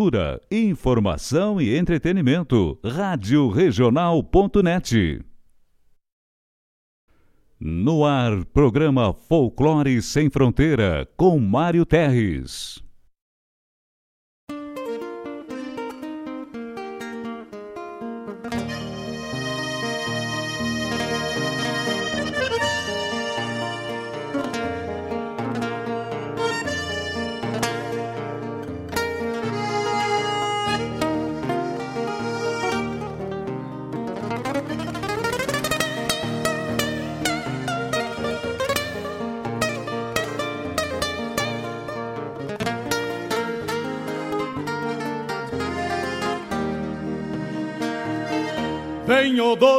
[0.00, 2.78] Cultura, informação e entretenimento.
[2.84, 5.24] Rádio Regional.net.
[7.58, 12.80] No ar, programa Folclore Sem Fronteira, com Mário Terres.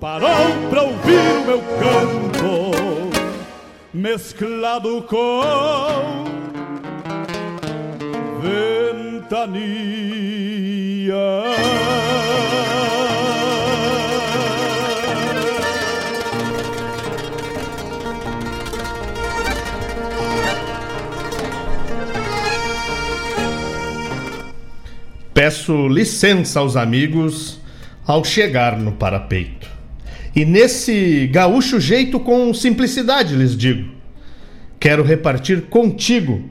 [0.00, 2.70] parou pra ouvir o meu canto,
[3.92, 6.24] mesclado com
[9.20, 9.54] ventania.
[25.34, 27.60] Peço licença aos amigos
[28.06, 29.57] ao chegar no parapeito.
[30.38, 33.90] E nesse gaúcho jeito com simplicidade lhes digo:
[34.78, 36.44] quero repartir contigo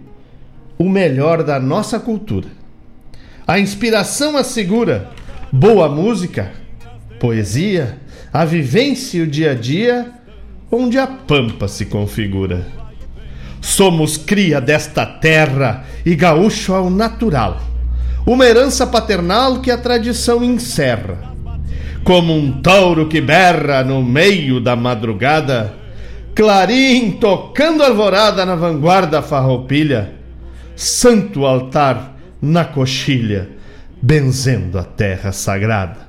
[0.78, 2.50] o melhor da nossa cultura.
[3.48, 5.10] A inspiração assegura
[5.54, 6.52] boa música,
[7.18, 7.98] poesia,
[8.34, 10.12] a vivência e o dia a dia
[10.70, 12.68] onde a pampa se configura.
[13.62, 17.62] Somos cria desta terra e gaúcho ao natural,
[18.26, 21.37] uma herança paternal que a tradição encerra
[22.04, 25.74] como um touro que berra no meio da madrugada,
[26.34, 30.14] clarim tocando alvorada na vanguarda farroupilha,
[30.76, 33.50] santo altar na coxilha,
[34.02, 36.08] benzendo a terra sagrada.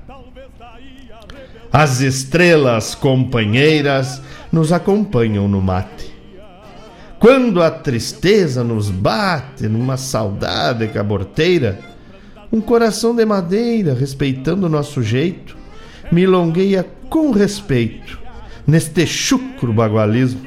[1.72, 6.14] As estrelas companheiras nos acompanham no mate.
[7.18, 11.78] Quando a tristeza nos bate numa saudade caborteira,
[12.52, 15.57] um coração de madeira respeitando o nosso jeito,
[16.10, 18.18] milongueia com respeito
[18.66, 20.46] neste chucro bagualismo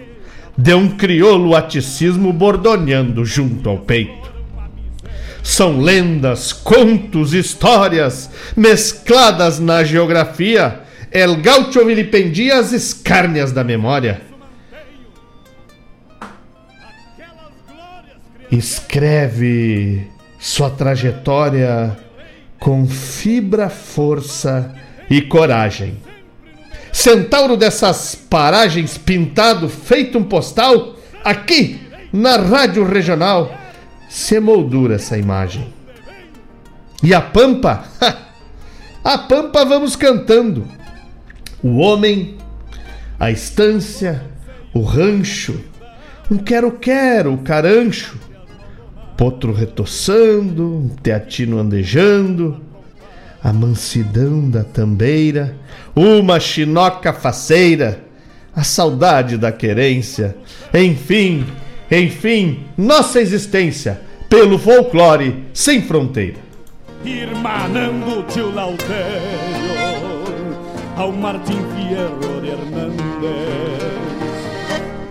[0.57, 4.31] de um crioulo aticismo bordoneando junto ao peito.
[5.41, 10.81] São lendas, contos, histórias mescladas na geografia.
[11.11, 14.21] El gaucho vilipendia as escárnias da memória.
[18.51, 20.07] Escreve
[20.37, 21.97] sua trajetória
[22.59, 24.75] com fibra, força
[25.11, 25.97] e coragem.
[26.93, 31.81] Centauro dessas paragens pintado, feito um postal, aqui
[32.13, 33.53] na Rádio Regional
[34.09, 35.73] se moldura essa imagem.
[37.03, 37.83] E a Pampa?
[39.03, 40.65] a Pampa vamos cantando.
[41.61, 42.37] O homem,
[43.19, 44.23] a estância,
[44.73, 45.59] o rancho,
[46.29, 48.17] um quero-quero, o carancho,
[49.17, 52.70] potro retoçando, um teatino andejando,
[53.43, 55.55] a mansidão da tambeira,
[55.95, 58.03] uma chinoca faceira,
[58.55, 60.35] a saudade da querência,
[60.73, 61.45] enfim,
[61.89, 66.37] enfim, nossa existência pelo folclore sem fronteira.
[67.03, 69.71] Irmanando tio Lautério
[70.95, 73.01] ao Martim Fierro de Hernández.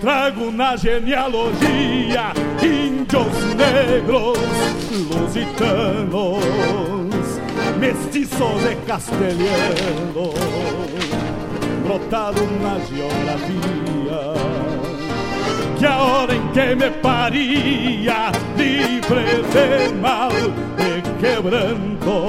[0.00, 2.32] Trago na genealogia
[2.62, 4.38] índios negros
[5.10, 6.44] lusitanos
[7.80, 10.32] mestiços de castelhano,
[11.82, 14.20] brotado na geografia.
[15.78, 20.30] Que a hora em que me paria, livre de mal
[20.78, 22.26] e quebranto,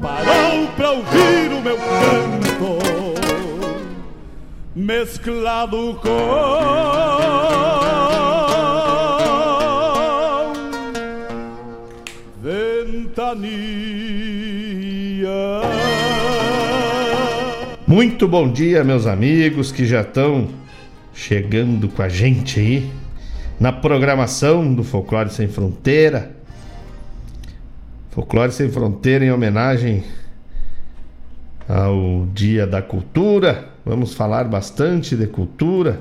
[0.00, 2.78] parou pra ouvir o meu canto,
[4.74, 6.08] mesclado com
[12.42, 14.43] ventania.
[17.86, 20.48] Muito bom dia, meus amigos que já estão
[21.14, 22.90] chegando com a gente aí
[23.60, 26.34] na programação do Folclore Sem Fronteira.
[28.10, 30.04] Folclore Sem Fronteira em homenagem
[31.68, 33.68] ao Dia da Cultura.
[33.84, 36.00] Vamos falar bastante de cultura.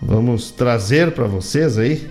[0.00, 2.08] Vamos trazer para vocês aí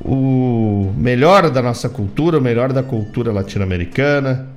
[0.00, 4.48] o melhor da nossa cultura, o melhor da cultura latino-americana.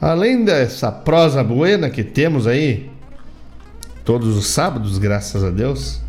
[0.00, 2.90] Além dessa prosa buena que temos aí
[4.04, 6.00] todos os sábados, graças a Deus,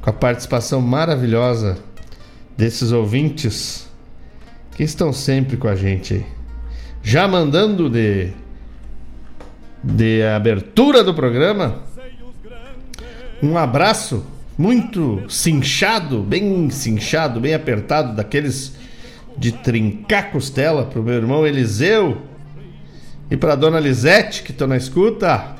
[0.00, 1.76] com a participação maravilhosa
[2.56, 3.88] desses ouvintes
[4.76, 6.24] que estão sempre com a gente.
[7.02, 8.32] Já mandando de
[9.86, 11.82] de abertura do programa
[13.40, 14.26] um abraço
[14.58, 18.74] muito cinchado, bem cinchado, bem apertado daqueles
[19.36, 22.22] de trincar costela pro meu irmão Eliseu
[23.30, 25.56] e pra dona Lisete que estão na escuta.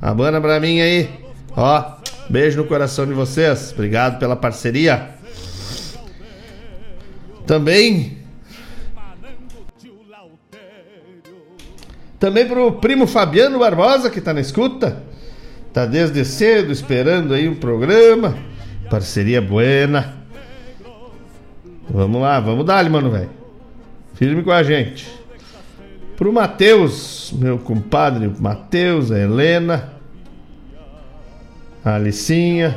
[0.00, 1.10] Abana pra mim aí.
[1.56, 1.96] Ó,
[2.30, 3.72] beijo no coração de vocês.
[3.72, 5.10] Obrigado pela parceria.
[7.46, 8.22] Também
[12.22, 15.02] Também pro primo Fabiano Barbosa, que tá na escuta.
[15.72, 18.36] Tá desde cedo esperando aí um programa.
[18.90, 20.14] Parceria buena.
[21.88, 23.30] Vamos lá, vamos dar, mano, velho.
[24.14, 25.08] Firme com a gente.
[26.16, 29.94] Pro Matheus, meu compadre Matheus, a Helena,
[31.84, 32.76] a Alicinha.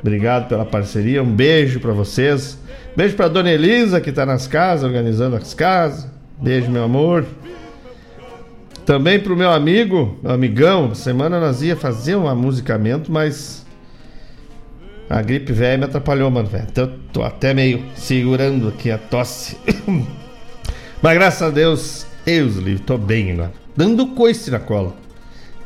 [0.00, 1.22] Obrigado pela parceria.
[1.22, 2.58] Um beijo para vocês.
[2.96, 6.08] Beijo pra Dona Elisa, que tá nas casas, organizando as casas.
[6.40, 7.26] Beijo, meu amor.
[8.84, 13.64] Também pro meu amigo, amigão, semana nós ia fazer um musicamento, mas
[15.08, 16.66] a gripe velha me atrapalhou, mano, velho.
[16.68, 19.56] Então eu tô até meio segurando aqui a tosse.
[21.00, 23.52] mas graças a Deus, eu livre, tô bem agora.
[23.76, 24.94] Dando coice na cola.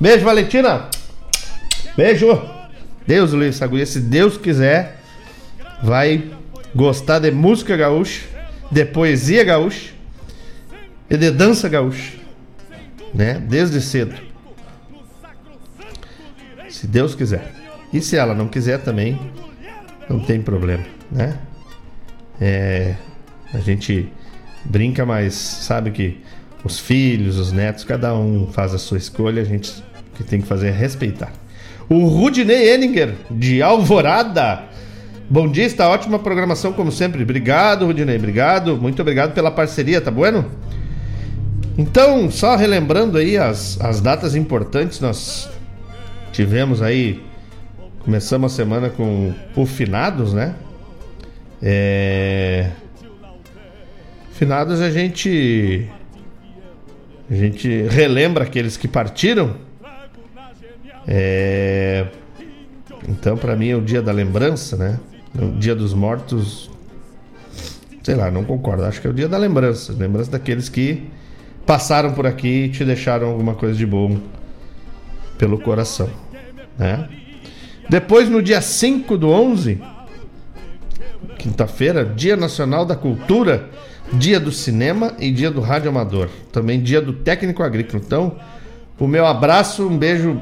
[0.00, 0.88] Beijo, Valentina.
[1.96, 2.42] Beijo.
[3.06, 4.98] Deus, Luiz Saguia, se Deus quiser,
[5.80, 6.34] vai
[6.74, 8.22] gostar de música gaúcha,
[8.70, 9.92] de poesia gaúcha
[11.08, 12.12] e de dança gaúcha,
[13.12, 13.34] né?
[13.34, 14.14] Desde cedo.
[16.68, 17.52] Se Deus quiser.
[17.92, 19.20] E se ela não quiser também,
[20.08, 21.38] não tem problema, né?
[22.40, 22.94] É,
[23.52, 24.12] a gente
[24.64, 26.20] brinca, mas sabe que
[26.64, 30.46] os filhos, os netos, cada um faz a sua escolha, a gente que tem que
[30.46, 31.32] fazer é respeitar.
[31.88, 34.64] O Rudney Enninger, de Alvorada,
[35.28, 37.22] Bom dia, está ótima programação como sempre.
[37.22, 38.76] Obrigado, Rudinei, obrigado.
[38.76, 40.50] Muito obrigado pela parceria, tá bueno?
[41.78, 45.48] Então, só relembrando aí as, as datas importantes, nós
[46.30, 47.22] tivemos aí,
[48.04, 50.54] começamos a semana com o Finados, né?
[51.62, 52.70] É...
[54.32, 55.88] Finados a gente
[57.30, 59.56] a gente relembra aqueles que partiram.
[61.08, 62.08] É...
[63.08, 65.00] Então, para mim é o dia da lembrança, né?
[65.34, 66.70] No Dia dos Mortos.
[68.02, 68.84] Sei lá, não concordo.
[68.84, 69.92] Acho que é o dia da lembrança.
[69.92, 71.08] Lembrança daqueles que
[71.66, 74.18] passaram por aqui e te deixaram alguma coisa de bom
[75.38, 76.08] pelo coração.
[76.78, 77.08] Né?
[77.88, 79.80] Depois, no dia 5 do 11,
[81.38, 83.68] quinta-feira, Dia Nacional da Cultura,
[84.12, 86.28] Dia do Cinema e Dia do Rádio Amador.
[86.52, 88.02] Também Dia do Técnico Agrícola.
[88.04, 88.36] Então,
[88.98, 90.40] o meu abraço, um beijo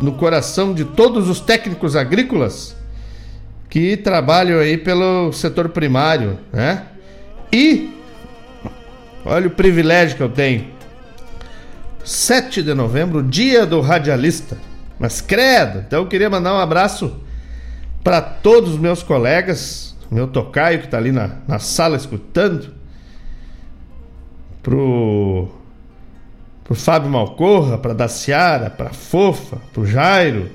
[0.00, 2.76] no coração de todos os técnicos agrícolas
[3.68, 6.84] que trabalham aí pelo setor primário, né?
[7.52, 7.94] E
[9.24, 10.66] olha o privilégio que eu tenho.
[12.04, 14.56] 7 de novembro, dia do radialista.
[14.98, 17.20] Mas credo, então eu queria mandar um abraço
[18.02, 22.72] para todos os meus colegas, meu tocaio que está ali na, na sala escutando,
[24.62, 25.48] pro
[26.66, 30.50] pro Fábio Malcorra, para Daciara, para Fofa, pro Jairo,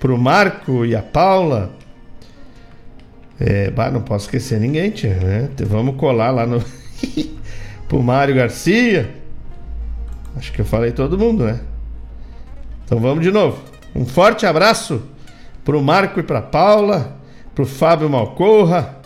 [0.00, 1.70] pro Marco e a Paula.
[3.38, 5.50] É, bah, não posso esquecer ninguém, tia, né?
[5.66, 6.62] Vamos colar lá no
[7.88, 9.14] pro Mário Garcia.
[10.36, 11.60] Acho que eu falei todo mundo, né?
[12.84, 13.62] Então vamos de novo.
[13.94, 15.02] Um forte abraço
[15.64, 17.16] pro Marco e pra Paula,
[17.54, 19.00] pro Fábio Malcorra,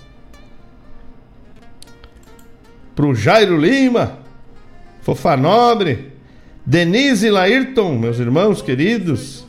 [2.94, 4.18] pro Jairo Lima,
[5.02, 6.12] Fofa Nobre,
[6.66, 9.47] Denise e Laírton, meus irmãos queridos.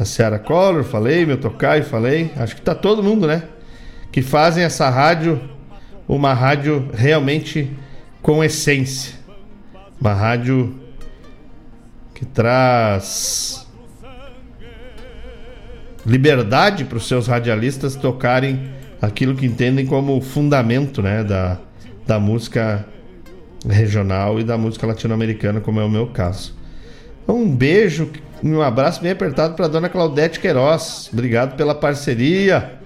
[0.00, 2.32] A Seara Collor, falei, meu Tocai, falei.
[2.34, 3.42] Acho que tá todo mundo, né?
[4.10, 5.38] Que fazem essa rádio
[6.08, 7.70] uma rádio realmente
[8.22, 9.14] com essência.
[10.00, 10.74] Uma rádio
[12.14, 13.66] que traz
[16.06, 18.70] liberdade para os seus radialistas tocarem
[19.02, 21.58] aquilo que entendem como fundamento né, da,
[22.06, 22.86] da música
[23.68, 26.58] regional e da música latino-americana, como é o meu caso.
[27.28, 28.10] Um beijo
[28.42, 31.10] um abraço bem apertado para dona Claudete Queiroz.
[31.12, 32.78] Obrigado pela parceria.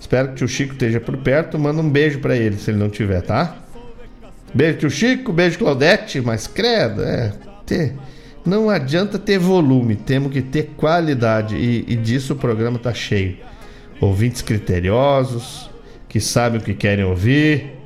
[0.00, 1.58] Espero que o tio Chico esteja por perto.
[1.58, 3.56] Manda um beijo para ele, se ele não tiver, tá?
[4.54, 5.32] Beijo, tio Chico.
[5.32, 6.20] Beijo, Claudete.
[6.20, 7.32] Mas credo, é.
[7.66, 7.94] Ter,
[8.44, 11.56] não adianta ter volume, temos que ter qualidade.
[11.56, 13.36] E, e disso o programa tá cheio.
[14.00, 15.68] Ouvintes criteriosos,
[16.08, 17.78] que sabem o que querem ouvir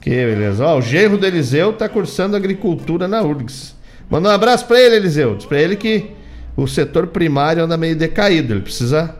[0.00, 0.64] que beleza.
[0.64, 3.76] Ó, o genro do Eliseu tá cursando agricultura na URGS.
[4.08, 5.36] Manda um abraço para ele, Eliseu.
[5.36, 6.12] Diz pra ele que
[6.58, 8.52] o setor primário anda meio decaído.
[8.52, 9.14] Ele precisa.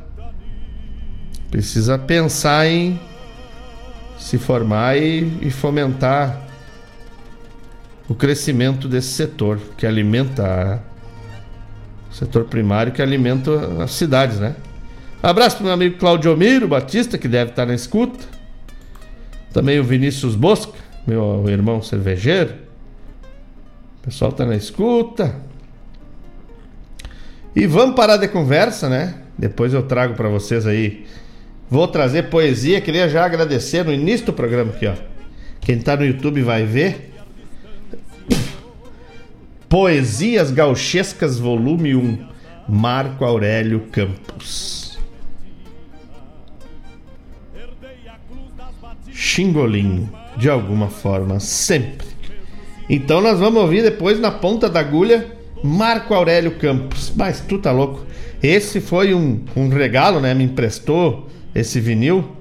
[1.49, 3.01] Precisa pensar em
[4.19, 6.43] se formar e, e fomentar
[8.09, 10.83] o crescimento desse setor que alimenta
[12.11, 14.57] o setor primário que alimenta as cidades, né?
[15.23, 18.27] Abraço para meu amigo Claudio Miro Batista, que deve estar na escuta.
[19.53, 20.77] Também o Vinícius Bosca,
[21.07, 22.55] meu irmão cervejeiro.
[24.01, 25.48] O pessoal tá na escuta.
[27.59, 29.17] E vamos parar de conversa, né?
[29.37, 31.05] Depois eu trago para vocês aí.
[31.69, 32.81] Vou trazer poesia.
[32.81, 34.95] Queria já agradecer no início do programa aqui, ó.
[35.61, 37.13] Quem tá no YouTube vai ver.
[39.69, 42.29] Poesias Gauchescas, volume 1.
[42.69, 44.97] Marco Aurélio Campos.
[49.11, 52.07] Xingolinho, de alguma forma, sempre.
[52.89, 57.13] Então nós vamos ouvir depois na ponta da agulha Marco Aurélio Campos.
[57.15, 58.07] Mas tu tá louco.
[58.43, 60.35] Esse foi um, um regalo, né?
[60.35, 62.37] Me emprestou esse vinil.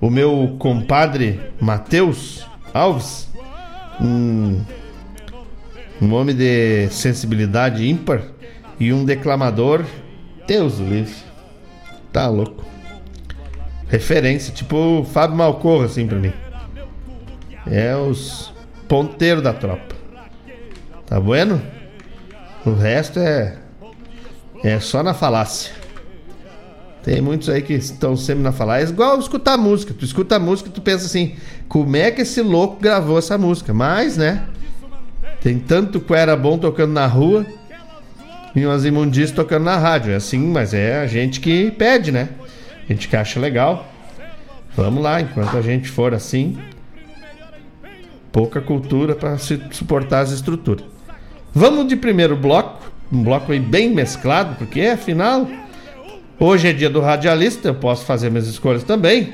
[0.00, 3.28] O meu compadre Matheus Alves,
[4.00, 4.60] um,
[6.00, 8.22] um homem de sensibilidade ímpar
[8.78, 9.84] e um declamador.
[10.46, 11.14] Deus livre.
[12.12, 12.66] Tá louco
[13.88, 16.32] referência, tipo Fábio Malcorra, assim, pra mim.
[17.66, 18.52] É os
[18.88, 19.94] ponteiros da tropa.
[21.06, 21.60] Tá bueno?
[22.66, 23.56] O resto é.
[24.64, 25.72] É só na falácia.
[27.02, 28.86] Tem muitos aí que estão sempre na falácia.
[28.86, 29.94] É igual escutar música.
[29.94, 31.36] Tu escuta a música e tu pensa assim:
[31.68, 33.72] como é que esse louco gravou essa música?
[33.72, 34.48] Mas, né?
[35.40, 37.46] Tem tanto que era bom tocando na rua
[38.54, 40.12] e umas imundícias tocando na rádio.
[40.12, 42.30] É assim, mas é a gente que pede, né?
[42.88, 43.86] a gente que acha legal.
[44.76, 46.58] Vamos lá, enquanto a gente for assim,
[48.30, 50.95] pouca cultura para suportar as estruturas.
[51.58, 55.48] Vamos de primeiro bloco, um bloco aí bem mesclado, porque afinal
[56.38, 59.32] hoje é dia do radialista, eu posso fazer minhas escolhas também.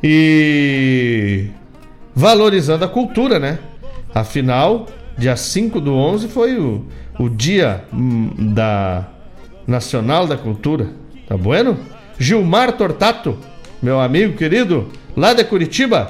[0.00, 1.48] E
[2.14, 3.58] valorizando a cultura, né?
[4.14, 4.86] Afinal,
[5.18, 6.84] dia 5 do 11 foi o,
[7.18, 9.08] o dia hum, da
[9.66, 10.90] Nacional da Cultura.
[11.26, 11.76] Tá bueno?
[12.20, 13.36] Gilmar Tortato,
[13.82, 16.06] meu amigo querido, lá de Curitiba.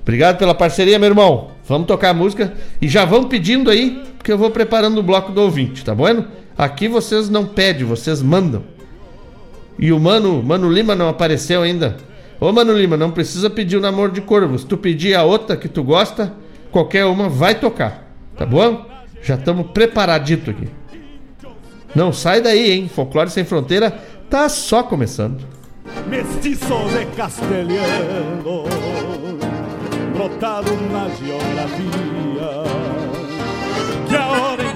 [0.00, 1.50] Obrigado pela parceria, meu irmão.
[1.68, 5.30] Vamos tocar a música e já vão pedindo aí, porque eu vou preparando o bloco
[5.32, 6.24] do ouvinte, tá bom?
[6.56, 8.64] Aqui vocês não pedem, vocês mandam.
[9.78, 11.98] E o Mano, Mano Lima não apareceu ainda.
[12.40, 14.58] Ô Mano Lima, não precisa pedir o namoro de corvo.
[14.58, 16.32] Se tu pedir a outra que tu gosta,
[16.72, 18.86] qualquer uma vai tocar, tá bom?
[19.20, 20.70] Já estamos preparadito aqui.
[21.94, 22.88] Não sai daí, hein?
[22.88, 23.90] Folclore Sem Fronteira
[24.30, 25.44] tá só começando.
[26.08, 28.64] Mestiço de castelhano,
[30.14, 32.93] brotado na geografia,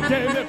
[0.09, 0.49] que me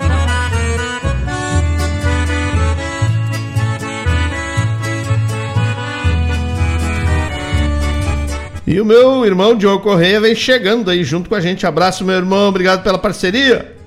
[8.68, 11.66] E o meu irmão Diogo Correia vem chegando aí junto com a gente.
[11.66, 12.50] Abraço, meu irmão.
[12.50, 13.79] Obrigado pela parceria.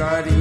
[0.00, 0.39] Guardian.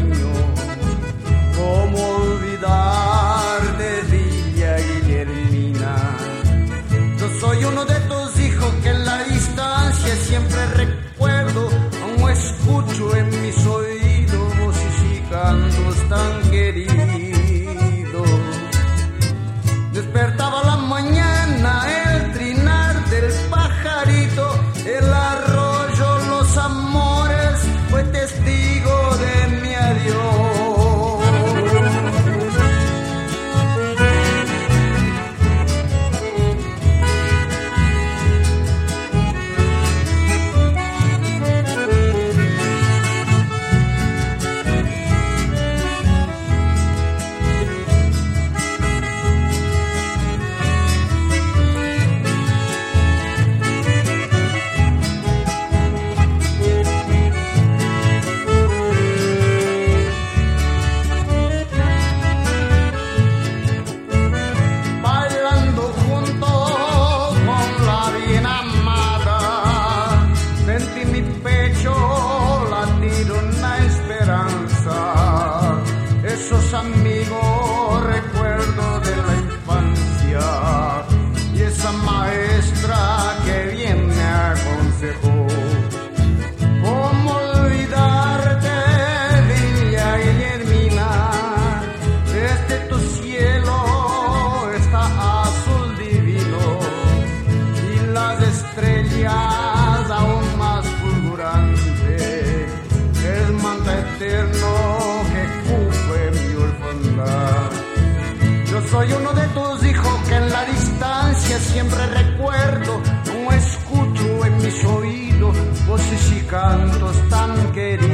[117.80, 118.09] get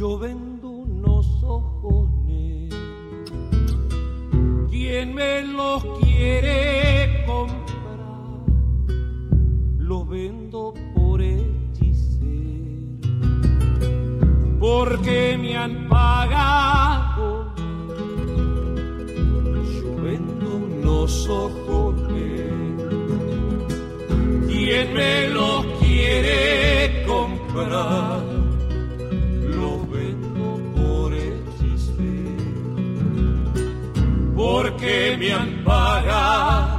[0.00, 2.74] yo vendo unos ojones.
[4.70, 8.46] ¿Quién me los quiere comprar?
[9.76, 12.22] Los vendo por hechicer,
[14.58, 17.54] porque me han pagado.
[19.82, 22.40] Yo vendo unos ojones.
[24.48, 28.19] ¿Quién me los quiere comprar?
[34.40, 36.69] porque me ampara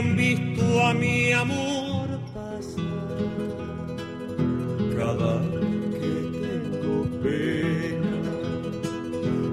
[0.00, 2.86] han visto a mi amor pasar
[4.96, 5.34] cada
[5.98, 6.12] que
[6.44, 8.16] tengo pena.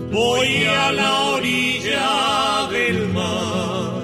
[0.09, 4.03] Voy a la orilla del mar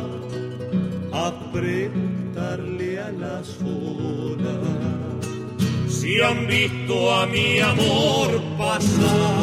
[1.24, 5.24] a preguntarle a las olas
[5.88, 9.43] si han visto a mi amor pasar.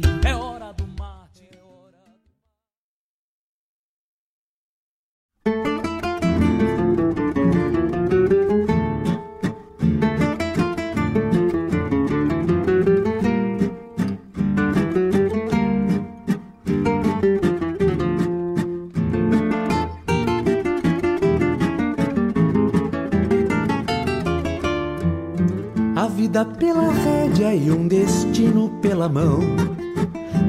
[26.31, 29.41] Vida pela rédea e um destino pela mão.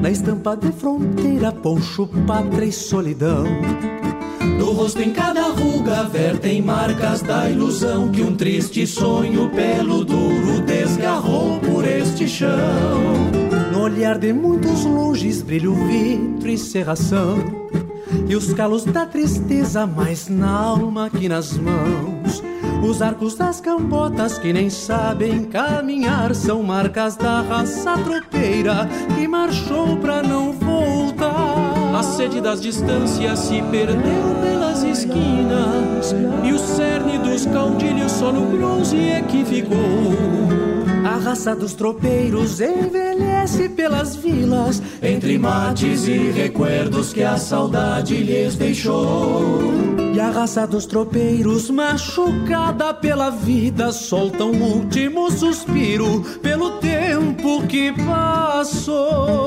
[0.01, 3.43] Na estampa de fronteira, poncho, pátria e solidão.
[4.57, 10.61] Do rosto em cada ruga vertem marcas da ilusão que um triste sonho pelo duro
[10.65, 13.01] desgarrou por este chão.
[13.73, 17.39] No olhar de muitos longes brilha o vidro e serração.
[18.29, 22.22] E os calos da tristeza mais na alma que nas mãos.
[22.83, 29.95] Os arcos das cambotas que nem sabem caminhar são marcas da raça tropeira que marchou
[29.97, 31.95] pra não voltar.
[31.97, 38.45] A sede das distâncias se perdeu pelas esquinas e o cerne dos caudilhos só no
[38.57, 40.72] bronze é que ficou.
[41.13, 48.55] A raça dos tropeiros envelhece pelas vilas, entre mates e recuerdos que a saudade lhes
[48.55, 49.61] deixou.
[50.11, 57.93] E a raça dos tropeiros, machucada pela vida, solta um último suspiro pelo tempo que
[57.93, 59.43] passou.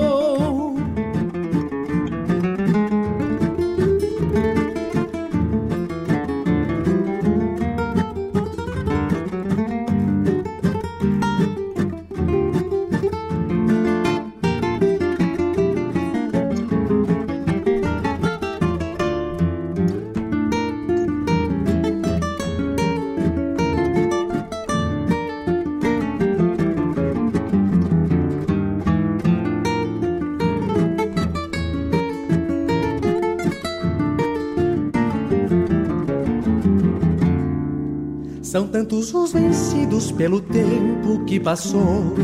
[38.56, 42.14] São tantos os vencidos pelo tempo que passou,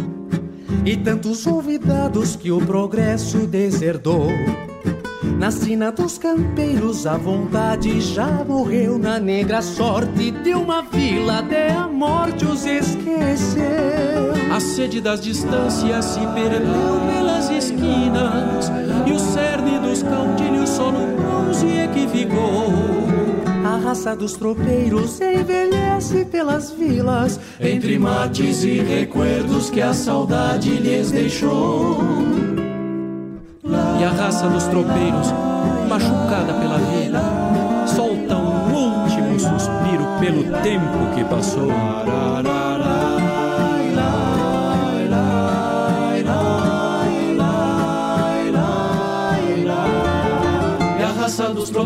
[0.83, 4.29] e tantos olvidados que o progresso deserdou.
[5.39, 8.99] Na sina dos campeiros, a vontade já morreu.
[8.99, 14.33] Na negra sorte de uma vila, até a morte os esqueceu.
[14.51, 18.73] A sede das distâncias se perdeu pelas esquinas
[19.07, 23.22] e o cerne dos caudilhos só no bronze é que ficou.
[23.73, 31.11] A raça dos tropeiros envelhece pelas vilas, entre mates e recuerdos que a saudade lhes
[31.11, 31.97] deixou.
[33.99, 35.33] E a raça dos tropeiros,
[35.89, 37.23] machucada pela vida,
[37.87, 41.71] solta um último suspiro pelo tempo que passou.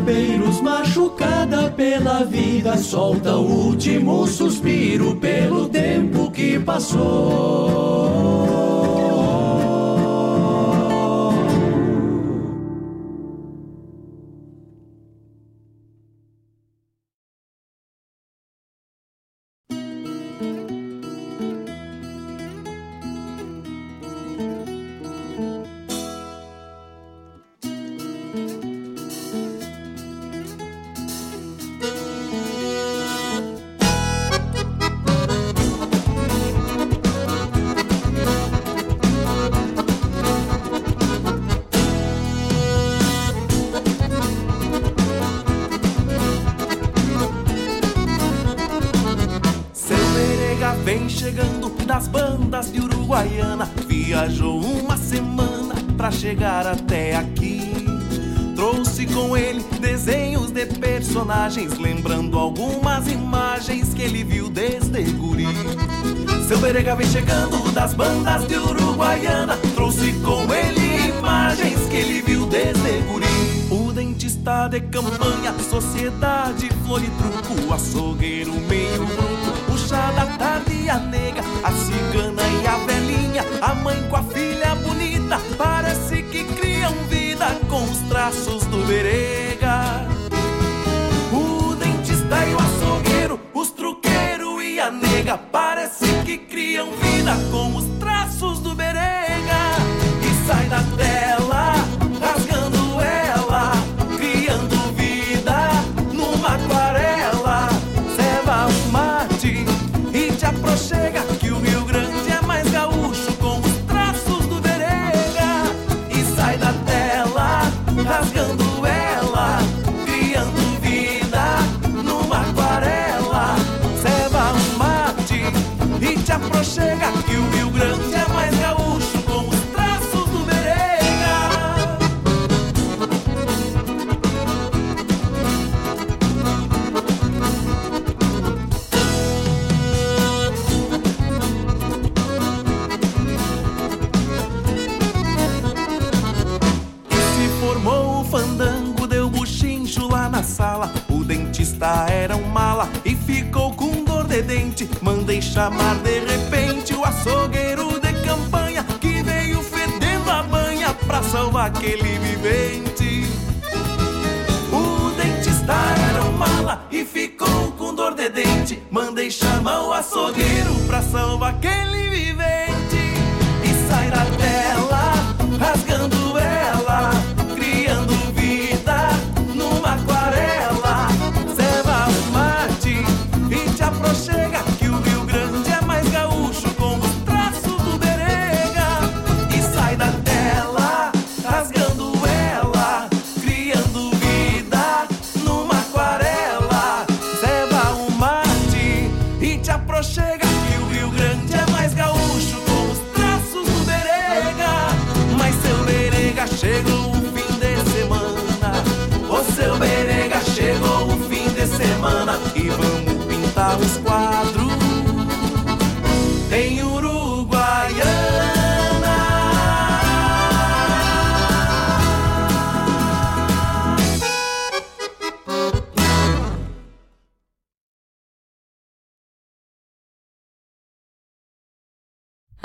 [0.07, 7.07] bombeiros machucada pela vida solta o último suspiro pelo tempo que passou.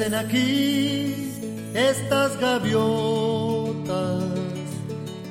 [0.00, 1.14] Qué hacen aquí
[1.74, 3.84] estas gaviotas?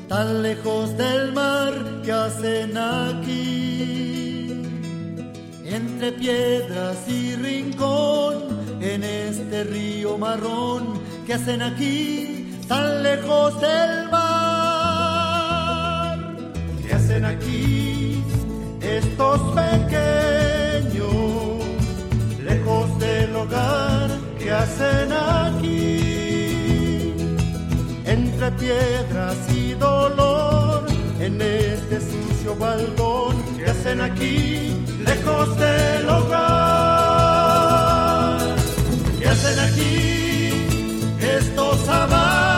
[0.08, 1.74] Tan lejos del mar,
[2.06, 4.62] que hacen aquí?
[5.66, 8.44] Entre piedras y rincón,
[8.80, 12.56] en este río marrón, Qué hacen aquí?
[12.68, 15.40] Tan lejos del mar,
[16.86, 18.24] Qué hacen aquí
[18.82, 21.10] estos pequeños,
[22.44, 24.09] lejos del hogar?
[24.50, 27.14] que hacen aquí,
[28.04, 30.88] entre piedras y dolor,
[31.20, 36.40] en este sucio balcón, que hacen aquí, lejos del hogar,
[39.20, 40.66] que hacen aquí
[41.22, 42.49] estos amantes.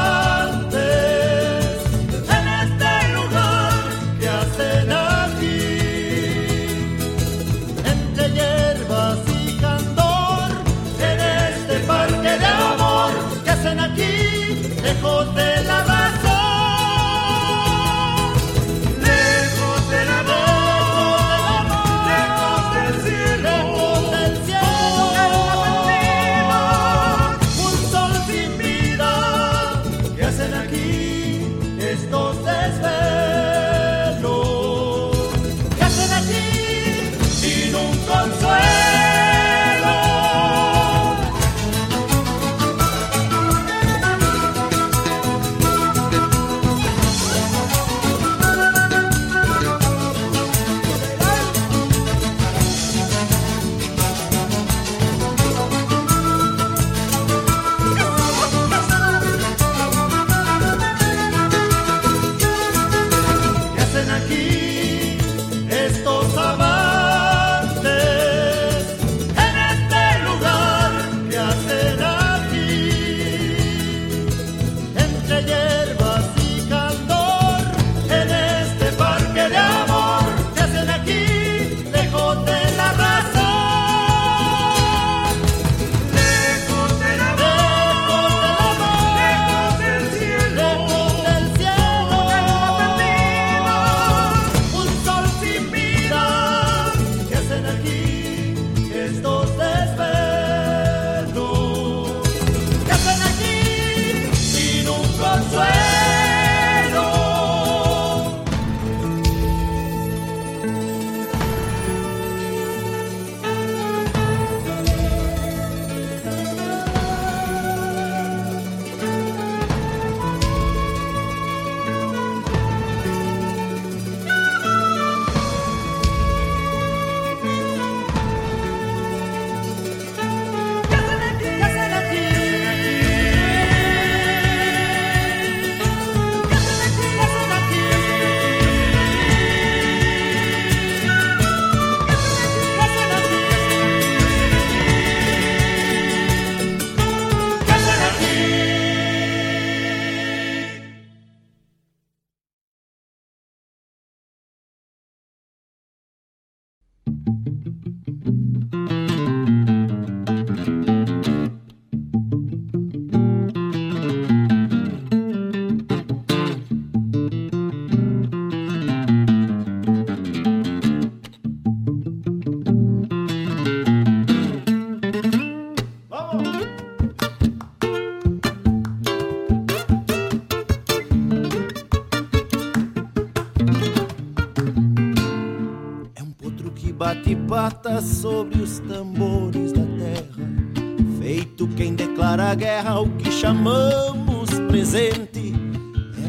[192.62, 195.52] guerra o que chamamos presente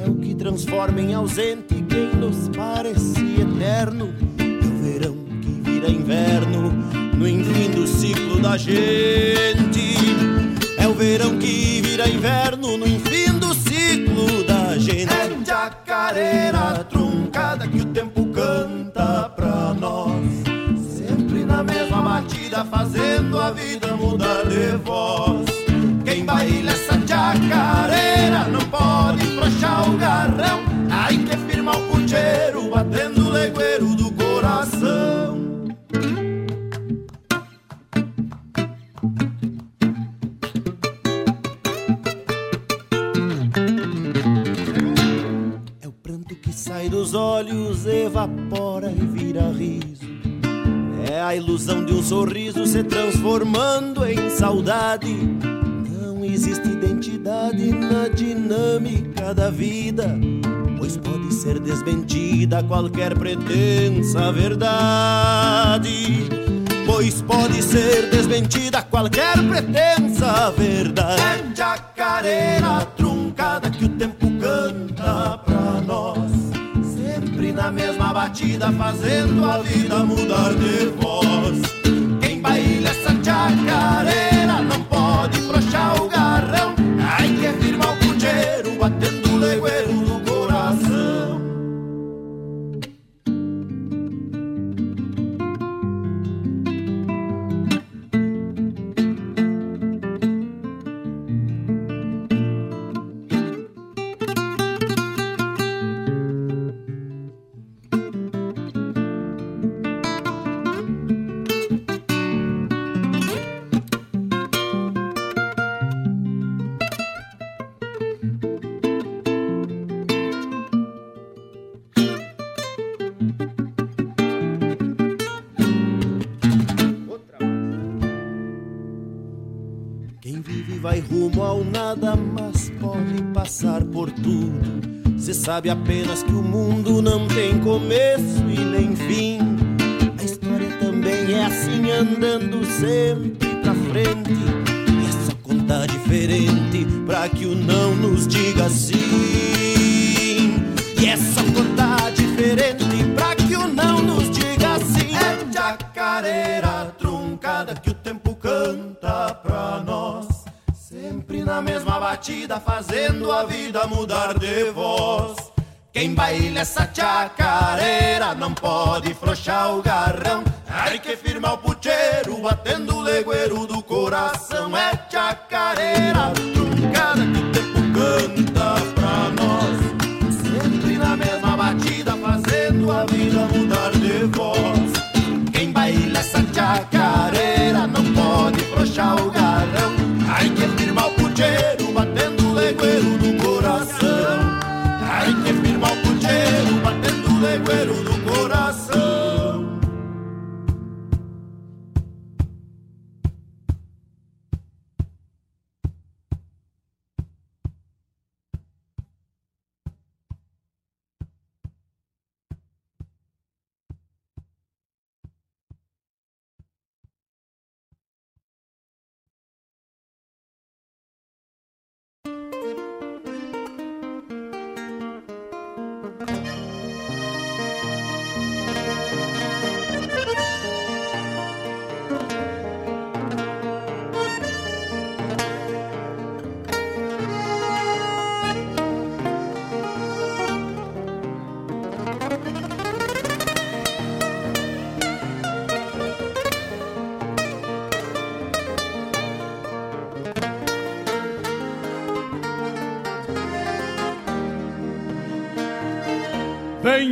[0.02, 1.71] é o que transforma em ausente
[78.62, 79.31] batida, fazendo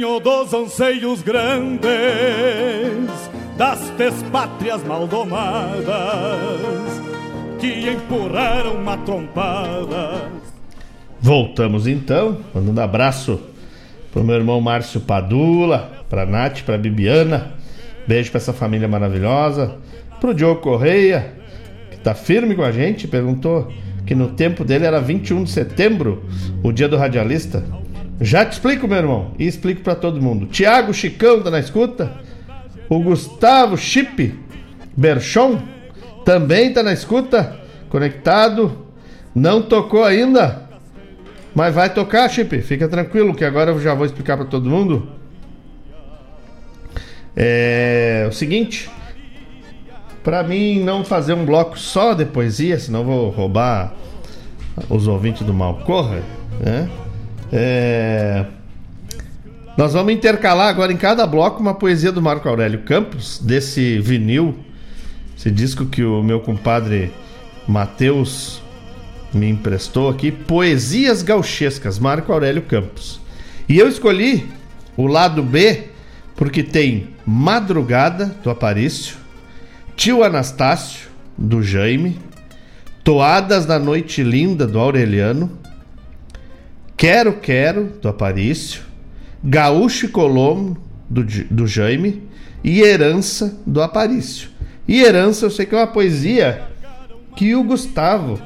[0.00, 1.90] Dos anseios grandes
[3.58, 5.84] das despátrias maldomadas
[7.60, 10.22] que empurraram matrompadas.
[11.20, 13.38] Voltamos então, mandando abraço
[14.10, 17.52] pro meu irmão Márcio Padula, pra Nath, pra Bibiana.
[18.08, 19.76] Beijo pra essa família maravilhosa.
[20.18, 21.34] Pro Diogo Correia,
[21.90, 23.70] que tá firme com a gente, perguntou
[24.06, 26.24] que no tempo dele era 21 de setembro,
[26.62, 27.62] o dia do radialista.
[28.20, 30.46] Já te explico, meu irmão, e explico pra todo mundo.
[30.46, 32.18] Tiago Chicão tá na escuta.
[32.88, 34.38] O Gustavo Chip
[34.96, 35.62] Berchon
[36.24, 37.56] também tá na escuta,
[37.88, 38.86] conectado.
[39.34, 40.68] Não tocou ainda,
[41.54, 42.60] mas vai tocar, Chip.
[42.62, 45.08] Fica tranquilo que agora eu já vou explicar pra todo mundo.
[47.34, 48.90] É o seguinte,
[50.22, 53.94] Pra mim não fazer um bloco só de poesia, senão vou roubar
[54.88, 56.22] os ouvintes do Malcorra,
[56.60, 56.90] né?
[57.52, 58.44] É...
[59.76, 64.58] Nós vamos intercalar agora em cada bloco uma poesia do Marco Aurélio Campos, desse vinil,
[65.36, 67.10] esse disco que o meu compadre
[67.66, 68.62] Matheus
[69.32, 73.20] me emprestou aqui, Poesias Gauchescas, Marco Aurélio Campos.
[73.68, 74.48] E eu escolhi
[74.96, 75.84] o lado B
[76.36, 79.16] porque tem Madrugada, do Aparício,
[79.94, 82.18] Tio Anastácio, do Jaime,
[83.04, 85.59] Toadas da Noite Linda, do Aureliano,
[87.00, 88.82] Quero Quero, do Aparício,
[89.42, 90.78] Gaúcho e Colombo,
[91.08, 92.28] do, do Jaime,
[92.62, 94.50] e Herança, do Aparício.
[94.86, 96.68] E Herança eu sei que é uma poesia
[97.34, 98.38] que o Gustavo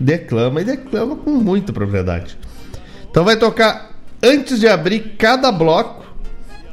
[0.00, 2.38] declama e declama com muita propriedade.
[3.10, 3.90] Então vai tocar
[4.22, 6.06] antes de abrir cada bloco,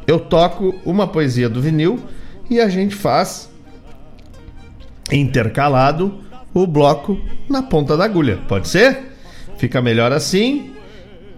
[0.08, 2.00] eu toco uma poesia do vinil
[2.50, 3.50] e a gente faz
[5.12, 8.40] intercalado o bloco na ponta da agulha.
[8.48, 9.15] Pode ser?
[9.58, 10.74] Fica melhor assim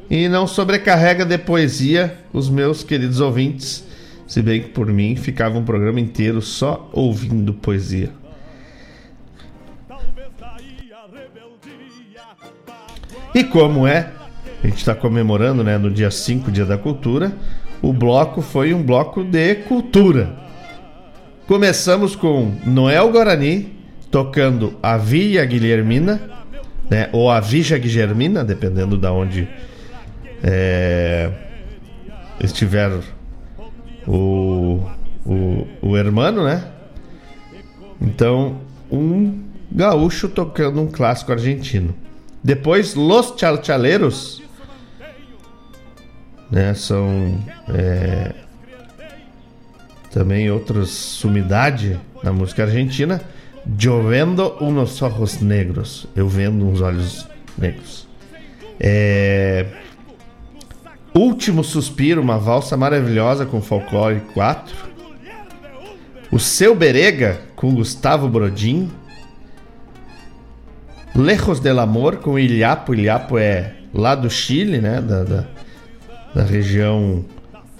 [0.09, 3.86] e não sobrecarrega de poesia os meus queridos ouvintes.
[4.28, 8.09] Se bem que por mim ficava um programa inteiro só ouvindo poesia.
[13.34, 14.11] E como é,
[14.63, 17.32] a gente está comemorando né, no dia 5, Dia da Cultura,
[17.82, 20.36] o bloco foi um bloco de cultura.
[21.45, 23.78] Começamos com Noel Guarani
[24.09, 26.37] tocando a Via Guilhermina,
[26.90, 29.50] né, ou a Vija Guilhermina, dependendo da de onde
[30.44, 31.32] é,
[32.40, 32.92] estiver
[34.06, 34.82] o,
[35.26, 36.72] o, o hermano, né?
[38.00, 38.62] Então,
[38.92, 41.94] um gaúcho tocando um clássico argentino.
[42.44, 44.42] Depois, Los Chalchaleros,
[46.50, 46.74] né?
[46.74, 47.38] São
[47.70, 48.34] é,
[50.12, 53.22] também outras sumidade na música argentina.
[53.78, 56.07] Jovendo unos ojos negros.
[56.15, 58.07] Eu vendo uns olhos negros.
[58.80, 59.65] É,
[61.18, 64.76] Último Suspiro, uma valsa maravilhosa com Folclore 4.
[66.32, 68.91] O Seu Berega com Gustavo Brodin.
[71.15, 72.93] Lejos del Amor com Ilhapo.
[72.93, 75.01] Ilhapo é lá do Chile, né?
[75.01, 75.45] Da, da,
[76.36, 77.26] da região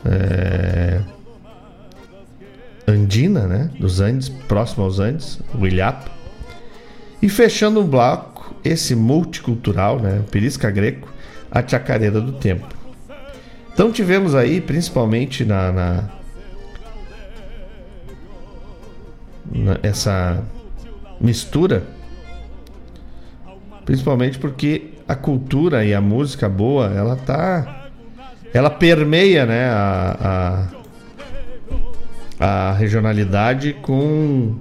[0.04, 1.02] é,
[2.88, 3.70] andina, né?
[3.80, 6.10] Dos Andes, próximo aos Andes, o Ilhapo.
[7.22, 10.24] E fechando um bloco, esse multicultural, né?
[10.32, 11.12] Perisca Greco,
[11.52, 12.68] a Chacareira do Tempo.
[13.74, 16.10] Então tivemos aí, principalmente na, na,
[19.52, 20.44] na essa
[21.20, 21.84] mistura,
[23.86, 27.90] principalmente porque a cultura e a música boa, ela tá,
[28.54, 30.18] ela permeia, né, a,
[30.74, 30.77] a,
[32.40, 34.56] a regionalidade com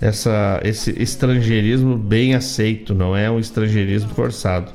[0.00, 4.72] essa, esse estrangeirismo bem aceito, não é um estrangeirismo forçado.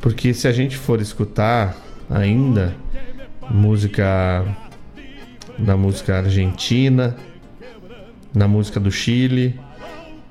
[0.00, 1.76] Porque se a gente for escutar
[2.08, 2.74] ainda
[3.50, 4.44] música
[5.58, 7.16] na música argentina,
[8.34, 9.58] na música do Chile,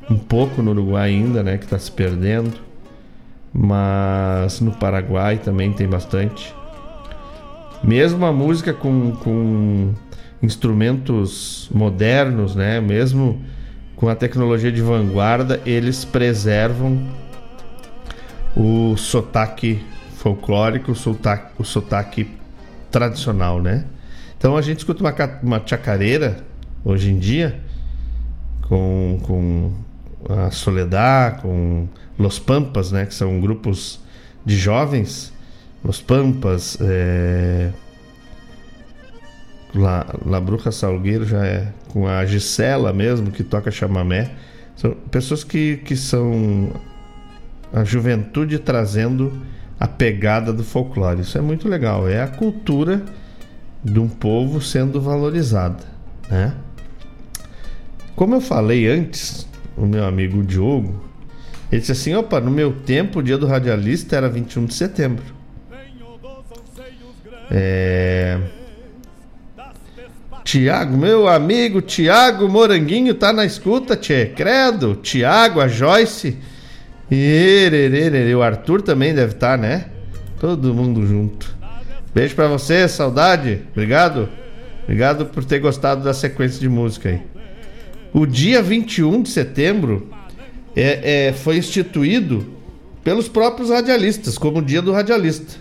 [0.10, 2.54] um pouco no Uruguai ainda, né, que está se perdendo,
[3.52, 6.54] mas no Paraguai também tem bastante.
[7.84, 9.94] Mesmo a música com, com
[10.46, 13.44] instrumentos modernos, né, mesmo
[13.96, 17.02] com a tecnologia de vanguarda, eles preservam
[18.56, 19.84] o sotaque
[20.18, 22.30] folclórico, o sotaque, o sotaque
[22.92, 23.86] tradicional, né?
[24.38, 26.38] Então a gente escuta uma, uma chacareira
[26.84, 27.60] hoje em dia
[28.68, 29.74] com, com
[30.30, 31.88] a Soledad, com
[32.18, 33.06] Los Pampas, né?
[33.06, 34.00] Que são grupos
[34.46, 35.34] de jovens.
[35.84, 37.72] Los Pampas, é...
[39.76, 44.32] La, La Bruja Salgueiro já é com a Gisela mesmo, que toca chamamé.
[44.76, 46.72] São pessoas que, que são
[47.74, 49.42] a juventude trazendo
[49.80, 51.22] a pegada do folclore.
[51.22, 52.08] Isso é muito legal.
[52.08, 53.04] É a cultura
[53.84, 55.84] de um povo sendo valorizada,
[56.30, 56.54] né?
[58.16, 59.46] Como eu falei antes,
[59.76, 61.04] o meu amigo Diogo,
[61.70, 65.26] ele disse assim: opa, no meu tempo o dia do radialista era 21 de setembro.
[67.52, 68.40] É.
[70.46, 74.28] Tiago, meu amigo Tiago Moranguinho tá na escuta, tchê.
[74.28, 76.38] Credo, Tiago, a Joyce.
[77.10, 77.68] E
[78.38, 79.88] o Arthur também deve estar, tá, né?
[80.40, 81.54] Todo mundo junto.
[82.14, 83.62] Beijo para você, saudade.
[83.72, 84.30] Obrigado.
[84.84, 87.22] Obrigado por ter gostado da sequência de música aí.
[88.14, 90.12] O dia 21 de setembro
[90.76, 92.46] é, é, foi instituído
[93.04, 95.58] pelos próprios radialistas, como o dia do radialista.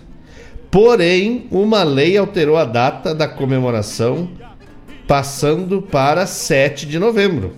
[0.69, 4.29] Porém, uma lei alterou a data da comemoração,
[5.07, 7.53] passando para 7 de novembro.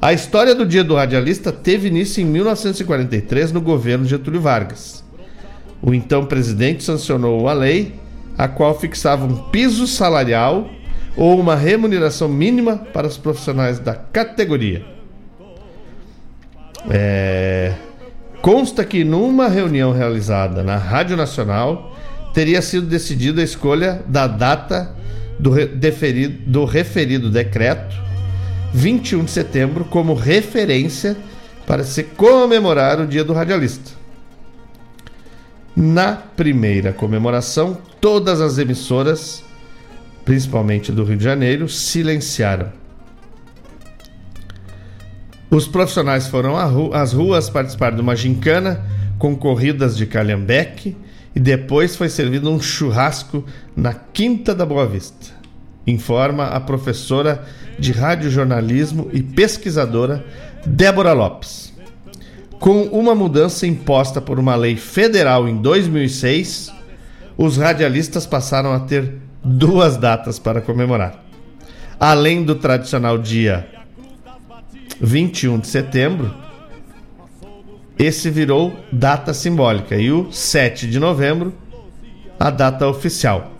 [0.00, 5.04] A história do Dia do Radialista teve início em 1943 no governo Getúlio Vargas.
[5.82, 7.94] O então presidente sancionou a lei,
[8.36, 10.70] a qual fixava um piso salarial
[11.16, 14.84] ou uma remuneração mínima para os profissionais da categoria.
[16.90, 17.72] É...
[18.42, 21.96] Consta que numa reunião realizada na Rádio Nacional
[22.32, 24.94] teria sido decidida a escolha da data
[25.38, 27.96] do, deferido, do referido decreto
[28.72, 31.16] 21 de setembro como referência
[31.66, 33.92] para se comemorar o Dia do Radialista.
[35.74, 39.42] Na primeira comemoração, todas as emissoras,
[40.24, 42.72] principalmente do Rio de Janeiro, silenciaram.
[45.50, 46.56] Os profissionais foram
[46.92, 48.84] às ruas participar de uma gincana
[49.18, 50.96] com corridas de calhambeque
[51.36, 53.44] e depois foi servido um churrasco
[53.76, 55.36] na Quinta da Boa Vista.
[55.86, 57.44] Informa a professora
[57.78, 60.24] de radiojornalismo e pesquisadora
[60.64, 61.74] Débora Lopes.
[62.58, 66.72] Com uma mudança imposta por uma lei federal em 2006,
[67.36, 71.22] os radialistas passaram a ter duas datas para comemorar.
[72.00, 73.68] Além do tradicional dia
[74.98, 76.34] 21 de setembro,
[77.98, 81.54] esse virou data simbólica e o 7 de novembro,
[82.38, 83.52] a data oficial.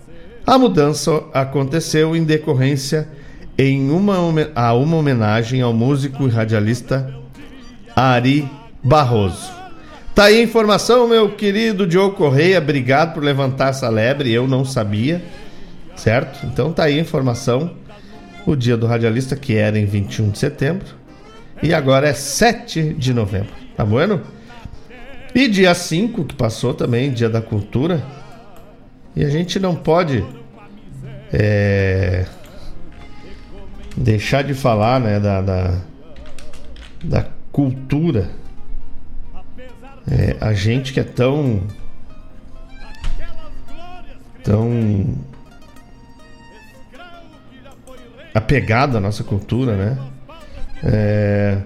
[0.46, 3.08] A mudança aconteceu em decorrência
[3.58, 4.16] em uma,
[4.54, 7.14] a uma homenagem ao músico e radialista
[7.96, 8.48] Ari
[8.84, 9.50] Barroso.
[10.14, 12.58] Tá aí a informação, meu querido Diogo Correia.
[12.58, 14.32] Obrigado por levantar essa lebre.
[14.32, 15.22] Eu não sabia,
[15.94, 16.44] certo?
[16.46, 17.74] Então tá aí a informação.
[18.46, 20.86] O dia do radialista, que era em 21 de setembro.
[21.62, 23.65] E agora é 7 de novembro.
[23.76, 24.22] Tá bueno?
[25.34, 28.02] E dia 5, que passou também, dia da cultura.
[29.14, 30.24] E a gente não pode
[31.30, 32.24] é,
[33.94, 35.78] deixar de falar né, da, da,
[37.04, 38.30] da cultura.
[40.10, 41.62] É, a gente que é tão.
[44.42, 45.14] tão.
[48.32, 49.98] apegado à nossa cultura, né?
[50.82, 51.58] É,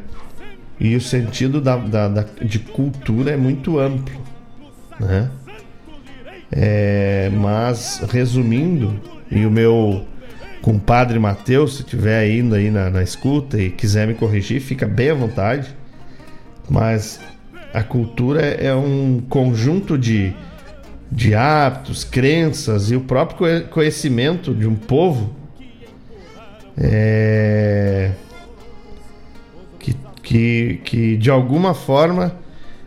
[0.81, 4.18] e o sentido da, da, da, de cultura é muito amplo,
[4.99, 5.31] né?
[6.51, 8.99] É, mas resumindo,
[9.31, 10.05] e o meu
[10.62, 15.11] compadre Matheus, se estiver ainda aí na, na escuta e quiser me corrigir, fica bem
[15.11, 15.68] à vontade.
[16.68, 17.20] Mas
[17.72, 20.35] a cultura é um conjunto de,
[21.11, 25.35] de hábitos, crenças e o próprio conhecimento de um povo
[26.76, 28.12] é,
[30.31, 32.37] que, que, de alguma forma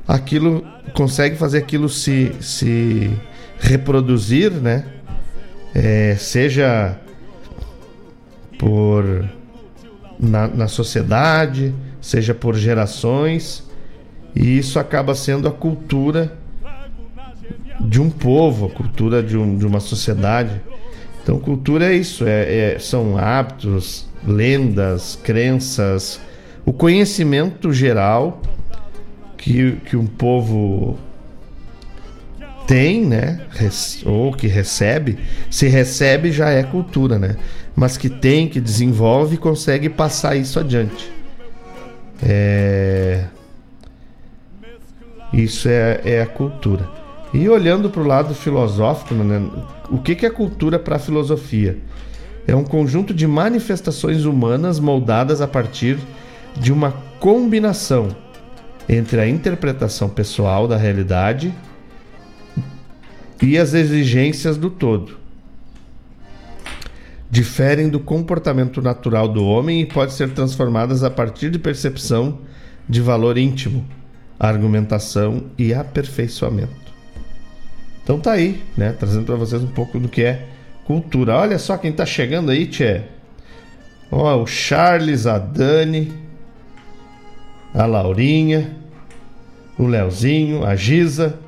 [0.07, 3.11] aquilo consegue fazer aquilo se, se
[3.59, 4.85] reproduzir, né?
[5.75, 6.97] É, seja
[8.57, 9.27] por
[10.17, 13.67] na, na sociedade, seja por gerações,
[14.33, 16.37] e isso acaba sendo a cultura
[17.81, 20.61] de um povo, a cultura de, um, de uma sociedade.
[21.21, 26.21] Então, cultura é isso: é, é, são hábitos, lendas, crenças,
[26.65, 28.41] o conhecimento geral
[29.37, 30.97] que, que um povo
[32.65, 33.41] tem, né?
[34.05, 35.19] Ou que recebe.
[35.49, 37.35] Se recebe, já é cultura, né?
[37.75, 41.11] Mas que tem, que desenvolve e consegue passar isso adiante.
[42.21, 43.25] É...
[45.33, 46.87] Isso é, é a cultura.
[47.33, 49.49] E olhando para o lado filosófico, né?
[49.89, 51.77] o que, que é cultura para a filosofia?
[52.45, 56.22] É um conjunto de manifestações humanas moldadas a partir de
[56.71, 58.15] uma combinação
[58.87, 61.53] entre a interpretação pessoal da realidade
[63.41, 65.17] e as exigências do todo.
[67.29, 72.39] Diferem do comportamento natural do homem e podem ser transformadas a partir de percepção
[72.87, 73.85] de valor íntimo,
[74.39, 76.83] argumentação e aperfeiçoamento.
[78.03, 80.47] Então tá aí, né, trazendo para vocês um pouco do que é
[80.85, 81.37] cultura.
[81.37, 83.01] Olha só quem tá chegando aí, tchê.
[84.11, 86.13] Ó, o Charles, a Dani,
[87.73, 88.75] a Laurinha,
[89.77, 91.39] o Leozinho, a Giza,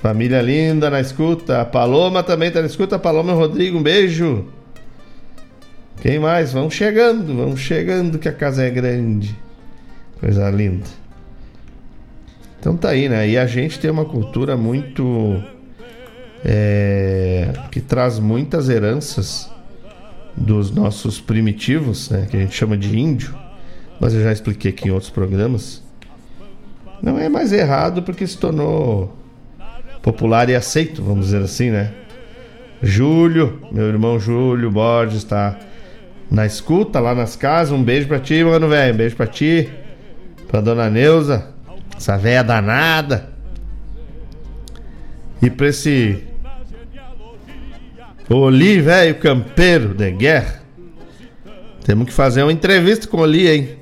[0.00, 1.60] Família linda na escuta.
[1.60, 2.98] A Paloma também tá na escuta.
[2.98, 4.46] Paloma e Rodrigo, um beijo.
[6.00, 6.54] Quem mais?
[6.54, 9.36] Vamos chegando, vamos chegando que a casa é grande.
[10.18, 10.86] Coisa linda.
[12.58, 13.28] Então tá aí, né?
[13.28, 15.42] E a gente tem uma cultura muito.
[16.42, 19.50] É, que traz muitas heranças
[20.34, 22.26] dos nossos primitivos, né?
[22.30, 23.34] Que a gente chama de índio.
[24.00, 25.82] Mas eu já expliquei aqui em outros programas.
[27.02, 29.16] Não é mais errado porque se tornou
[30.02, 31.92] popular e aceito, vamos dizer assim, né?
[32.82, 35.58] Júlio, meu irmão Júlio Borges está
[36.30, 37.72] na escuta lá nas casas.
[37.72, 38.94] Um beijo pra ti, mano, velho.
[38.94, 39.68] Um beijo pra ti.
[40.48, 41.48] Pra dona Neuza,
[41.96, 43.28] essa véia danada.
[45.42, 46.24] E pra esse
[48.28, 50.62] Oli, velho, campeiro de guerra.
[51.84, 53.79] Temos que fazer uma entrevista com o Oli, hein?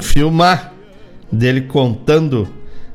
[0.00, 0.72] Filmar
[1.30, 2.48] dele contando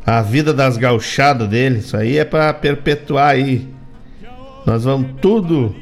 [0.06, 1.80] a vida das gauchadas dele.
[1.80, 3.68] Isso aí é para perpetuar aí.
[4.66, 5.76] Nós vamos tudo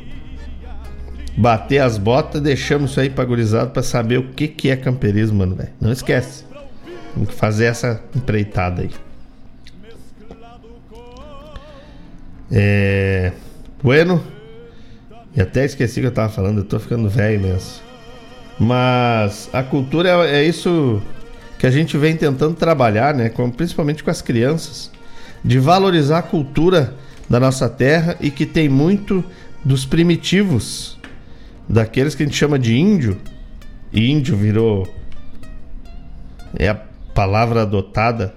[1.38, 5.39] bater as botas, deixamos isso aí pra gurizada pra saber o que, que é camperismo,
[5.39, 5.70] mano, velho.
[5.80, 6.43] Não esquece.
[7.16, 8.91] Tem que fazer essa empreitada aí.
[12.51, 13.32] É.
[13.82, 14.24] Bueno.
[15.36, 17.88] E até esqueci que eu tava falando, eu tô ficando velho mesmo.
[18.60, 21.01] Mas a cultura é, é isso
[21.57, 24.91] que a gente vem tentando trabalhar, né, com, principalmente com as crianças,
[25.43, 26.93] de valorizar a cultura
[27.30, 29.24] da nossa terra e que tem muito
[29.64, 30.97] dos primitivos,
[31.68, 33.18] daqueles que a gente chama de índio.
[33.91, 34.88] E índio virou
[36.57, 36.76] é a
[37.14, 38.34] palavra adotada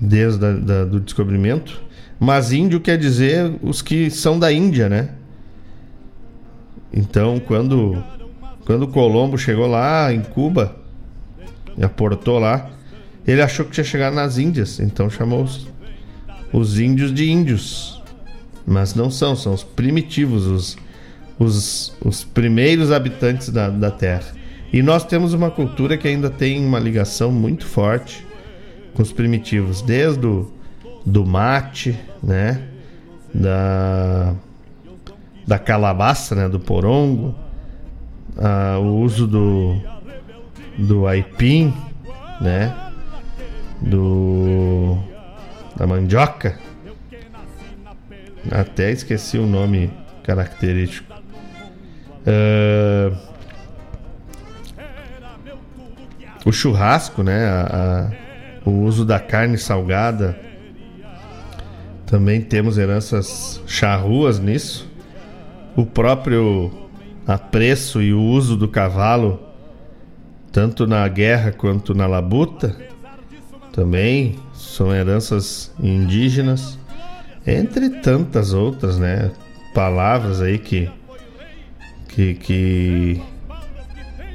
[0.00, 0.44] desde
[0.92, 1.80] o descobrimento,
[2.18, 5.10] mas índio quer dizer os que são da Índia, né?
[6.92, 8.02] Então, quando
[8.64, 10.76] quando Colombo chegou lá em Cuba
[11.76, 12.70] e aportou lá,
[13.26, 15.66] ele achou que tinha chegado nas Índias, então chamou os,
[16.52, 18.02] os índios de índios.
[18.66, 20.76] Mas não são, são os primitivos, os,
[21.38, 24.32] os, os primeiros habitantes da, da Terra.
[24.72, 28.26] E nós temos uma cultura que ainda tem uma ligação muito forte
[28.94, 30.50] com os primitivos, desde o
[31.04, 32.62] do mate, né?
[33.32, 34.34] Da,
[35.46, 36.48] da calabaça, né?
[36.48, 37.34] Do porongo,
[38.80, 39.76] o uso do,
[40.78, 41.72] do aipim,
[42.40, 42.74] né?
[43.80, 44.98] Do
[45.76, 46.58] da mandioca.
[48.50, 49.90] Até esqueci o nome
[50.22, 51.12] característico.
[52.26, 53.16] Uh,
[56.44, 57.46] o churrasco, né?
[57.46, 58.10] A,
[58.64, 60.38] a, o uso da carne salgada.
[62.06, 64.90] Também temos heranças charruas nisso.
[65.74, 66.83] O próprio
[67.26, 69.40] apreço e o uso do cavalo,
[70.52, 72.76] tanto na guerra quanto na labuta,
[73.72, 76.78] também são heranças indígenas,
[77.46, 79.30] entre tantas outras, né?
[79.74, 80.90] Palavras aí que
[82.08, 83.22] que, que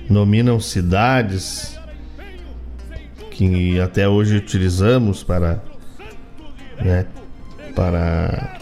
[0.09, 1.79] nominam cidades
[3.31, 5.61] que até hoje utilizamos para
[6.77, 7.05] né,
[7.73, 8.57] para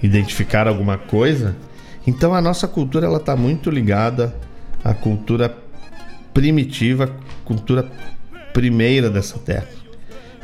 [0.00, 1.56] identificar alguma coisa
[2.06, 4.34] então a nossa cultura ela está muito ligada
[4.84, 5.54] à cultura
[6.32, 7.10] primitiva,
[7.44, 7.90] cultura
[8.52, 9.66] primeira dessa terra.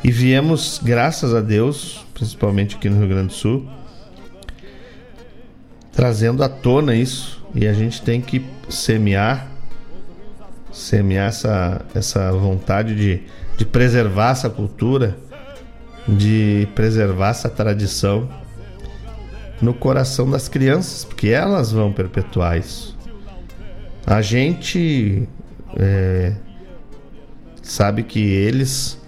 [0.03, 3.65] E viemos, graças a Deus, principalmente aqui no Rio Grande do Sul,
[5.93, 7.41] trazendo à tona isso.
[7.55, 9.47] E a gente tem que semear,
[10.71, 13.21] semear essa, essa vontade de,
[13.57, 15.15] de preservar essa cultura,
[16.07, 18.27] de preservar essa tradição
[19.63, 22.97] no coração das crianças, porque elas vão perpetuar isso.
[24.05, 25.27] A gente
[25.77, 26.33] é,
[27.61, 28.99] sabe que eles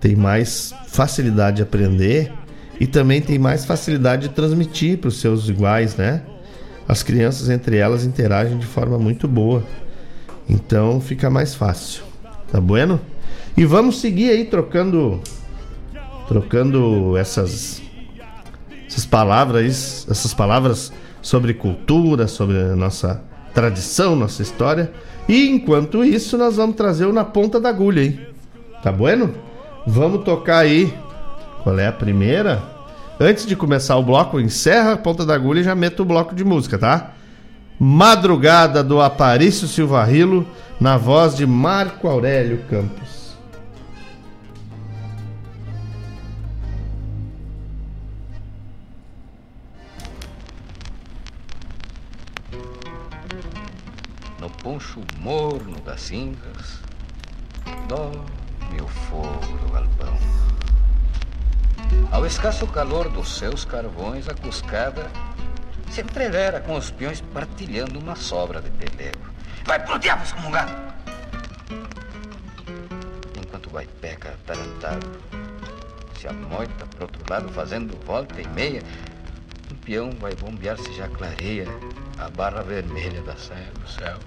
[0.00, 2.32] têm mais facilidade de aprender
[2.80, 6.22] e também têm mais facilidade de transmitir para os seus iguais, né?
[6.88, 9.64] As crianças entre elas interagem de forma muito boa.
[10.48, 12.02] Então fica mais fácil.
[12.50, 13.00] Tá bueno?
[13.56, 15.22] E vamos seguir aí trocando
[16.26, 17.83] trocando essas
[18.86, 23.22] essas palavras, essas palavras sobre cultura, sobre nossa
[23.54, 24.92] tradição, nossa história.
[25.28, 28.20] E enquanto isso, nós vamos trazer o na ponta da agulha, hein?
[28.82, 29.34] Tá bueno?
[29.86, 30.92] Vamos tocar aí.
[31.62, 32.62] Qual é a primeira?
[33.18, 36.34] Antes de começar o bloco, encerra a ponta da agulha e já meto o bloco
[36.34, 37.12] de música, tá?
[37.78, 40.46] Madrugada do Aparício Silva Rilo,
[40.80, 43.23] na voz de Marco Aurélio Campos.
[54.74, 56.80] Poncho morno das cinzas,
[57.86, 60.18] dorme o fogo do galpão.
[62.10, 65.08] Ao escasso calor dos seus carvões, a cuscada
[65.92, 69.20] se entrevera com os peões partilhando uma sobra de pelego.
[69.64, 70.72] Vai pro diabo, excomungado!
[73.40, 75.06] Enquanto vai peca atarantado,
[76.18, 78.82] se amoita pro outro lado fazendo volta e meia,
[79.70, 81.68] um peão vai bombear se já clareia
[82.18, 84.18] a barra vermelha da saia do céu.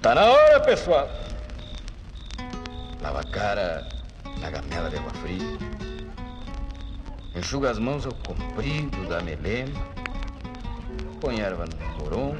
[0.00, 1.08] Tá na hora, pessoal.
[3.00, 3.88] Lava a cara
[4.40, 5.58] na gamela de água fria.
[7.34, 9.80] Enxuga as mãos ao comprido da melena.
[11.20, 12.36] Põe erva no porão.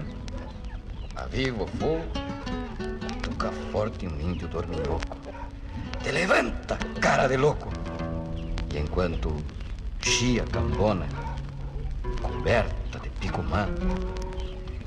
[1.14, 2.04] Aviva o fogo.
[3.22, 5.16] Tuca forte um índio dorminhoco.
[6.02, 7.70] Te levanta, cara de louco.
[8.74, 9.36] E enquanto
[10.00, 11.06] chia cambona,
[12.20, 13.68] coberta de picumã,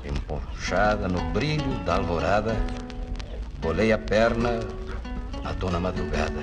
[0.06, 2.54] emponchada no brilho da alvorada,
[3.60, 4.60] bolei a perna
[5.44, 6.42] a dona madrugada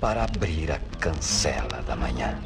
[0.00, 2.38] para abrir a cancela da manhã.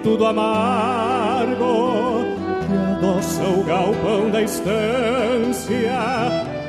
[0.00, 2.24] Gostito do amargo
[2.66, 2.74] que
[3.06, 5.98] adoça o galpão da estância,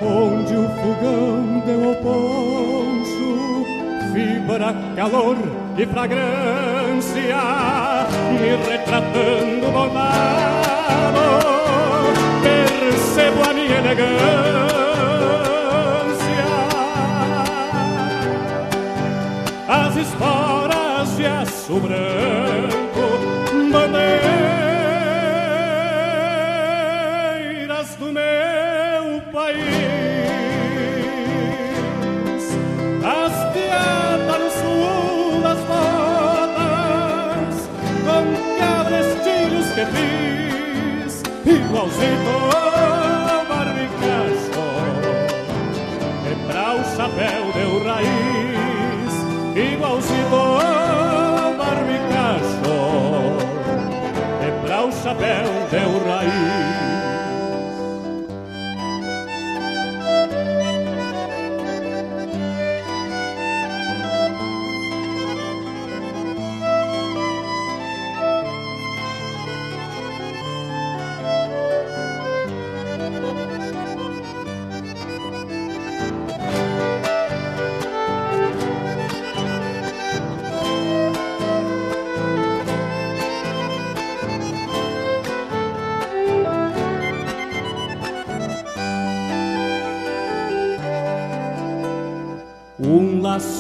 [0.02, 3.66] onde o fogão deu ao poncho,
[4.14, 5.38] fibra, calor
[5.78, 7.38] e fragrância,
[8.34, 11.20] me retratando bordado,
[12.44, 14.12] percebo a minha elegância.
[19.68, 22.81] As esporas de aço branco,
[50.20, 52.78] igualzinho ao barbicacho,
[54.40, 56.71] quebrar o chapéu deu raiz.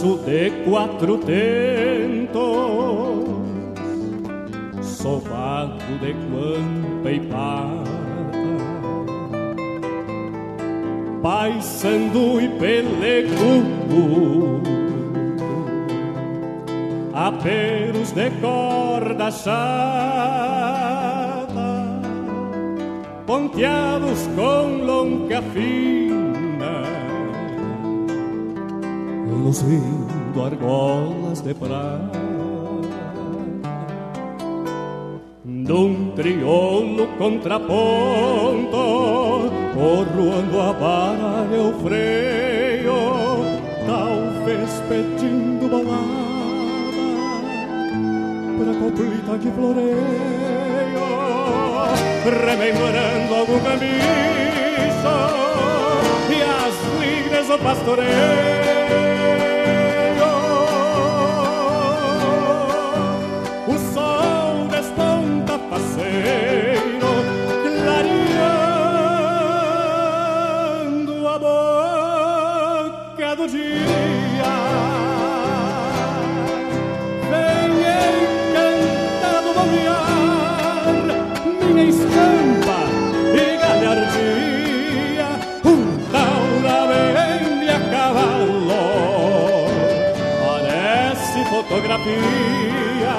[0.01, 2.33] Laço de quatro tentos,
[4.81, 7.91] sovado de guampa e pata,
[11.21, 14.59] paisando e pelecudo,
[17.13, 20.30] aperos de corda chata,
[29.61, 32.19] luzindo argolas de prata.
[35.43, 38.77] Num triolo contraponto,
[39.73, 42.93] corroando a vara e o freio,
[43.85, 46.21] talvez pedindo balada
[48.57, 49.97] pra coplita que floreio,
[52.25, 53.91] rememorando algum caminho
[56.29, 58.70] e as lides do pastoreio.
[91.71, 93.13] Fotografia,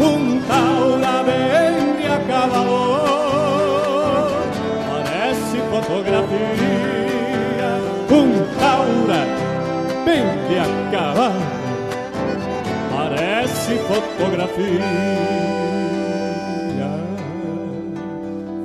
[0.00, 2.92] um taura vem a cavalo,
[4.88, 6.37] parece fotografia,
[13.88, 14.84] fotografia.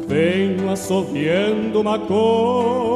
[0.07, 2.92] Venho assoviando uma copla.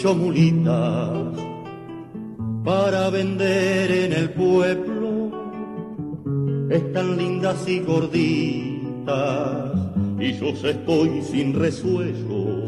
[0.00, 1.36] 18 mulitas
[2.64, 5.30] para vender en el pueblo.
[6.70, 9.12] Están lindas y gorditas
[10.18, 12.64] y yo estoy sin resuello,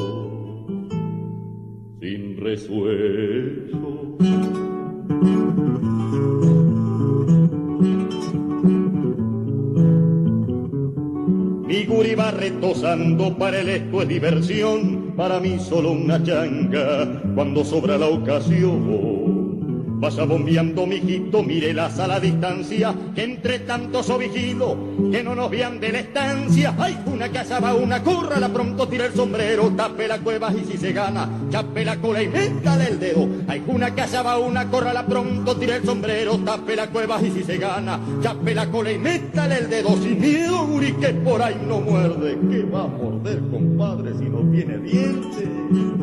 [2.03, 4.19] sin resuello.
[13.39, 19.12] Para el esto es diversión, para mí solo una changa, cuando sobra la ocasión.
[20.03, 24.77] Vaya bombeando, mijito, mire la sala a distancia, que entre tantos o vigilo,
[25.13, 26.75] que no nos vean de la estancia.
[26.77, 30.65] Hay una casa va una curra, la pronto tira el sombrero, tape la cueva y
[30.65, 33.29] si se gana, chape la cola y métale el dedo.
[33.47, 37.31] Hay una casa va una corra, la pronto tira el sombrero, tape la cueva y
[37.31, 39.91] si se gana, chape la cola y métale el dedo.
[40.03, 44.41] Sin miedo, guri, que por ahí no muerde, que va a morder, compadre, si no
[44.51, 46.02] tiene dientes.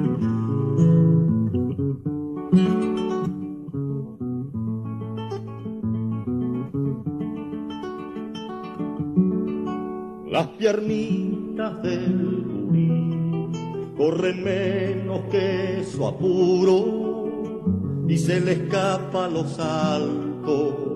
[10.60, 13.50] Piernitas del gurí
[13.96, 20.90] corren menos que su apuro y se le escapa a los altos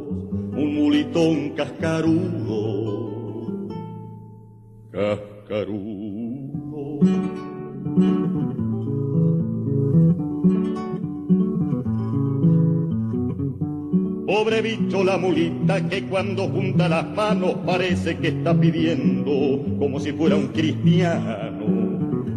[0.55, 3.69] un mulitón cascarudo.
[4.91, 6.23] Cascarudo.
[14.33, 19.31] Pobre bicho la mulita que cuando junta las manos parece que está pidiendo
[19.77, 21.82] como si fuera un cristiano.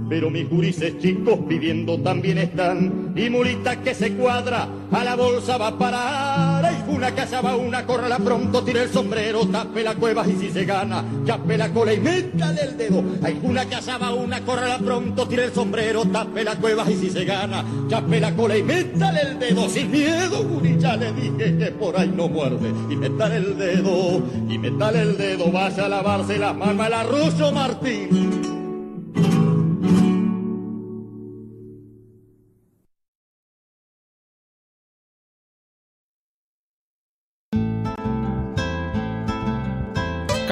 [0.09, 5.57] Pero mis gurises chicos pidiendo también están y mulita que se cuadra a la bolsa
[5.57, 6.65] va a parar.
[6.65, 10.51] Ay, una casa va una, córrala pronto, tira el sombrero, tape la cueva y si
[10.51, 13.03] se gana, chape la cola y métale el dedo.
[13.23, 17.11] Hay una casa va una, córrala pronto, tira el sombrero, tape la cueva y si
[17.11, 19.69] se gana, chape la cola y métale el dedo.
[19.69, 22.73] Sin miedo, guri, ya le dije que por ahí no muerde.
[22.91, 27.53] Y métale el dedo, y métale el dedo, vaya a lavarse las manos al arroyo
[27.53, 28.36] Martín.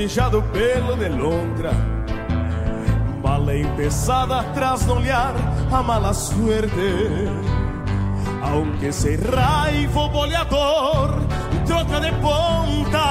[0.00, 1.72] Semejado pelo de longra.
[3.22, 5.34] Bala empezada atrás no olhar,
[5.70, 7.28] a mala suerte.
[8.42, 11.20] Aunque se raivo boleador,
[11.66, 13.02] troca de ponta.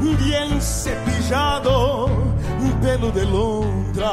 [0.00, 2.08] Bien cepillado,
[2.80, 4.10] pelo de lontra.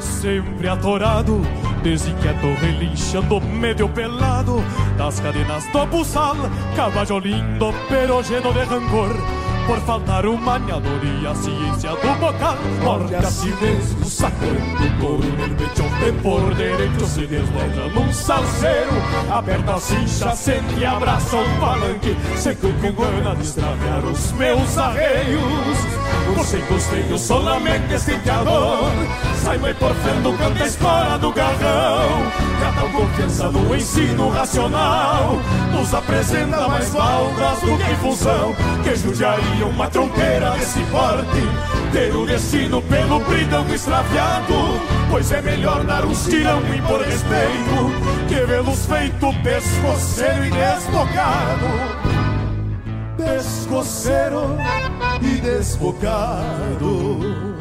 [0.00, 1.40] Sempre atorado,
[1.84, 4.64] desinquieto relinchando medio pelado
[4.96, 6.34] Das cadenas do buçal,
[6.74, 9.14] caballo lindo pero de rancor
[9.66, 14.98] Por faltar um maniador e a ciência do bocal Morde a si mesmo, sacando o
[14.98, 18.92] couro no pecho De por direito se desdobra num salseiro
[19.30, 26.03] Aperta a cincha, sente e abraça o palanque Seco com gana de os meus arreios
[26.54, 28.92] Sem costeio, solamente estinteador
[29.42, 32.30] Sai mãe porfiando, canta a espora do garrão.
[32.60, 35.38] Cada um confiança no ensino racional
[35.72, 41.42] Nos apresenta mais faltas do que função Que judiaria uma tronqueira desse porte
[41.92, 44.54] Ter o destino pelo bridão extraviado.
[45.10, 52.03] Pois é melhor dar uns tirão e por respeito Que vê-los feito pescoceiro e desbocado
[53.16, 54.56] Pescoceiro
[55.22, 57.53] e desbocado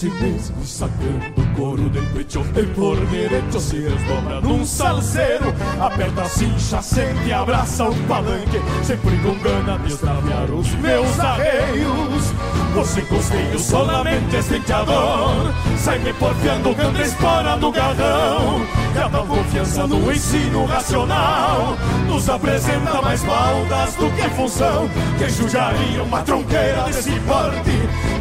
[0.00, 6.24] si mesmo sacando couro de pecho E por direito se desdobra num salseiro Aperta a
[6.24, 12.32] cincha, sente abraça o palanque Sempre com gana de extraviar os meus arreios
[12.72, 19.86] Você costeio solamente estenteador Sai me porfiando, canta espora no garrão E a tal confiança
[19.86, 21.76] no ensino racional.
[22.06, 24.88] Nos apresenta mais baldas do que função.
[25.16, 27.70] Que judiaria uma tronqueira desse porte.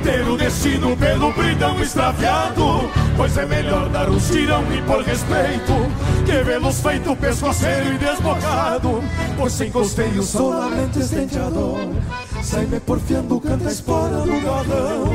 [0.03, 2.89] Ter o destino pelo bridão extraviado.
[3.17, 5.73] Pois é melhor dar um tirão e por respeito.
[6.25, 9.03] Que vê-los feito pescoceiro e desbocado.
[9.37, 11.89] Pois sem costeio solamente estenteador
[12.43, 15.13] Sai me porfiando, canta a espora no galão.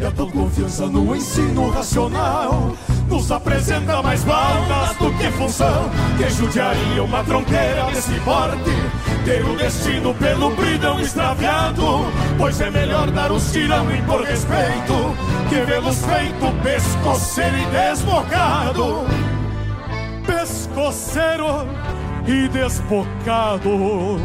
[0.00, 2.74] E a tal confiança no ensino racional
[3.14, 5.88] Nos apresenta mais baldas do que função.
[6.18, 8.72] Que judiaria uma tronqueira desse porte?
[9.24, 12.06] Ter o destino pelo bridão extraviado.
[12.36, 15.14] Pois é melhor dar um tirão e por respeito
[15.48, 19.06] Que vê-los feito pescoceiro e desbocado.
[20.26, 21.68] Pescoceiro
[22.26, 24.18] e desbocado.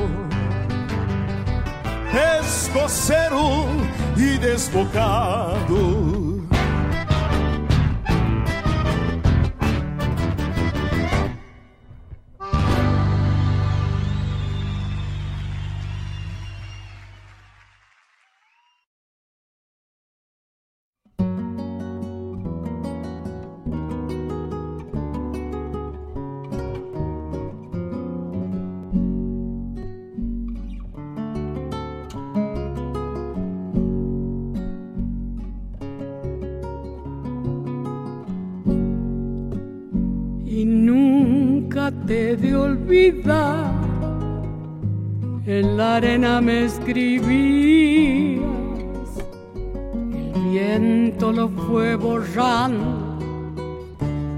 [2.12, 3.68] Pescoceiro
[4.18, 6.29] e desbocado.
[42.70, 43.74] Olvidar.
[45.45, 48.43] En la arena me escribías,
[50.13, 53.17] el viento lo fue borrando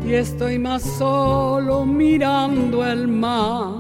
[0.06, 3.74] y estoy más solo mirando el mar.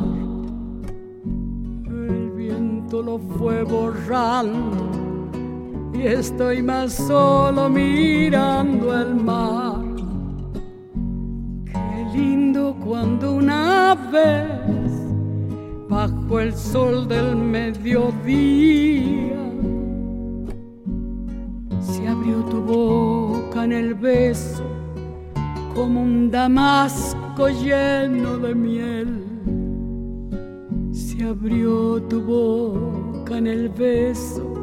[1.87, 4.91] El viento lo fue borrando
[5.93, 9.90] y estoy más solo mirando el mar
[12.13, 14.91] lindo cuando una vez
[15.87, 19.37] bajo el sol del mediodía
[21.79, 24.63] se abrió tu boca en el beso
[25.75, 29.23] como un damasco lleno de miel.
[30.91, 34.53] Se abrió tu boca en el beso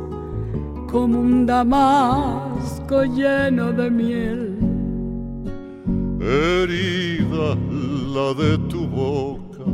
[0.90, 4.57] como un damasco lleno de miel
[6.28, 7.56] herida
[8.14, 9.64] la de tu boca,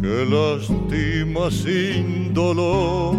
[0.00, 3.14] que lastima sin dolor.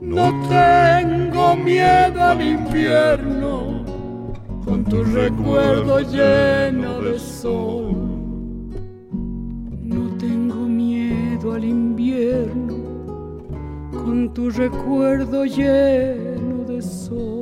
[0.00, 3.84] No tengo miedo al invierno,
[4.64, 7.96] con tu recuerdo lleno de sol.
[9.82, 12.76] No tengo miedo al invierno,
[13.92, 17.35] con tu recuerdo lleno de sol.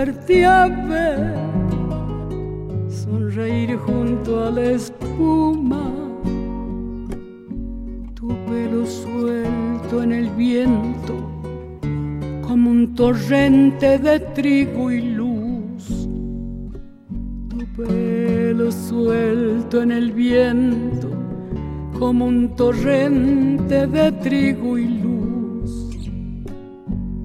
[0.00, 1.34] Volverte a ver,
[2.88, 5.92] sonreír junto a la espuma,
[8.14, 11.14] tu pelo suelto en el viento,
[12.46, 16.08] como un torrente de trigo y luz.
[17.50, 21.10] Tu pelo suelto en el viento,
[21.98, 25.10] como un torrente de trigo y luz.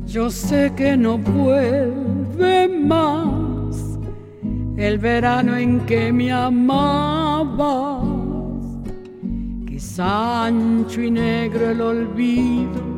[0.06, 1.18] Yo sé que no
[2.36, 4.00] más
[4.78, 8.04] el verano en que me amabas,
[9.66, 12.96] que ancho y negro el olvido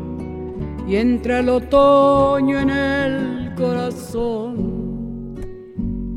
[0.88, 5.36] y entre el otoño en el corazón,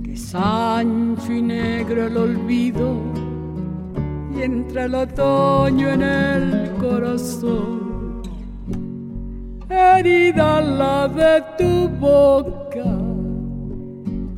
[0.05, 2.97] que ancho y negro el olvido
[4.34, 8.22] y entre el otoño en el corazón.
[9.68, 12.60] Herida la de tu boca,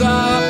[0.00, 0.49] rumos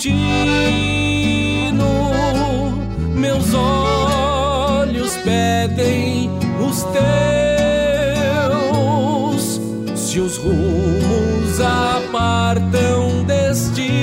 [0.00, 1.84] o tino,
[3.14, 6.82] meus olhos pedem os
[8.54, 9.60] teus.
[9.94, 13.99] Se os rumos apartam destinos,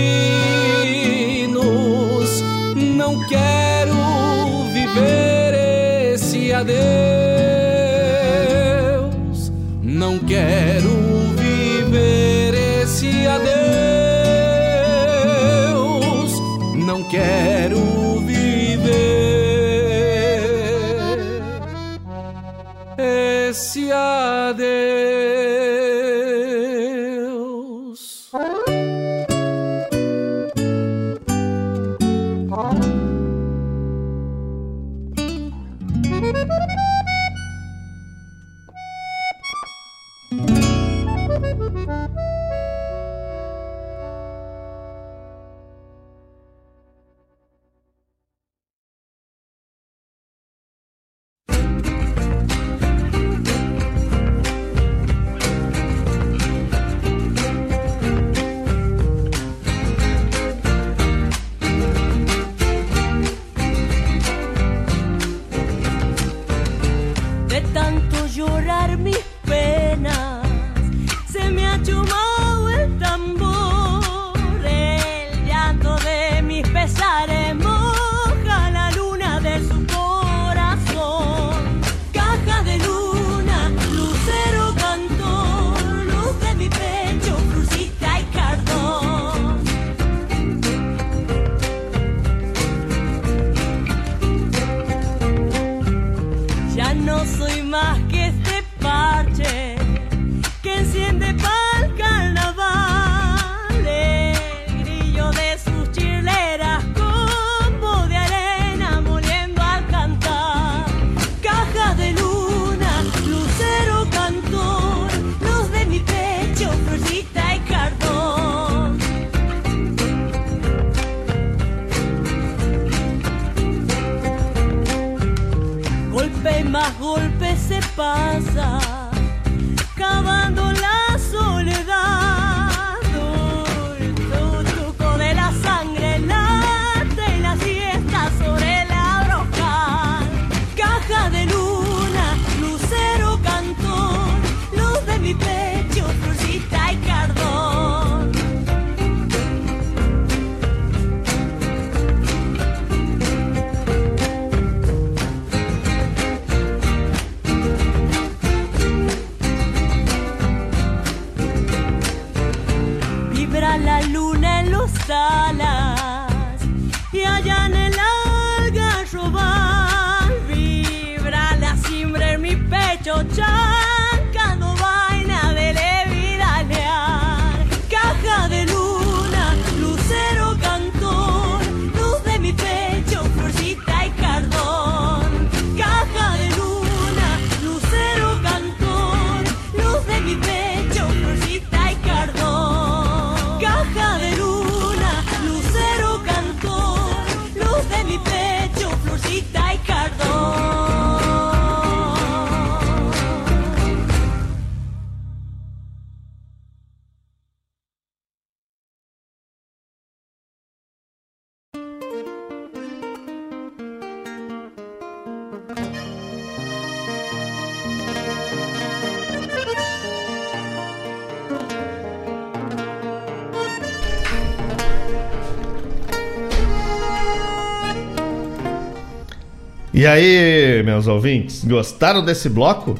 [229.97, 232.99] E aí, meus ouvintes, gostaram desse bloco?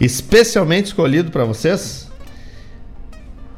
[0.00, 2.10] Especialmente escolhido para vocês?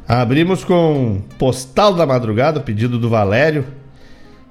[0.09, 3.65] Abrimos com Postal da Madrugada, pedido do Valério.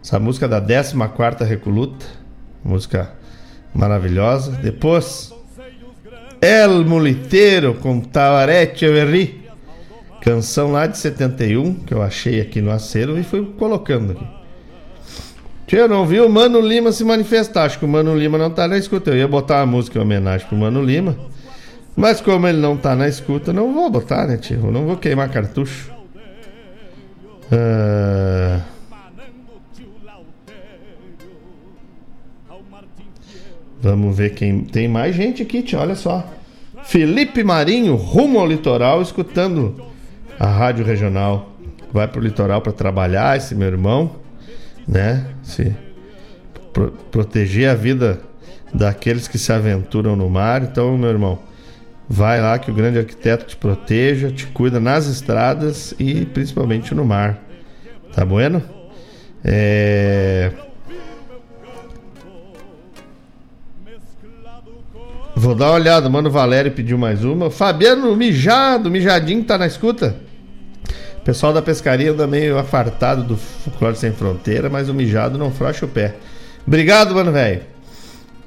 [0.01, 2.05] Essa música da 14ª Recoluta.
[2.63, 3.11] Música
[3.75, 4.51] maravilhosa.
[4.53, 5.33] Depois,
[6.41, 9.43] El Muliteiro com Tawarete Everri.
[10.21, 14.42] Canção lá de 71, que eu achei aqui no acervo e fui colocando aqui.
[15.75, 17.65] Eu não vi o Mano Lima se manifestar.
[17.65, 19.09] Acho que o Mano Lima não tá na escuta.
[19.09, 21.17] Eu ia botar uma música em homenagem pro Mano Lima.
[21.95, 24.71] Mas como ele não tá na escuta, não vou botar, né, tio?
[24.71, 25.91] Não vou queimar cartucho.
[27.51, 28.61] Ah,
[33.81, 34.61] Vamos ver quem.
[34.61, 35.79] Tem mais gente aqui, tio.
[35.79, 36.23] Olha só.
[36.83, 39.75] Felipe Marinho, rumo ao litoral, escutando
[40.39, 41.49] a rádio regional.
[41.91, 44.22] Vai pro litoral para trabalhar, esse meu irmão,
[44.87, 45.25] né?
[45.41, 45.75] Se
[46.71, 48.21] pro- proteger a vida
[48.73, 50.63] daqueles que se aventuram no mar.
[50.63, 51.39] Então, meu irmão,
[52.09, 57.05] vai lá que o grande arquiteto te proteja, te cuida nas estradas e principalmente no
[57.05, 57.39] mar.
[58.13, 58.61] Tá bueno?
[59.43, 60.51] É...
[65.35, 67.49] Vou dar uma olhada, mano Valério pediu mais uma.
[67.49, 70.15] Fabiano Mijado, Mijadinho tá na escuta.
[71.23, 75.49] O pessoal da pescaria anda meio afartado do Folclore Sem Fronteira, mas o Mijado não
[75.51, 76.15] frouxa o pé.
[76.67, 77.61] Obrigado, mano velho.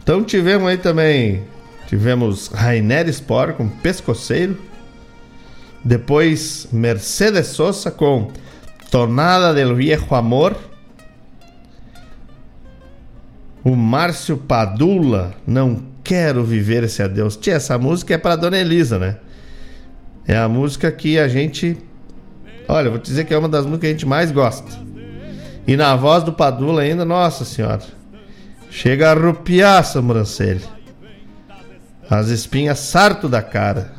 [0.02, 1.44] Então tivemos aí também.
[1.86, 4.58] Tivemos Rainer Sport com Pescoceiro.
[5.82, 8.30] Depois Mercedes Sosa com
[8.90, 10.54] Tonada del Viejo Amor.
[13.64, 17.38] O Márcio Padula, Não Quero Viver Esse Adeus.
[17.38, 19.16] Tia, essa música é pra Dona Elisa, né?
[20.28, 21.78] É a música que a gente.
[22.68, 24.86] Olha, vou te dizer que é uma das músicas que a gente mais gosta.
[25.66, 27.82] E na voz do Padula ainda, nossa senhora.
[28.70, 30.62] Chega a arrupiar a sobrancelha.
[32.08, 33.94] As espinhas sarto da cara.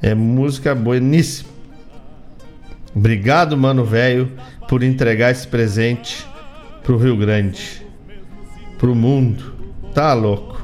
[0.00, 1.50] É música bueníssima.
[2.94, 4.32] Obrigado, mano velho,
[4.68, 6.26] por entregar esse presente
[6.82, 7.86] pro Rio Grande.
[8.78, 9.54] Pro mundo.
[9.92, 10.56] Tá louco.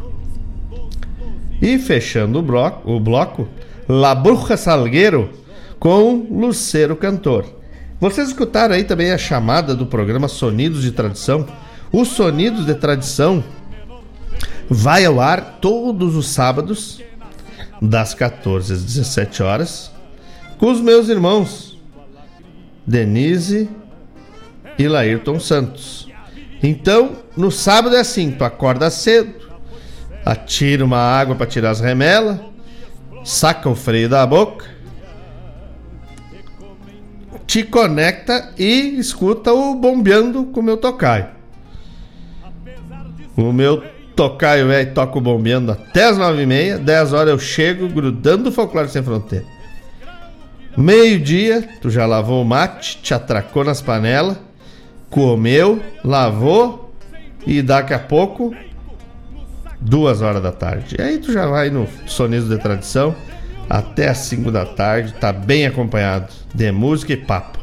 [1.61, 3.49] E fechando o bloco, o bloco
[3.89, 5.42] La Bruja Salgueiro
[5.83, 7.45] com Lucero Cantor.
[7.99, 11.45] Vocês escutaram aí também a chamada do programa Sonidos de Tradição?
[11.91, 13.43] O Sonidos de Tradição
[14.71, 17.03] vai ao ar todos os sábados,
[17.81, 19.91] das 14 às 17 horas,
[20.57, 21.77] com os meus irmãos
[22.87, 23.69] Denise
[24.79, 26.09] e Laírton Santos.
[26.63, 29.35] Então, no sábado é assim: tu acorda cedo,
[30.25, 32.39] atira uma água para tirar as remelas,
[33.25, 34.73] saca o freio da boca,
[37.53, 41.27] te conecta e escuta o bombeando com o meu tocaio.
[43.37, 43.85] O meu
[44.17, 48.49] tocaio velho toca o bombeando até as nove e meia, dez horas eu chego grudando
[48.49, 49.45] o folclore sem fronteira.
[50.79, 54.39] Meio-dia, tu já lavou o mate, te atracou nas panelas,
[55.11, 56.95] comeu, lavou
[57.47, 58.57] e daqui a pouco,
[59.79, 60.97] duas horas da tarde.
[60.99, 63.15] Aí tu já vai no Sonismo de Tradição
[63.73, 67.59] até as cinco da tarde, tá bem acompanhado de música e papo.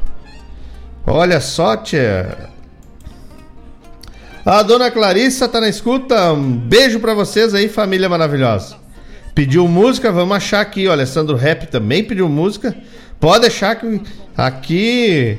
[1.06, 2.50] Olha só, tia.
[4.44, 6.34] A dona Clarissa tá na escuta.
[6.34, 8.76] Um beijo para vocês aí, família maravilhosa.
[9.36, 10.88] Pediu música, vamos achar aqui.
[10.88, 12.76] O Alessandro Rap também pediu música.
[13.20, 14.02] Pode deixar que
[14.36, 15.38] aqui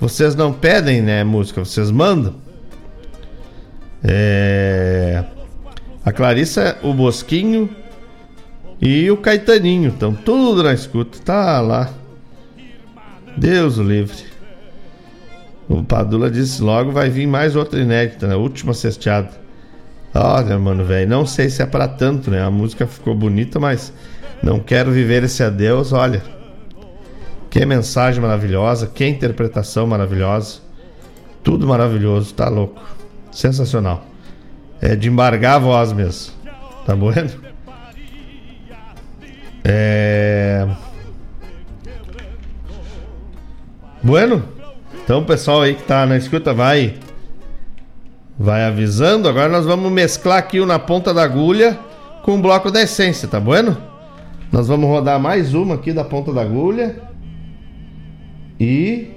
[0.00, 2.36] vocês não pedem, né, música, vocês mandam.
[4.02, 5.22] É...
[6.02, 7.68] A Clarissa, o Bosquinho
[8.80, 11.18] e o Caetaninho estão tudo na escuta.
[11.24, 11.90] Tá lá.
[13.36, 14.24] Deus o livre.
[15.68, 18.36] O Padula disse logo vai vir mais outra inédita, né?
[18.36, 19.30] Última cesteada.
[20.14, 22.42] Olha, mano, velho, não sei se é para tanto, né?
[22.42, 23.92] A música ficou bonita, mas
[24.42, 26.22] não quero viver esse adeus, olha.
[27.50, 30.60] Que mensagem maravilhosa, que interpretação maravilhosa.
[31.42, 32.82] Tudo maravilhoso, tá louco.
[33.30, 34.06] Sensacional.
[34.80, 36.32] É de embargar a voz mesmo.
[36.86, 37.45] Tá bueno?
[39.68, 40.64] É.
[44.00, 44.44] Bueno?
[45.02, 46.94] Então, pessoal aí que tá na escuta, vai.
[48.38, 49.28] Vai avisando.
[49.28, 51.76] Agora nós vamos mesclar aqui o na ponta da agulha
[52.22, 53.76] com o bloco da essência, tá bueno?
[54.52, 57.02] Nós vamos rodar mais uma aqui da ponta da agulha.
[58.60, 59.10] E.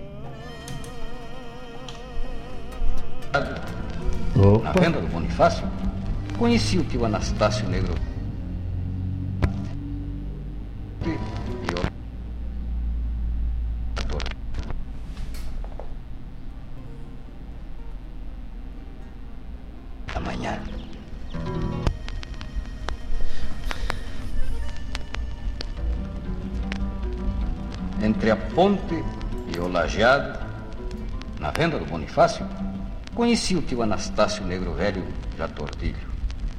[4.36, 4.64] Opa.
[4.64, 5.68] Na venda do Bonifácio,
[6.38, 8.09] conheci o tio Anastácio Negro.
[28.10, 29.06] Entre a ponte
[29.56, 30.40] e o lajeado,
[31.40, 32.44] na venda do Bonifácio,
[33.14, 35.06] conheci o tio Anastácio Negro Velho,
[35.38, 36.10] já tordilho.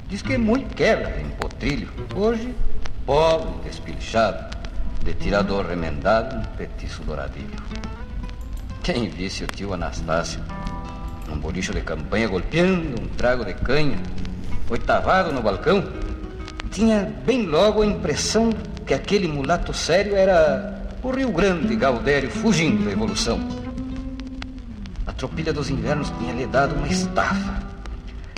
[0.07, 1.89] Diz que muito quebra em potrilho.
[2.15, 2.55] Hoje,
[3.05, 4.57] pobre, despilchado,
[5.03, 7.61] de tirador remendado, petiço douradilho.
[8.81, 10.39] Quem visse o tio Anastácio
[11.27, 13.97] num bolicho de campanha golpeando um trago de canha,
[14.69, 15.83] oitavado no balcão,
[16.71, 18.51] tinha bem logo a impressão
[18.85, 23.39] que aquele mulato sério era o Rio Grande Gaudério fugindo da evolução.
[25.07, 27.59] A tropilha dos invernos tinha lhe dado uma estafa.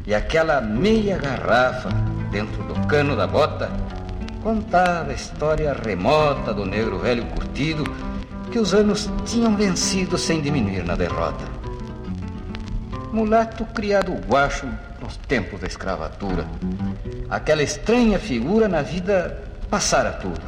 [0.05, 1.89] E aquela meia garrafa
[2.31, 3.69] dentro do cano da bota
[4.41, 7.83] contava a história remota do negro velho curtido
[8.51, 11.43] que os anos tinham vencido sem diminuir na derrota.
[13.11, 14.67] Mulato criado guacho
[15.01, 16.45] nos tempos da escravatura.
[17.29, 20.41] Aquela estranha figura na vida passara tudo.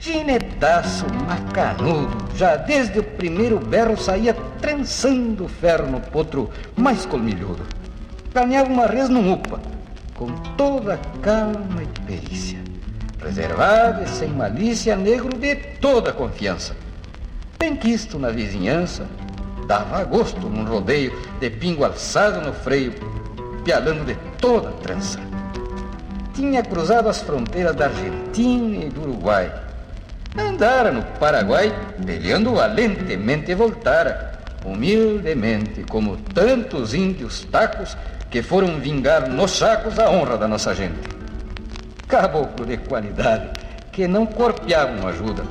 [0.00, 7.62] Ginetaço, macanudo, já desde o primeiro berro saía trançando ferro no potro mais colmilhudo.
[8.32, 9.60] Ganhava uma res num upa,
[10.14, 12.58] com toda calma e perícia.
[13.22, 16.74] Reservado e sem malícia, negro de toda confiança.
[17.58, 19.06] Bem quisto na vizinhança,
[19.66, 22.94] dava gosto num rodeio de pingo alçado no freio,
[23.66, 25.20] pialando de toda trança.
[26.32, 29.68] Tinha cruzado as fronteiras da Argentina e do Uruguai.
[30.38, 31.72] Andara no Paraguai,
[32.04, 37.96] peleando valentemente, voltara, humildemente, como tantos índios tacos
[38.30, 41.00] que foram vingar nos sacos a honra da nossa gente.
[42.06, 43.50] Caboclo de qualidade,
[43.90, 45.42] que não corpeavam ajuda.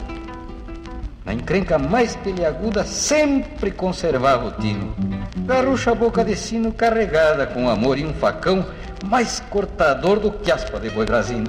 [1.26, 4.96] Na encrenca mais peleaguda sempre conservava o tino.
[5.40, 8.66] Garrucha boca de sino carregada com amor e um facão
[9.06, 11.48] mais cortador do que aspa de boi brasino.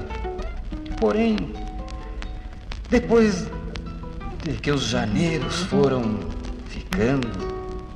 [0.98, 1.36] Porém,
[2.90, 3.46] depois
[4.42, 6.18] de que os janeiros foram
[6.66, 7.28] ficando,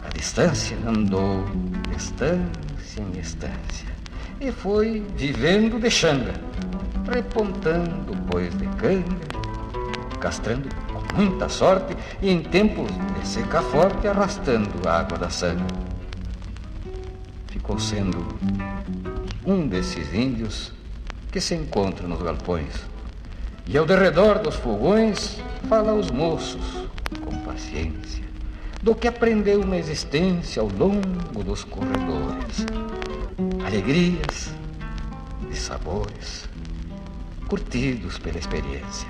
[0.05, 1.45] a distância andou,
[1.93, 3.89] distância em distância,
[4.41, 6.35] e foi vivendo de xanga,
[7.13, 9.19] repontando bois de canga,
[10.21, 12.89] castrando com muita sorte e em tempos
[13.19, 15.65] de seca forte arrastando a água da sangue.
[17.49, 18.25] Ficou sendo
[19.45, 20.73] um desses índios
[21.33, 22.94] que se encontram nos galpões.
[23.67, 26.87] E ao derredor dos fogões fala aos moços,
[27.25, 28.23] com paciência,
[28.83, 32.67] do que aprendeu na existência ao longo dos corredores.
[33.67, 34.53] Alegrias
[35.51, 36.47] e sabores,
[37.49, 39.09] curtidos pela experiência.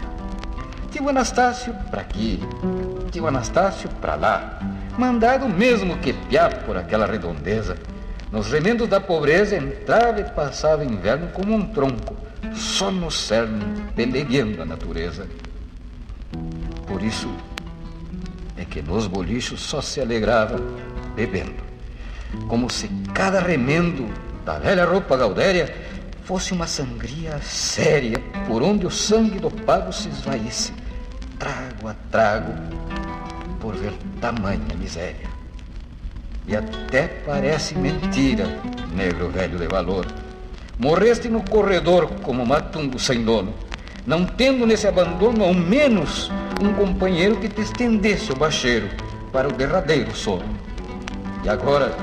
[0.93, 2.39] Tio Anastácio para aqui,
[3.11, 4.61] tio Anastácio para lá,
[4.97, 7.77] mandado mesmo que piá por aquela redondeza.
[8.31, 12.17] Nos remendos da pobreza entrava e passava inverno como um tronco,
[12.55, 13.65] só no cerne,
[13.95, 15.27] peleguendo a natureza.
[16.87, 17.29] Por isso
[18.57, 20.61] é que nos bolichos só se alegrava
[21.15, 21.63] bebendo,
[22.49, 24.09] como se cada remendo
[24.45, 25.75] da velha roupa gaudéria
[26.25, 30.73] fosse uma sangria séria, por onde o sangue do pago se esvaísse,
[31.39, 32.53] trago a trago,
[33.61, 35.29] por ver tamanha miséria.
[36.47, 38.47] E até parece mentira,
[38.95, 40.07] negro velho de valor.
[40.79, 43.55] Morreste no corredor como matumbo sem dono,
[44.05, 46.31] não tendo nesse abandono ao menos
[46.61, 48.89] um companheiro que te estendesse o bacheiro
[49.33, 50.45] para o derradeiro sono.
[51.45, 51.95] E agora,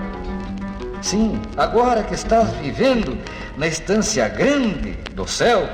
[1.01, 3.17] sim, agora que estás vivendo
[3.57, 5.67] na estância grande do céu,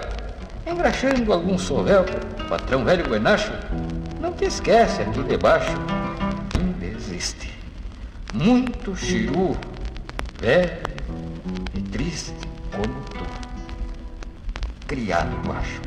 [0.66, 2.04] engraxando algum sovel,
[2.50, 3.54] patrão velho Buenacho,
[4.20, 5.72] não te esquece aqui debaixo,
[6.58, 7.54] ainda existe
[8.34, 9.56] muito chiru,
[10.42, 10.88] velho
[11.76, 12.47] e triste
[14.88, 15.82] criado baixo.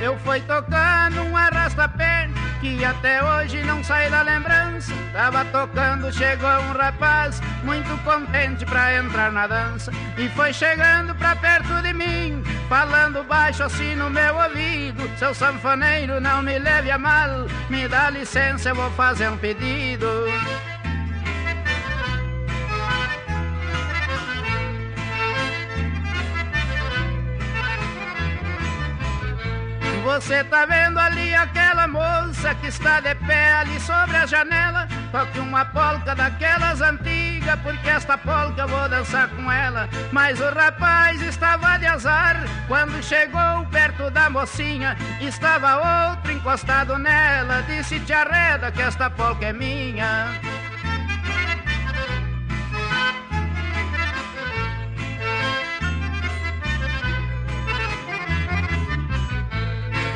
[0.00, 2.30] Eu fui tocar num arrasta-pé
[2.60, 4.92] que até hoje não sai da lembrança.
[5.12, 11.34] Tava tocando, chegou um rapaz muito contente pra entrar na dança e foi chegando pra
[11.36, 15.08] perto de mim, falando baixo assim no meu ouvido.
[15.18, 20.06] Seu sanfoneiro, não me leve a mal, me dá licença, eu vou fazer um pedido.
[30.04, 34.88] Você tá vendo ali aquela moça que está de pé ali sobre a janela?
[35.12, 39.88] Toque uma polca daquelas antigas, porque esta polca eu vou dançar com ela.
[40.12, 44.96] Mas o rapaz estava de azar quando chegou perto da mocinha.
[45.20, 47.62] Estava outro encostado nela.
[47.62, 50.26] Disse: Te arreda que esta polca é minha.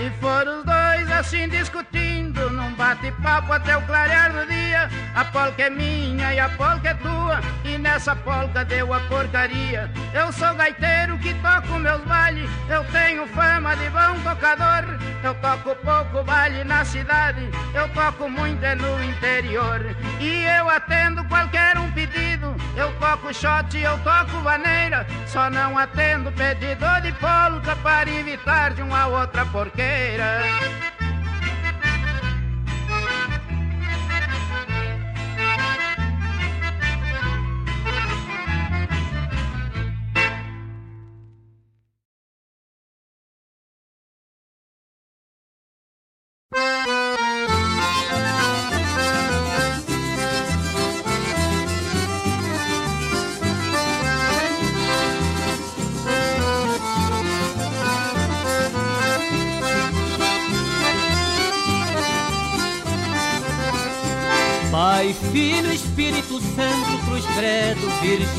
[0.05, 0.82] E foram os dois
[1.23, 4.91] assim discutindo num bate-papo até o clarear do dia.
[5.15, 9.89] A polca é minha e a polca é tua, e nessa polca deu a porcaria.
[10.13, 14.99] Eu sou gaiteiro que toco meus bailes, eu tenho fama de bom tocador.
[15.23, 19.81] Eu toco pouco baile na cidade, eu toco muito é no interior.
[20.19, 25.07] E eu atendo qualquer um pedido, eu toco shot, eu toco vaneira.
[25.29, 30.43] Só não atendo pedido de polca para evitar de uma outra porqueira.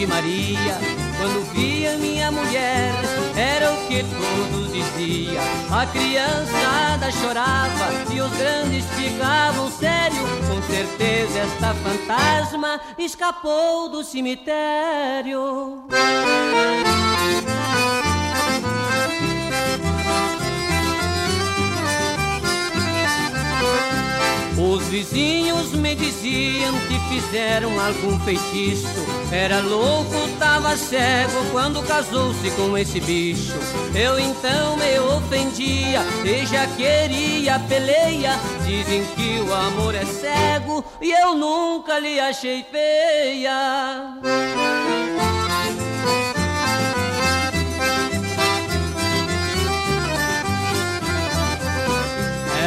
[0.03, 0.77] Virgem Maria.
[1.17, 2.93] Quando via minha mulher,
[3.35, 5.43] era o que todos diziam.
[5.71, 10.30] A criançada chorava e os grandes ficavam sérios.
[10.47, 15.84] Com certeza esta fantasma escapou do cemitério.
[24.57, 28.88] Os vizinhos me diziam que fizeram algum feitiço.
[29.31, 33.53] Era louco, tava cego quando casou-se com esse bicho.
[33.95, 38.39] Eu então me ofendia e já queria peleia.
[38.63, 44.19] Dizem que o amor é cego e eu nunca lhe achei feia.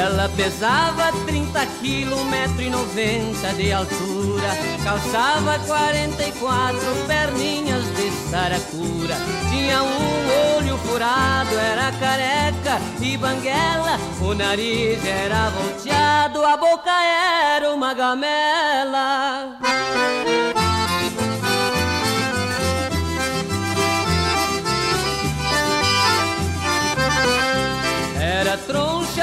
[0.06, 4.50] Ela pesava 30 quilos, 1,90m de altura.
[4.84, 6.78] Calçava 44
[7.08, 9.16] perninhas de saracura.
[9.50, 13.98] Tinha um olho furado, era careca e banguela.
[14.20, 19.58] O nariz era volteado, a boca era uma gamela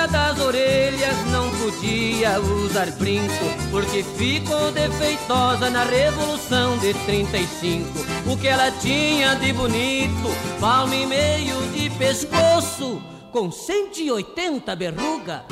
[0.07, 7.88] das orelhas, não podia usar brinco, porque ficou defeitosa na Revolução de 35.
[8.31, 13.01] O que ela tinha de bonito, palmo e meio de pescoço,
[13.31, 15.45] com 180 berruga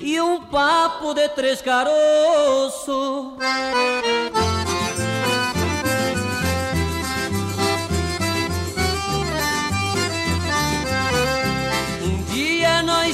[0.00, 3.34] e um papo de três caroços.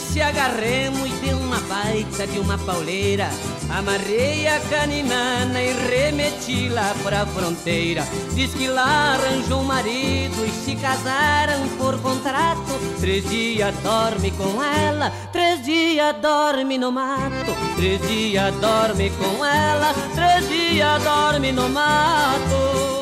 [0.02, 3.28] Se agarremos e deu uma baita de uma pauleira.
[3.70, 8.06] Amarrei a caninana e remeti lá pra fronteira.
[8.34, 12.72] Diz que lá arranjou um marido e se casaram por contrato.
[13.00, 17.52] Três dias dorme com ela, três dias dorme no mato.
[17.76, 23.01] Três dias dorme com ela, três dias dorme no mato.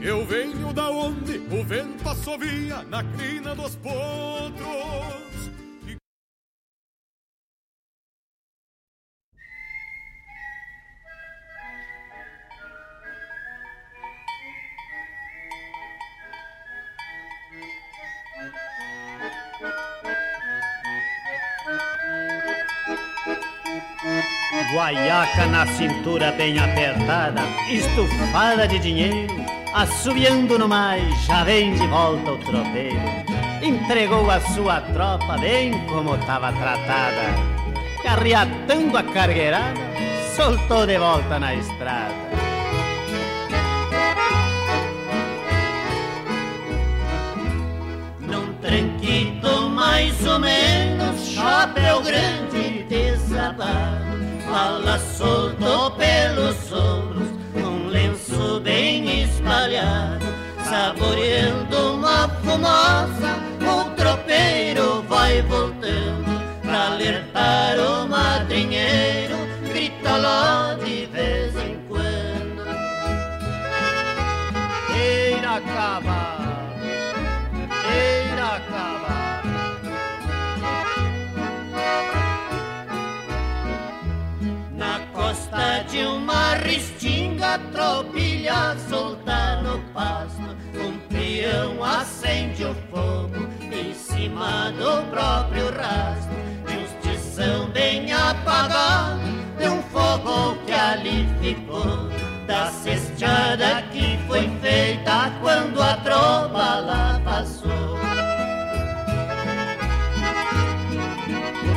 [0.00, 5.18] Eu venho da onde o vento assovia na crina dos potros.
[24.72, 29.34] Guaiaca na cintura bem apertada, estufada de dinheiro,
[29.74, 33.00] assobiando no mais, já vem de volta o tropeiro.
[33.62, 37.34] Entregou a sua tropa bem como estava tratada,
[38.02, 39.80] carreatando a cargueirada,
[40.34, 42.28] soltou de volta na estrada.
[48.20, 54.08] Num tranquito mais ou menos, chapéu grande desabado
[54.50, 57.17] Fala solto pelos ombros,
[62.48, 69.36] fumaça, o tropeiro vai voltando pra alertar o madrinheiro,
[69.68, 72.64] grita lá de vez em quando.
[74.96, 76.38] Eira acabar,
[77.84, 78.88] eira acabar.
[85.12, 89.47] costa de uma restinga, tropilha solta no pasto.
[91.38, 96.34] Peão acende o fogo em cima do próprio rastro.
[96.66, 99.20] De uns tição bem apagado,
[99.56, 102.08] de um fogo que ali ficou.
[102.44, 107.96] Da cesteada que foi feita quando a tropa lá passou.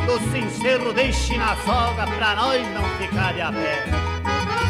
[0.07, 3.85] do sincero deixe na soga pra nós não ficar de a pé.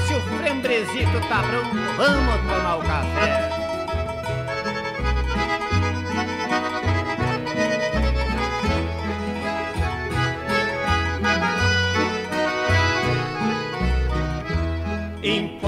[0.05, 3.60] Se o frembrezito tá pronto, vamos tomar o café.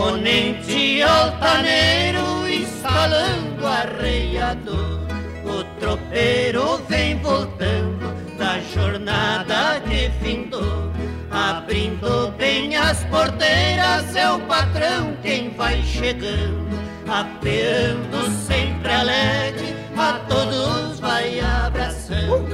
[0.03, 4.99] Imponente altaneiro instalando arreiador.
[5.45, 10.91] O tropeiro vem voltando da jornada que findou.
[11.31, 16.67] Abrindo bem as porteiras, é o patrão quem vai chegando.
[17.07, 22.53] Apeando sempre alegre, a todos vai abraçando.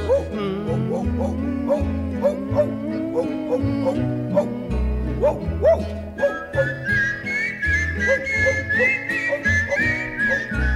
[8.82, 10.69] Oh, oh, oh, oh.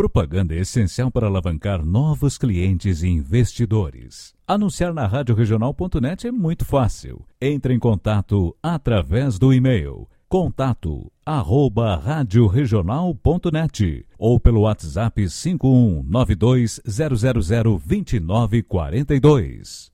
[0.00, 4.32] Propaganda é essencial para alavancar novos clientes e investidores.
[4.48, 7.22] Anunciar na radioregional.net é muito fácil.
[7.38, 17.10] Entre em contato através do e-mail contato arroba radioregional.net ou pelo WhatsApp 5192 000
[17.86, 19.92] 2942.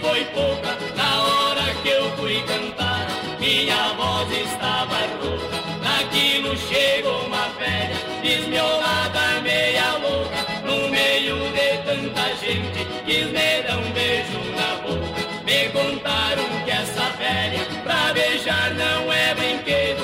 [0.00, 0.76] Foi pouca.
[0.96, 3.06] Na hora que eu fui cantar,
[3.38, 5.58] minha voz estava rouca.
[5.82, 10.46] Naquilo chegou uma velha, desmiolada, meia louca.
[10.64, 15.28] No meio de tanta gente, quis me dar um beijo na boca.
[15.44, 19.97] Me contaram que essa velha, pra beijar não é brinquedo.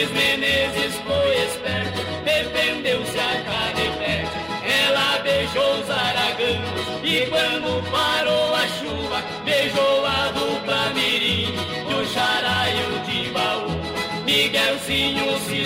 [0.00, 4.30] Luiz Menezes foi esperto, defendeu-se a canivete.
[4.64, 11.54] Ela beijou os araganos e quando parou a chuva, beijou a dupla mirim
[12.70, 13.68] e o de baú.
[14.24, 15.59] Miguelzinho se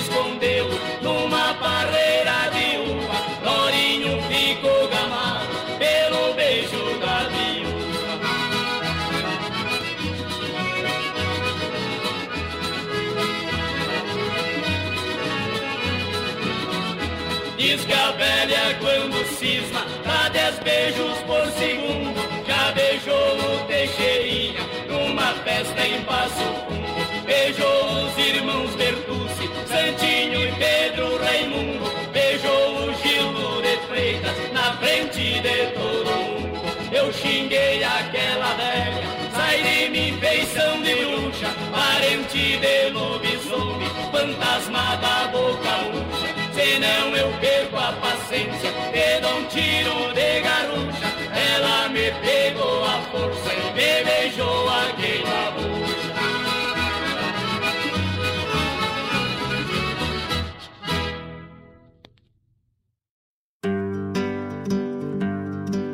[19.44, 22.14] cisma dá dez beijos por segundo.
[22.46, 27.24] Já beijou o Teixeirinha numa festa em Passo Fundo.
[27.26, 31.84] Beijou os irmãos Bertucci, Santinho e Pedro Raimundo.
[32.10, 36.60] Beijou o Gildo de Freitas na frente de todo mundo.
[36.90, 39.02] Eu xinguei aquela velha,
[39.36, 46.33] sai de mim feição de bruxa, parente de lobisomem, fantasma da boca murcha.
[46.64, 51.12] Senão eu perco a paciência, te dou um tiro de garrucha.
[51.54, 56.14] Ela me pegou a força e me beijou a queima-bucha.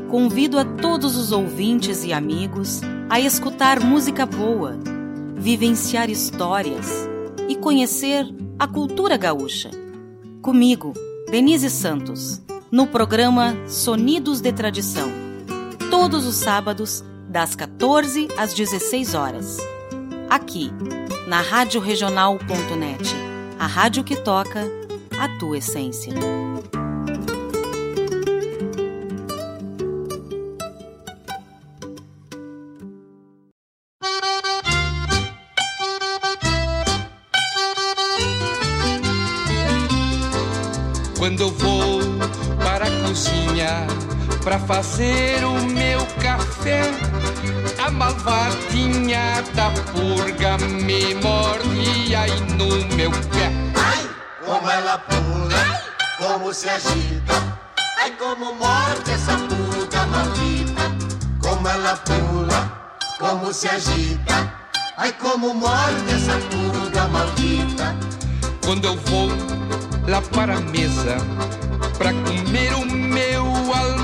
[0.08, 4.78] Convido a todos os ouvintes e amigos a escutar música boa,
[5.34, 7.08] vivenciar histórias
[7.48, 8.24] e conhecer
[8.56, 9.89] a cultura gaúcha.
[10.42, 10.94] Comigo,
[11.30, 12.40] Denise Santos,
[12.72, 15.10] no programa Sonidos de Tradição,
[15.90, 19.58] todos os sábados, das 14 às 16 horas.
[20.30, 20.72] Aqui,
[21.28, 23.14] na radioregional.net,
[23.58, 24.64] a rádio que toca
[25.20, 26.14] a tua essência.
[44.70, 46.82] Fazer o meu café,
[47.84, 53.50] a malvadinha da purga me morde aí no meu pé.
[54.46, 55.82] como ela pula,
[56.18, 57.58] como se agita.
[58.00, 60.82] Ai, como morde essa pulga maldita.
[61.42, 64.54] Como ela pula, como se agita.
[64.96, 67.96] Ai, como morde essa pulga maldita.
[68.64, 69.30] Quando eu vou
[70.06, 71.16] lá para a mesa
[71.98, 73.44] para comer o meu
[73.74, 73.99] almoço,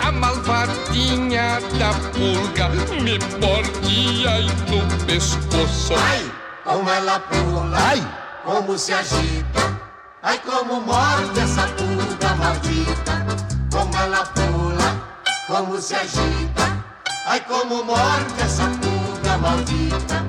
[0.00, 2.68] a malvadinha da pulga
[3.02, 5.94] me morde aí no pescoço.
[5.96, 6.32] Ai,
[6.64, 8.06] como ela pula, ai,
[8.44, 9.80] como se agita.
[10.22, 13.26] Ai, como morde essa pulga maldita.
[13.72, 16.84] Como ela pula, como se agita.
[17.26, 20.24] Ai, como morde essa pulga maldita.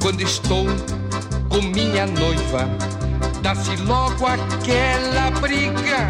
[0.00, 0.66] Quando estou
[1.50, 2.68] com minha noiva,
[3.44, 6.08] dá-se logo aquela briga.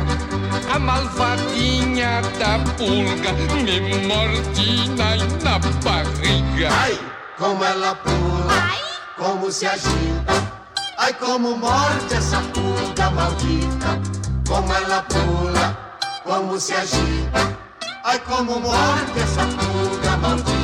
[0.73, 6.69] A malvadinha da pulga me morde na, na barriga.
[6.70, 6.98] Ai,
[7.36, 8.70] como ela pula,
[9.19, 10.35] como se agita.
[10.97, 14.01] Ai, como morde essa pulga maldita.
[14.48, 17.59] Como ela pula, como se agita.
[18.05, 20.64] Ai, como morde essa pulga maldita.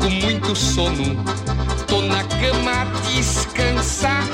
[0.00, 1.22] com muito sono,
[1.86, 4.24] tô na cama a descansar.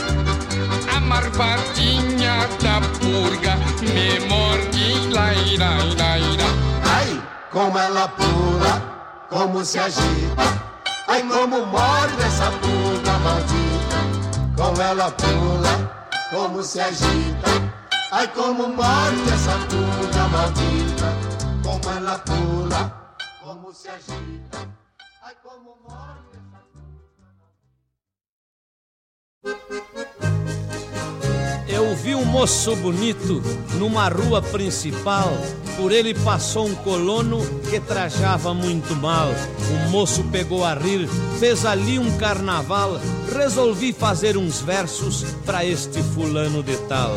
[0.97, 6.45] A marvadinha da purga me morde, laira, laira.
[6.85, 10.47] Ai, como ela pula, como se agita.
[11.09, 13.99] Ai, como morde essa pulga maldita.
[14.57, 17.51] Como ela pula, como se agita.
[18.13, 21.13] Ai, como morde essa pulga maldita.
[21.63, 24.76] Como ela pula, como se agita.
[31.69, 33.43] Eu vi um moço bonito
[33.79, 35.33] numa rua principal.
[35.77, 37.39] Por ele passou um colono
[37.69, 39.29] que trajava muito mal.
[39.29, 41.07] O moço pegou a rir,
[41.39, 42.99] fez ali um carnaval.
[43.35, 47.17] Resolvi fazer uns versos pra este fulano de tal.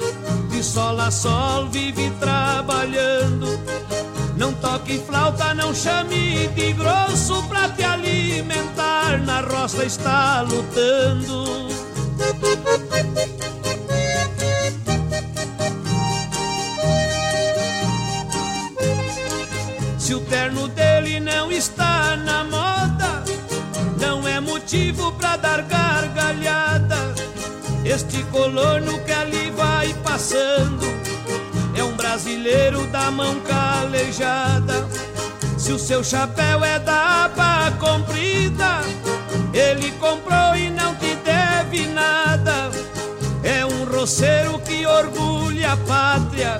[0.71, 3.59] sol a sol vive trabalhando.
[4.37, 9.19] Não toque flauta, não chame de grosso pra te alimentar.
[9.19, 11.67] Na roça está lutando.
[19.97, 23.23] Se o terno dele não está na moda,
[23.99, 27.13] não é motivo pra dar gargalhada.
[27.83, 29.51] Este colono que ali
[31.73, 34.87] é um brasileiro da mão calejada.
[35.57, 38.81] Se o seu chapéu é da aba comprida,
[39.51, 42.69] ele comprou e não te deve nada.
[43.43, 46.59] É um roceiro que orgulha a pátria,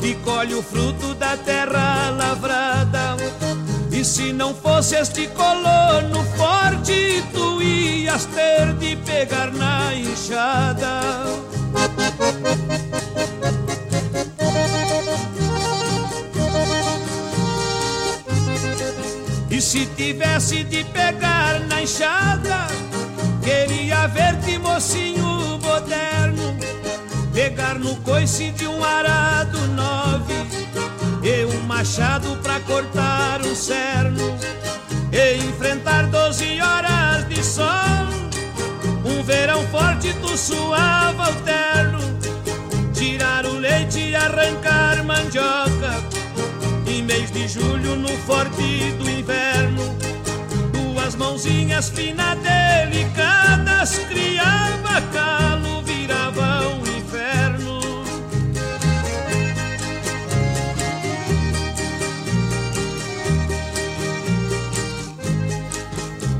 [0.00, 3.16] que colhe o fruto da terra lavrada.
[3.92, 11.49] E se não fosse este colono forte, tu ias ter de pegar na enxada.
[19.50, 22.66] E se tivesse de pegar na enxada,
[23.42, 26.56] queria ver-te mocinho moderno,
[27.34, 30.34] pegar no coice de um arado nove
[31.22, 34.38] e um machado pra cortar um cerno
[35.12, 38.29] e enfrentar doze horas de sol.
[39.30, 42.00] Verão forte tu suava o terno,
[42.92, 46.02] tirar o leite e arrancar mandioca.
[46.84, 49.96] Em mês de julho, no forte do inverno,
[50.72, 57.80] duas mãozinhas finas delicadas criava calo, virava um inferno.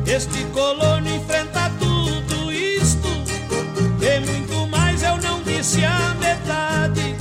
[0.05, 1.10] Este colono
[5.79, 7.15] a metade,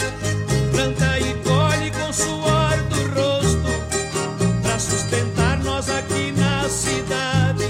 [0.72, 3.70] planta e colhe com suor do rosto,
[4.64, 7.66] pra sustentar nós aqui na cidade.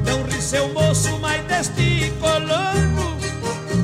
[0.00, 3.18] Então ri seu moço, mais deste colono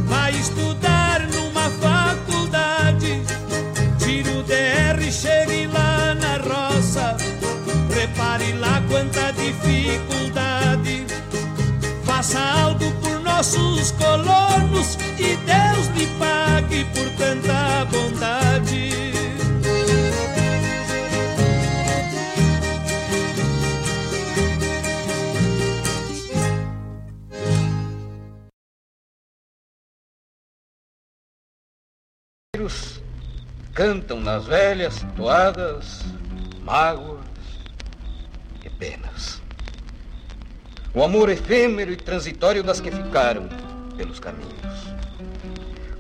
[0.06, 3.22] vai estudar numa faculdade.
[3.98, 7.14] tira o DR, chegue lá na roça,
[7.90, 11.06] prepare lá quanta dificuldade.
[12.04, 13.05] Faça algo por
[13.36, 18.96] nossos colonos e Deus lhe pague por tanta bondade.
[33.74, 36.02] cantam nas velhas toadas
[36.62, 37.20] mágoas
[38.64, 39.05] e penas.
[40.96, 43.50] O amor efêmero e transitório das que ficaram
[43.98, 44.94] pelos caminhos,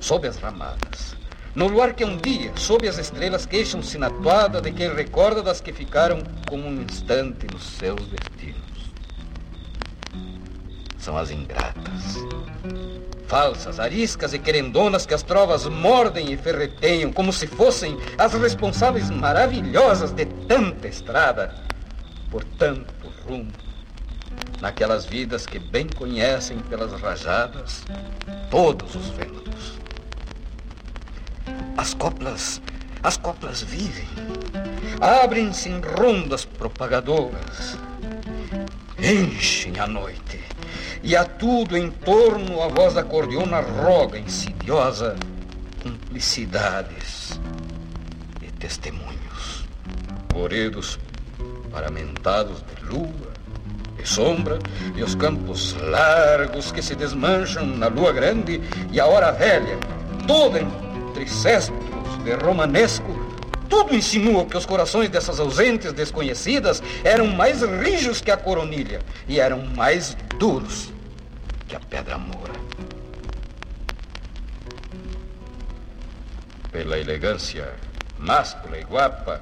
[0.00, 1.14] sob as ramadas,
[1.54, 5.60] no luar que um dia, sob as estrelas, queixam-se na toada de quem recorda das
[5.60, 8.94] que ficaram como um instante nos seus destinos.
[10.96, 12.16] São as ingratas,
[13.26, 19.10] falsas, ariscas e querendonas que as trovas mordem e ferreteiam como se fossem as responsáveis
[19.10, 21.54] maravilhosas de tanta estrada,
[22.30, 22.94] por tanto
[23.26, 23.52] rumo,
[24.60, 27.84] naquelas vidas que bem conhecem pelas rajadas
[28.50, 29.78] todos os ventos.
[31.76, 32.60] As coplas,
[33.02, 34.08] as coplas vivem,
[35.00, 37.78] abrem-se em rondas propagadoras,
[38.98, 40.40] enchem a noite
[41.02, 45.16] e a tudo em torno a voz acordeona roga insidiosa
[45.82, 47.38] cumplicidades
[48.42, 49.66] e testemunhos.
[50.32, 50.98] Coredos
[51.70, 53.25] paramentados de lua
[54.06, 54.58] sombra
[54.94, 58.60] e os campos largos que se desmancham na lua grande
[58.92, 59.76] e a hora velha,
[60.26, 61.76] toda entre cestos
[62.24, 63.26] de romanesco
[63.68, 69.40] tudo insinua que os corações dessas ausentes desconhecidas eram mais rijos que a coronilha e
[69.40, 70.92] eram mais duros
[71.66, 72.52] que a pedra moura.
[76.70, 77.74] Pela elegância
[78.18, 79.40] máscula e guapa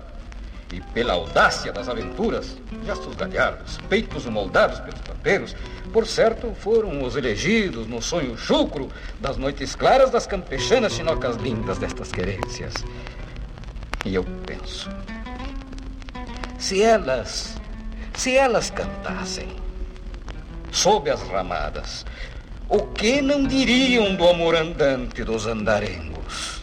[0.73, 5.57] e pela audácia das aventuras, gestos galhardos, peitos moldados pelos pampeiros,
[5.93, 8.89] por certo foram os elegidos no sonho chucro
[9.21, 12.75] das noites claras das campechanas chinocas lindas destas querências.
[14.05, 14.91] E eu penso,
[16.59, 17.57] se elas,
[18.15, 19.49] se elas cantassem,
[20.71, 22.05] sob as ramadas,
[22.69, 26.54] o que não diriam do amor andante dos andarengos?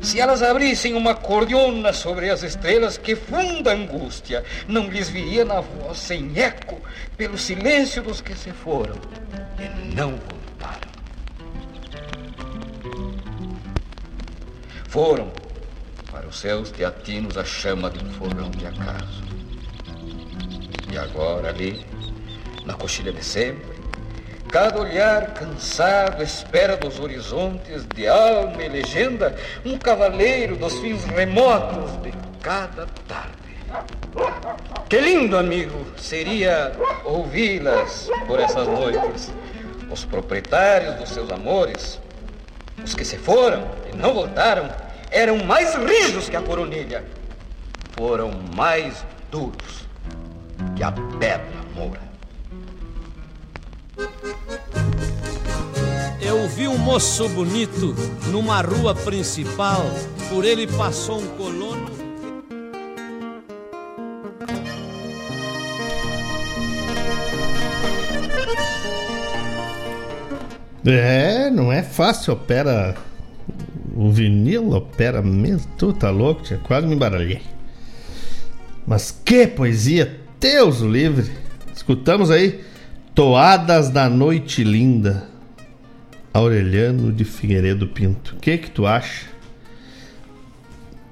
[0.00, 5.60] Se elas abrissem uma cordiona sobre as estrelas, que funda angústia não lhes viria na
[5.60, 6.80] voz sem eco
[7.16, 8.96] pelo silêncio dos que se foram
[9.58, 10.90] e não voltaram.
[14.88, 15.32] Foram
[16.10, 19.22] para os seus teatinos a chama de um fogão de acaso.
[20.92, 21.84] E agora ali,
[22.64, 23.79] na coxilha de sempre,
[24.50, 32.02] Cada olhar cansado espera dos horizontes de alma e legenda um cavaleiro dos fins remotos
[32.02, 32.12] de
[32.42, 33.30] cada tarde.
[34.88, 36.72] Que lindo, amigo, seria
[37.04, 39.32] ouvi-las por essas noites.
[39.88, 42.00] Os proprietários dos seus amores,
[42.84, 44.68] os que se foram e não voltaram,
[45.12, 47.04] eram mais rijos que a coronilha.
[47.96, 49.86] Foram mais duros
[50.74, 52.09] que a pedra moura.
[56.20, 57.94] Eu vi um moço bonito
[58.30, 59.84] numa rua principal,
[60.28, 61.90] por ele passou um colono.
[70.86, 72.96] É, não é fácil, opera.
[73.94, 75.70] O vinil opera mesmo.
[75.76, 76.58] Tu tá louco, tia?
[76.64, 77.42] Quase me embaralhei.
[78.86, 80.18] Mas que poesia!
[80.38, 81.30] Deus o livre!
[81.74, 82.64] Escutamos aí
[83.14, 85.28] Toadas da Noite Linda.
[86.32, 88.36] Aureliano de Figueiredo Pinto.
[88.36, 89.26] O que que tu acha?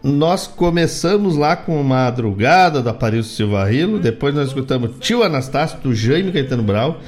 [0.03, 5.93] Nós começamos lá com Madrugada da Paris Silva Rilo, depois nós escutamos Tio Anastácio do
[5.93, 7.01] Jaime Caetano Brau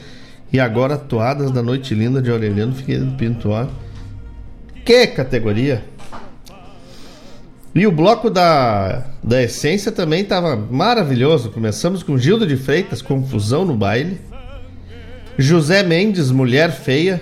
[0.52, 3.50] e agora Toadas da Noite Linda de Aureliano Figueiredo Pinto.
[3.50, 3.66] Ó.
[4.84, 5.84] Que categoria!
[7.72, 11.50] E o bloco da, da Essência também estava maravilhoso.
[11.50, 14.29] Começamos com Gildo de Freitas, Confusão no Baile.
[15.38, 17.20] José Mendes, Mulher Feia.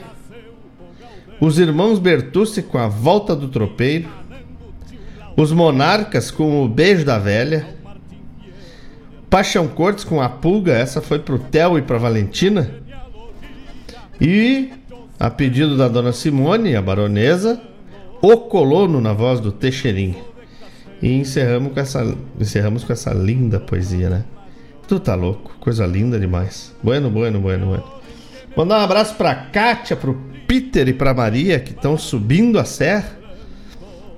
[1.40, 4.08] Os Irmãos Bertucci com A Volta do Tropeiro.
[5.36, 7.66] Os Monarcas com O Beijo da Velha.
[9.30, 12.70] Paixão Cortes com A Pulga, essa foi pro Theo e pra Valentina.
[14.20, 14.70] E,
[15.20, 17.60] a pedido da dona Simone, a baronesa,
[18.20, 20.16] O Colono na voz do Teixeirinho.
[21.00, 24.24] E encerramos com essa, encerramos com essa linda poesia, né?
[24.88, 26.74] Tu tá louco, coisa linda demais.
[26.82, 27.97] Bueno, bueno, bueno, bueno.
[28.56, 30.14] Mandar um abraço pra Kátia, pro
[30.46, 33.16] Peter e pra Maria que estão subindo a serra.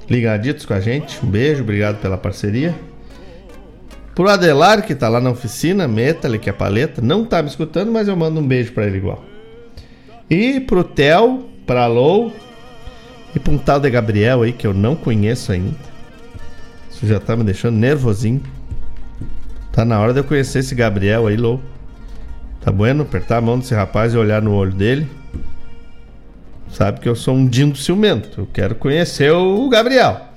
[0.08, 1.24] Ligaditos com a gente.
[1.24, 2.74] Um beijo, obrigado pela parceria.
[4.14, 7.00] Pro Adelar, que tá lá na oficina, meta-lhe que é paleta.
[7.00, 9.24] Não tá me escutando, mas eu mando um beijo pra ele igual.
[10.28, 12.32] E pro Theo, pra Lou
[13.34, 15.76] e pra um tal de Gabriel aí que eu não conheço ainda.
[16.90, 18.42] Isso já tá me deixando nervosinho.
[19.72, 21.60] Tá na hora de eu conhecer esse Gabriel aí, Lou.
[22.60, 23.02] Tá bueno?
[23.02, 25.08] Apertar a mão desse rapaz e olhar no olho dele.
[26.68, 28.42] Sabe que eu sou um dindo ciumento.
[28.42, 30.28] Eu quero conhecer o Gabriel.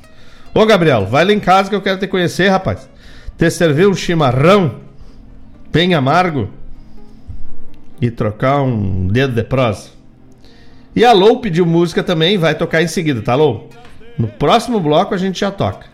[0.54, 2.90] Ô Gabriel, vai lá em casa que eu quero te conhecer, rapaz.
[3.38, 4.80] Te servir um chimarrão
[5.72, 6.50] bem amargo
[8.00, 9.90] e trocar um dedo de prosa.
[10.96, 13.70] E a Lou pediu música também, vai tocar em seguida, tá, Lou?
[14.18, 15.88] No próximo bloco a gente já toca.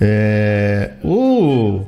[0.00, 1.84] É, o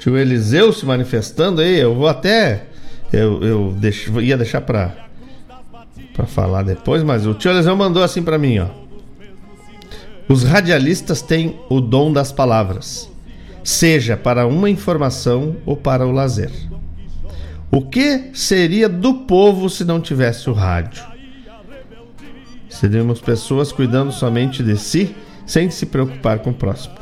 [0.00, 2.64] tio Eliseu se manifestando aí, eu vou até.
[3.12, 4.94] Eu, eu deixo, ia deixar pra,
[6.14, 8.68] pra falar depois, mas o tio Eliseu mandou assim pra mim, ó.
[10.26, 13.10] Os radialistas têm o dom das palavras,
[13.62, 16.50] seja para uma informação ou para o lazer.
[17.70, 21.04] O que seria do povo se não tivesse o rádio?
[22.68, 25.14] Seríamos pessoas cuidando somente de si,
[25.44, 26.94] sem se preocupar com o próximo.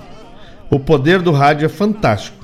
[0.71, 2.38] O poder do rádio é fantástico,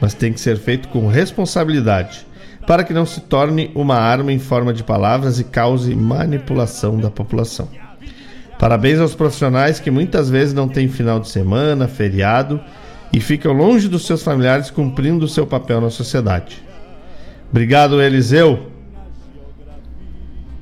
[0.00, 2.26] mas tem que ser feito com responsabilidade,
[2.66, 7.10] para que não se torne uma arma em forma de palavras e cause manipulação da
[7.10, 7.68] população.
[8.58, 12.60] Parabéns aos profissionais que muitas vezes não têm final de semana, feriado
[13.12, 16.62] e ficam longe dos seus familiares cumprindo o seu papel na sociedade.
[17.50, 18.70] Obrigado, Eliseu.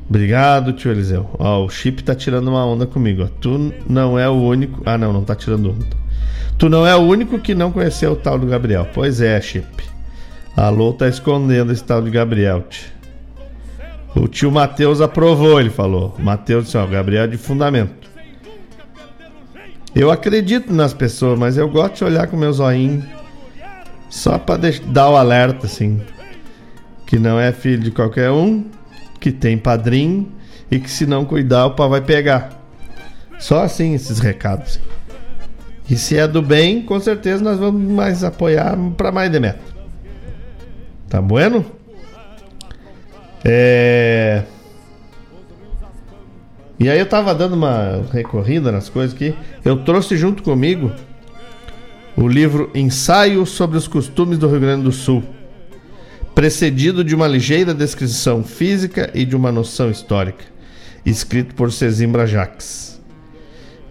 [0.09, 1.29] Obrigado, tio Eliseu.
[1.39, 3.25] Ó, o Chip tá tirando uma onda comigo.
[3.25, 3.27] Ó.
[3.41, 4.81] Tu não é o único.
[4.87, 5.87] Ah, não, não tá tirando onda.
[6.59, 8.89] Tu não é o único que não conheceu o tal do Gabriel.
[8.93, 9.85] Pois é, Chip.
[10.57, 12.65] A Lô tá escondendo esse tal de Gabriel.
[14.17, 16.17] O tio Matheus aprovou, ele falou.
[16.19, 18.09] Matheus disse, ó, Gabriel é de fundamento.
[19.95, 23.05] Eu acredito nas pessoas, mas eu gosto de olhar com meus olhinhos.
[24.11, 26.01] Só pra dar o alerta, assim.
[27.07, 28.65] Que não é filho de qualquer um,
[29.21, 30.33] que tem padrinho
[30.71, 32.51] e que se não cuidar o pau vai pegar.
[33.39, 34.81] Só assim esses recados.
[35.89, 39.61] E se é do bem, com certeza nós vamos mais apoiar para mais de meta.
[41.09, 41.65] Tá bueno?
[43.45, 44.43] É...
[46.79, 49.35] E aí eu tava dando uma recorrida nas coisas aqui.
[49.65, 50.93] Eu trouxe junto comigo
[52.17, 55.25] o livro Ensaio sobre os Costumes do Rio Grande do Sul,
[56.35, 60.45] precedido de uma ligeira descrição física e de uma noção histórica,
[61.05, 62.88] escrito por Cezimbra Jacques.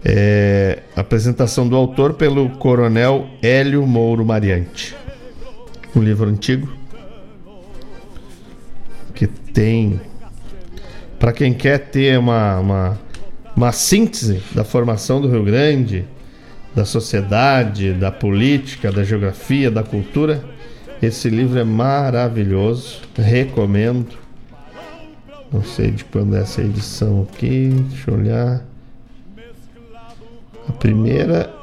[0.04, 0.80] É...
[0.96, 4.96] Apresentação do autor pelo coronel Hélio Mouro Mariante.
[5.94, 6.68] Um livro antigo
[9.14, 10.00] que tem
[11.18, 12.98] para quem quer ter uma, uma,
[13.56, 16.04] uma síntese da formação do Rio Grande,
[16.74, 20.44] da sociedade, da política, da geografia, da cultura,
[21.02, 24.16] esse livro é maravilhoso, recomendo.
[25.50, 28.67] Não sei de quando é essa edição aqui, deixa eu olhar.
[30.68, 31.54] A primeira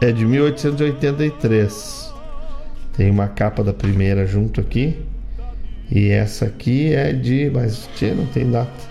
[0.00, 2.14] é de 1883.
[2.96, 4.98] Tem uma capa da primeira junto aqui.
[5.90, 7.50] E essa aqui é de.
[7.52, 8.90] Mas tia, não tem data.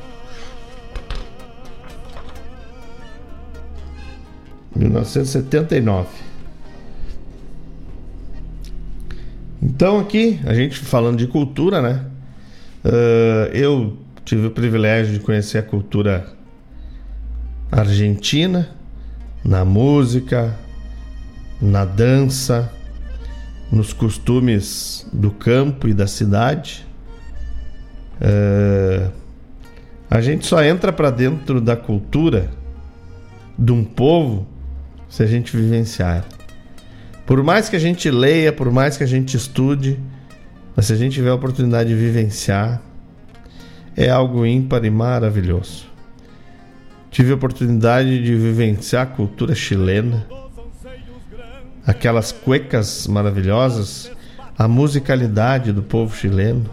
[4.75, 6.07] 1979.
[9.61, 12.05] Então aqui, a gente falando de cultura, né?
[12.85, 16.25] Uh, eu tive o privilégio de conhecer a cultura
[17.71, 18.78] argentina
[19.49, 20.55] na música,
[21.59, 22.71] na dança,
[23.71, 26.85] nos costumes do campo e da cidade.
[28.21, 29.11] Uh,
[30.07, 32.51] a gente só entra para dentro da cultura
[33.57, 34.45] de um povo
[35.09, 36.23] se a gente vivenciar.
[37.25, 39.99] Por mais que a gente leia, por mais que a gente estude,
[40.75, 42.83] mas se a gente tiver a oportunidade de vivenciar,
[43.97, 45.88] é algo ímpar e maravilhoso.
[47.11, 50.27] Tive a oportunidade de vivenciar a cultura chilena,
[51.85, 54.11] aquelas cuecas maravilhosas,
[54.57, 56.69] a musicalidade do povo chileno,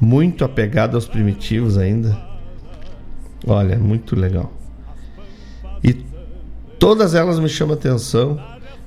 [0.00, 2.18] muito apegado aos primitivos ainda.
[3.46, 4.52] Olha, muito legal.
[5.82, 5.94] E
[6.78, 8.40] todas elas me chamam a atenção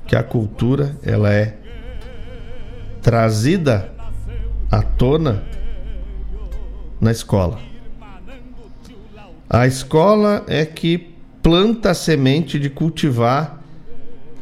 [0.06, 1.56] que a cultura ela é
[3.00, 3.90] trazida
[4.70, 5.42] à tona
[7.00, 7.71] na escola.
[9.52, 11.12] A escola é que
[11.42, 13.62] planta a semente de cultivar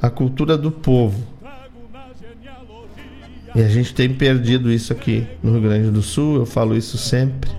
[0.00, 1.20] a cultura do povo.
[3.52, 6.96] E a gente tem perdido isso aqui no Rio Grande do Sul, eu falo isso
[6.96, 7.50] sempre.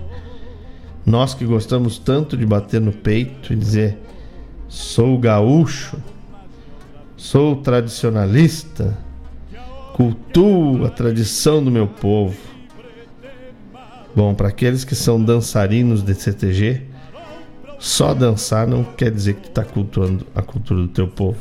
[1.04, 3.98] Nós que gostamos tanto de bater no peito e dizer:
[4.66, 5.98] sou gaúcho,
[7.18, 8.96] sou tradicionalista,
[9.92, 12.40] cultuo a tradição do meu povo.
[14.16, 16.91] Bom, para aqueles que são dançarinos de CTG,
[17.82, 21.40] só dançar não quer dizer que tu tá cultuando a cultura do teu povo.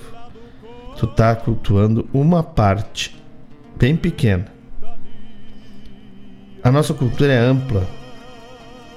[0.97, 3.15] Tu tá cultuando uma parte
[3.77, 4.47] bem pequena.
[6.63, 7.87] A nossa cultura é ampla,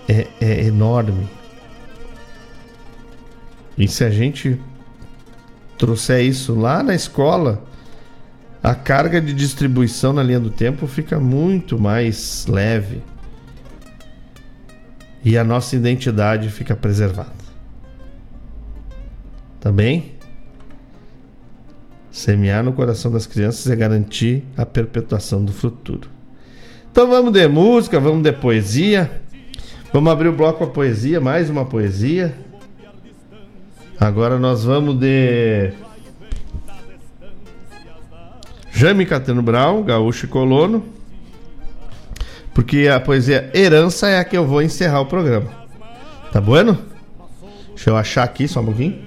[0.08, 1.28] é, é enorme.
[3.76, 4.58] E se a gente
[5.76, 7.62] trouxer isso lá na escola,
[8.62, 13.02] a carga de distribuição na linha do tempo fica muito mais leve.
[15.24, 17.32] E a nossa identidade fica preservada.
[19.58, 20.12] Também,
[22.10, 26.10] semear no coração das crianças é garantir a perpetuação do futuro.
[26.92, 29.22] Então vamos de música, vamos de poesia.
[29.92, 32.34] Vamos abrir o bloco com a poesia, mais uma poesia.
[33.98, 35.72] Agora nós vamos de
[38.72, 40.93] Jaime Catano Brown, Gaúcho e Colono.
[42.54, 45.50] Porque a poesia Herança é a que eu vou encerrar o programa.
[46.32, 46.78] Tá bueno?
[47.68, 49.02] Deixa eu achar aqui só um pouquinho.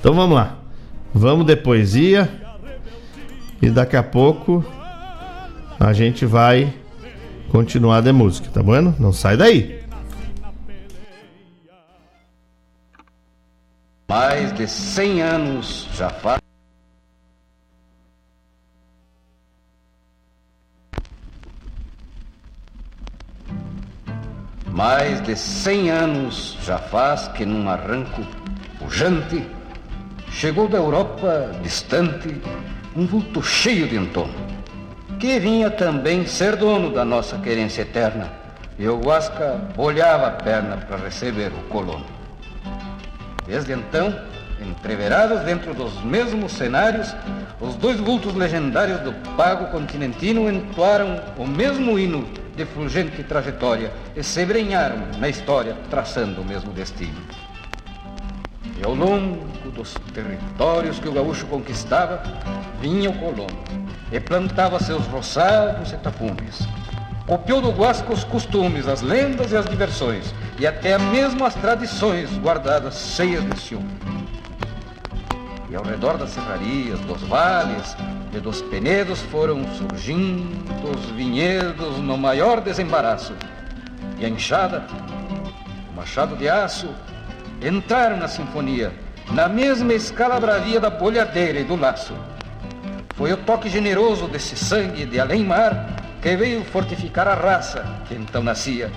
[0.00, 0.56] Então vamos lá.
[1.14, 2.28] Vamos de poesia.
[3.60, 4.64] E daqui a pouco
[5.78, 6.74] a gente vai
[7.50, 8.96] continuar de música, tá bueno?
[8.98, 9.81] Não sai daí.
[14.14, 16.38] Mais de 100 anos já faz.
[24.70, 28.20] Mais de 100 anos já faz que num arranco
[28.78, 29.48] pujante
[30.30, 32.38] chegou da Europa distante
[32.94, 34.34] um vulto cheio de entono,
[35.18, 38.30] que vinha também ser dono da nossa querência eterna,
[38.78, 42.11] e o Guasca olhava a perna para receber o colono.
[43.46, 44.14] Desde então,
[44.60, 47.14] entreverados dentro dos mesmos cenários,
[47.60, 54.22] os dois vultos legendários do pago continentino entoaram o mesmo hino de fulgente trajetória e
[54.22, 57.20] se embrenharam na história, traçando o mesmo destino.
[58.78, 62.22] E ao longo dos territórios que o gaúcho conquistava,
[62.80, 63.64] vinha o colono
[64.10, 66.66] e plantava seus roçados e tapumes.
[67.26, 72.36] Copiou do Guasca os costumes, as lendas e as diversões, e até mesmo as tradições
[72.38, 73.96] guardadas cheias de ciúme.
[75.70, 77.96] E ao redor das serrarias, dos vales
[78.32, 83.34] e dos penedos foram surgindo os vinhedos no maior desembaraço.
[84.18, 84.84] E a enxada,
[85.92, 86.88] o machado de aço,
[87.62, 88.92] entraram na sinfonia,
[89.30, 92.14] na mesma escala bravia da bolhadeira e do laço.
[93.14, 98.44] Foi o toque generoso desse sangue de além-mar que veio fortificar a raça que então
[98.44, 98.90] nascia,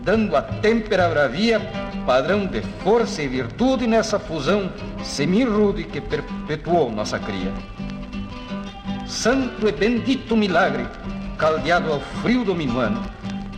[0.00, 1.60] dando a têmpera bravia
[2.04, 4.70] padrão de força e virtude nessa fusão
[5.04, 7.52] semi-rude que perpetuou nossa cria.
[9.06, 10.84] Santo e bendito milagre,
[11.38, 13.00] caldeado ao frio do minuano,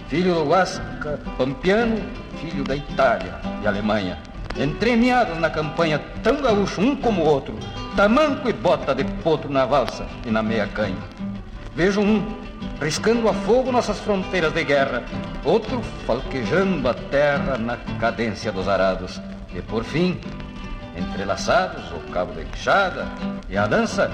[0.09, 1.98] filho do Huasca, pampiano,
[2.40, 4.18] filho da Itália e Alemanha,
[4.55, 7.56] entremeados na campanha tão gaúcho um como o outro,
[7.96, 10.98] tamanco e bota de potro na valsa e na meia canha.
[11.74, 12.43] Vejo um
[12.85, 15.02] riscando a fogo nossas fronteiras de guerra,
[15.43, 19.23] outro falquejando a terra na cadência dos arados,
[19.55, 20.20] e por fim,
[20.94, 23.06] entrelaçados o cabo da enxada
[23.48, 24.11] e a dança,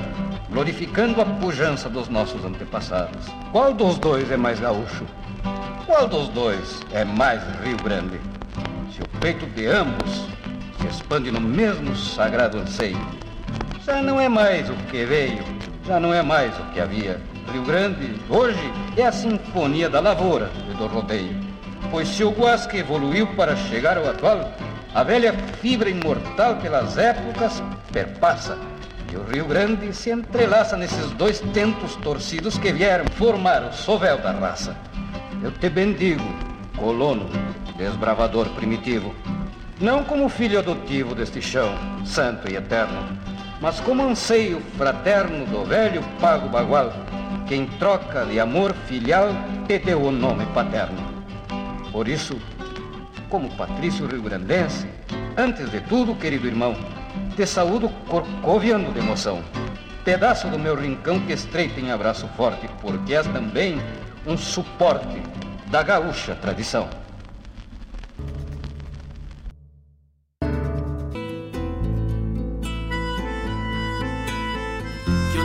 [0.49, 3.27] glorificando a pujança dos nossos antepassados.
[3.51, 5.05] Qual dos dois é mais gaúcho?
[5.85, 8.21] Qual dos dois é mais Rio Grande?
[8.95, 10.29] Se o peito de ambos
[10.81, 13.05] se expande no mesmo sagrado anseio,
[13.85, 15.43] já não é mais o que veio,
[15.85, 17.21] já não é mais o que havia.
[17.53, 21.37] Rio Grande, hoje, é a sinfonia da lavoura e do rodeio.
[21.91, 24.53] Pois se o Guasque evoluiu para chegar ao atual,
[24.95, 27.61] a velha fibra imortal pelas épocas
[27.91, 28.57] perpassa.
[29.13, 34.19] E o Rio Grande se entrelaça nesses dois tentos torcidos que vieram formar o sovel
[34.19, 34.77] da raça.
[35.43, 36.23] Eu te bendigo,
[36.77, 37.29] colono,
[37.77, 39.13] desbravador primitivo,
[39.81, 41.75] não como filho adotivo deste chão,
[42.05, 43.09] santo e eterno,
[43.61, 46.93] mas como anseio fraterno do velho pago bagual,
[47.51, 49.31] que em troca de amor filial
[49.67, 50.97] te deu o nome paterno.
[51.91, 52.39] Por isso,
[53.29, 54.87] como patrício rio-grandense,
[55.37, 56.77] antes de tudo, querido irmão,
[57.35, 59.43] te saúdo corcoviando de emoção.
[60.05, 63.83] Pedaço do meu rincão que estreita em abraço forte, porque és também
[64.25, 65.21] um suporte
[65.73, 66.89] da gaúcha tradição.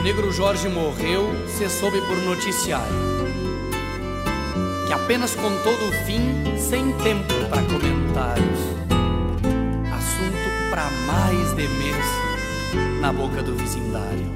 [0.06, 2.94] Negro Jorge morreu, se soube por noticiário.
[4.86, 6.20] Que apenas contou do fim,
[6.56, 8.60] sem tempo para comentários.
[9.92, 12.06] Assunto para mais de mês,
[13.00, 14.32] na boca do vizindário.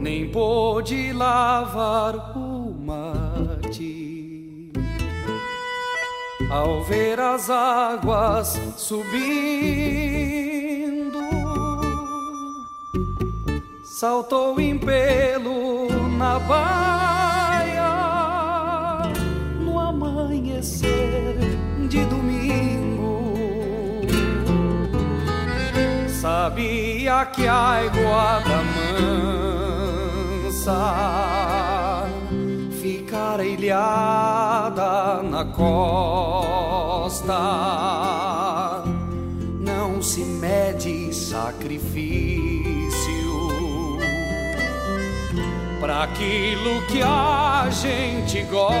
[0.00, 4.03] Nem pôde lavar o mate
[6.50, 9.14] ao ver as águas subindo.
[13.82, 15.88] Saltou em pelo
[16.18, 17.84] na baia
[19.60, 21.36] no amanhecer
[21.88, 23.22] de domingo.
[26.08, 28.62] Sabia que a iguada
[30.44, 30.72] mansa
[33.42, 37.32] ilhada na costa.
[39.60, 42.44] Não se mede sacrifício
[45.80, 48.74] para aquilo que a gente gosta.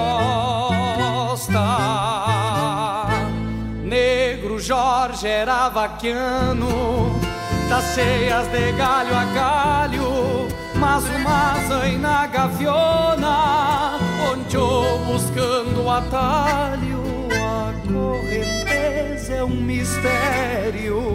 [3.82, 7.20] Negro Jorge era vaquiano,
[7.68, 13.98] das ceias de galho a galho, mas uma zaina gaviona,
[14.34, 21.12] eu buscando atalho, a correnteza é um mistério.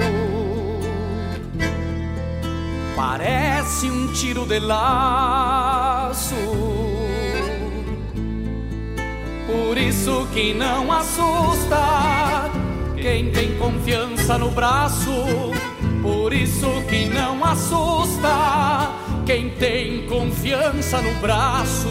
[2.96, 6.36] Parece um tiro de laço.
[9.48, 12.50] Por isso que não assusta
[12.96, 15.12] quem tem confiança no braço.
[16.02, 18.92] Por isso que não assusta
[19.26, 21.90] quem tem confiança no braço.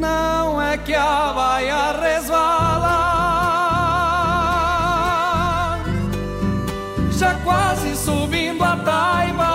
[0.00, 3.10] Não é que a baia resvala.
[7.10, 9.50] Já quase subindo a taiba.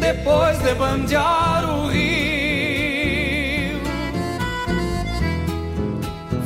[0.00, 3.82] Depois de bandear o rio,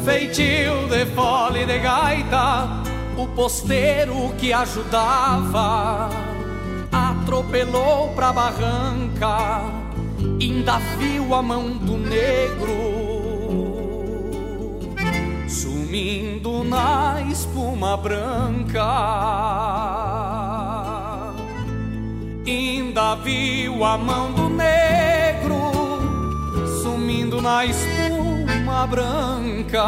[0.05, 2.68] feitio de fole de gaita,
[3.16, 6.27] o posteiro que ajudava
[7.28, 9.60] atropelou pra barranca,
[10.40, 12.72] ainda viu a mão do negro
[15.46, 18.82] sumindo na espuma branca.
[22.46, 25.70] Ainda viu a mão do negro
[26.82, 29.84] sumindo na espuma branca.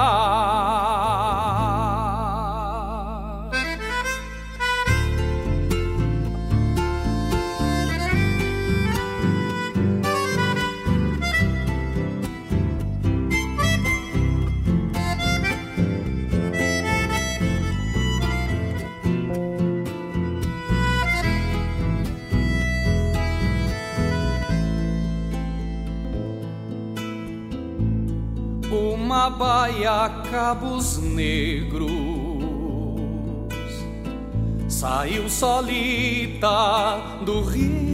[29.10, 31.90] Uma baia cabos negros
[34.68, 36.96] saiu solita
[37.26, 37.90] do rio.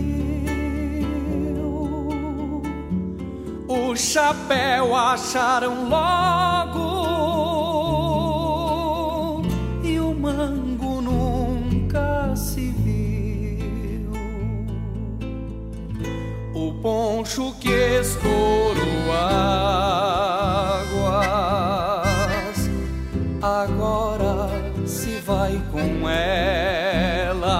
[3.66, 6.76] O chapéu acharam logo
[9.82, 14.12] e o mango nunca se viu.
[16.54, 20.95] O poncho que escorou águas
[23.62, 24.48] agora
[24.86, 27.50] se vai com elas.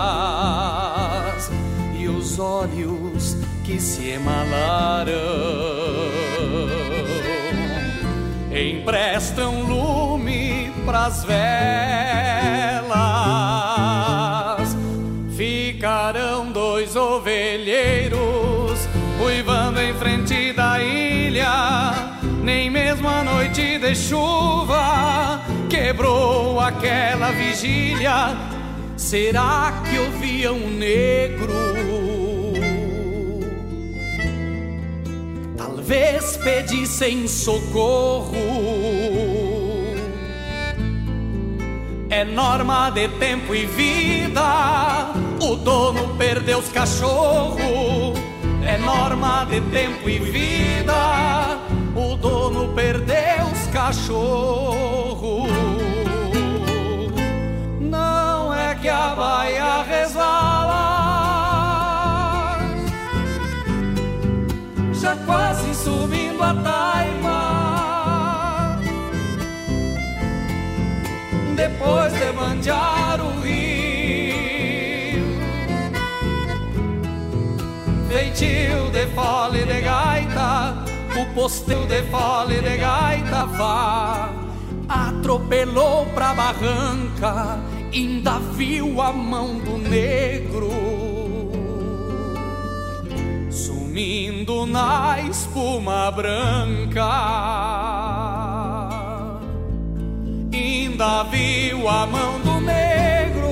[1.99, 5.13] E os olhos que se emalaram
[8.53, 11.37] emprestam lume pras velas.
[15.37, 18.89] Ficarão dois ovelheiros
[19.25, 21.95] uivando em frente da ilha.
[22.43, 28.37] Nem mesmo a noite de chuva quebrou aquela vigília.
[28.97, 31.53] Será que ouviam um negro?
[35.57, 38.35] Talvez pedissem socorro.
[42.09, 45.13] É norma de tempo e vida.
[45.41, 48.19] O dono perdeu os cachorros.
[48.67, 51.37] É norma de tempo e vida
[51.97, 53.46] o dono perdeu
[53.77, 55.51] os cachorros.
[57.79, 60.87] Não é que a baia resvala,
[64.93, 67.57] já quase subindo a taima.
[71.55, 75.25] Depois de bandear o rio,
[78.09, 80.86] feitio de fole de gaita
[81.17, 84.31] o posteio de fole de gaita vá.
[84.89, 87.59] Atropelou pra barranca
[87.97, 90.69] Ainda viu a mão do negro.
[93.49, 97.09] Sumindo na espuma branca.
[100.53, 103.49] Ainda viu a mão do negro.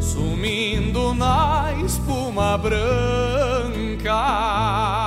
[0.00, 3.33] Sumindo na espuma branca
[4.14, 5.03] Entre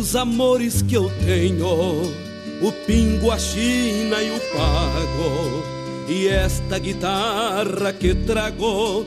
[0.00, 2.02] os amores que eu tenho,
[2.62, 5.62] o pingo, a china e o pago,
[6.08, 9.04] e esta guitarra que trago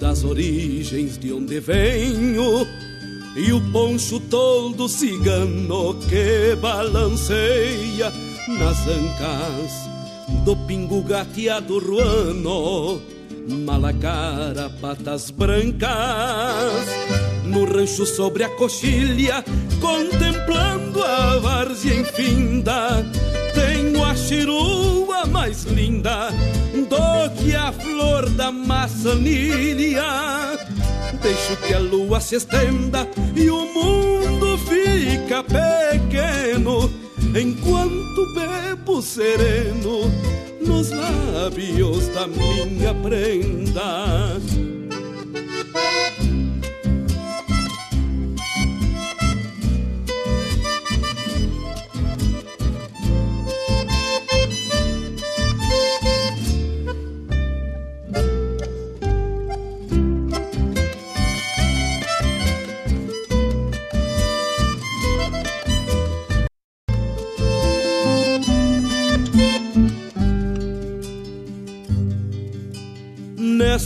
[0.00, 2.64] das origens de onde venho,
[3.36, 8.12] e o poncho todo cigano que balanceia
[8.56, 9.90] nas ancas
[10.44, 13.02] do pingo gateado ruano,
[13.66, 17.19] malacara, patas brancas
[17.50, 19.44] no rancho sobre a coxilha,
[19.80, 23.04] contemplando a várzea infinda.
[23.52, 26.30] Tenho a chirua mais linda
[26.72, 30.02] do que a flor da maçanilha.
[31.20, 36.90] Deixo que a lua se estenda e o mundo fica pequeno,
[37.36, 40.10] enquanto bebo sereno
[40.60, 44.69] nos lábios da minha prenda.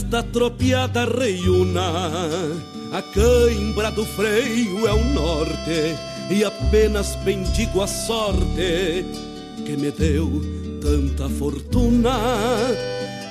[0.05, 1.81] Nesta tropiada reiuna,
[2.93, 5.95] a cãibra do freio é o norte,
[6.29, 9.03] e apenas bendigo a sorte
[9.65, 10.29] que me deu
[10.79, 12.19] tanta fortuna.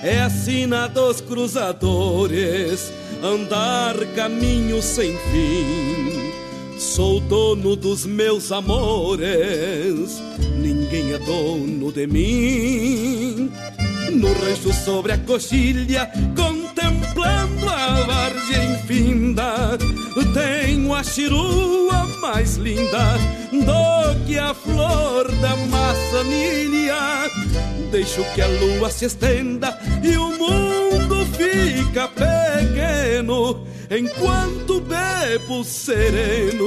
[0.02, 2.92] É sina dos cruzadores,
[3.22, 6.32] andar caminho sem fim.
[6.76, 10.20] Sou dono dos meus amores,
[10.60, 13.52] ninguém é dono de mim.
[14.12, 16.10] No rancho sobre a coxilha,
[16.84, 19.78] contemplando a várzea infinda,
[20.32, 23.18] tenho a chirua mais linda
[23.52, 27.30] do que a flor da maçanilha.
[27.90, 36.66] Deixo que a lua se estenda e o mundo fica pequeno, enquanto bebo sereno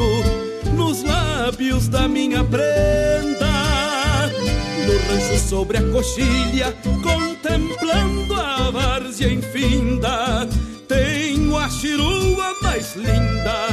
[0.74, 3.68] nos lábios da minha prenda
[4.88, 6.74] no rancho sobre a coxilha,
[7.04, 8.37] contemplando
[8.78, 10.48] várzea infinda.
[10.88, 13.68] Tenho a chirua mais linda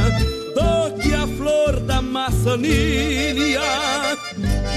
[0.57, 3.61] do que a flor da maçanilha.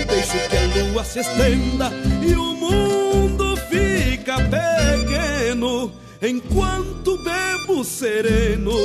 [0.07, 1.91] Deixo que a lua se estenda
[2.21, 5.91] e o mundo fica pequeno,
[6.21, 8.77] enquanto bebo sereno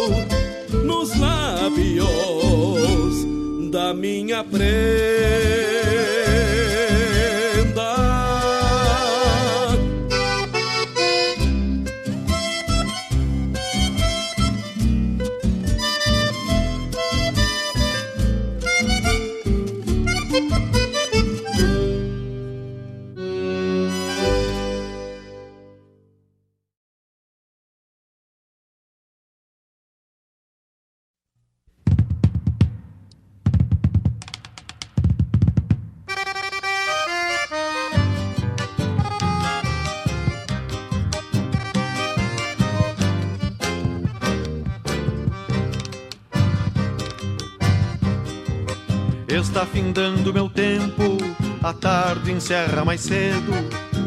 [0.85, 2.07] nos lábios
[3.71, 5.92] da minha prenda.
[49.93, 51.19] Está findando meu tempo,
[51.63, 53.53] a tarde encerra mais cedo.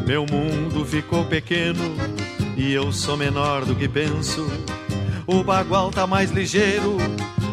[0.04, 1.94] Meu mundo ficou pequeno
[2.56, 4.50] e eu sou menor do que penso.
[5.28, 6.96] O bagual tá mais ligeiro,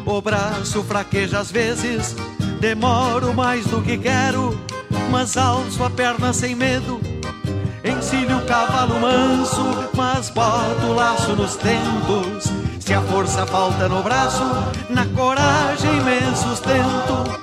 [0.04, 2.16] o braço fraqueja às vezes.
[2.60, 4.60] Demoro mais do que quero,
[5.12, 7.00] mas alço a perna sem medo.
[7.86, 9.64] Encilho o cavalo manso,
[9.96, 12.52] mas boto o laço nos tentos.
[12.80, 14.44] Se a força falta no braço,
[14.90, 17.43] na coragem me sustento.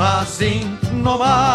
[0.00, 1.48] assim mais.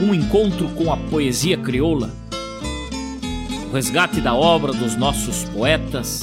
[0.00, 2.10] Um encontro com a poesia crioula,
[3.68, 6.22] o resgate da obra dos nossos poetas,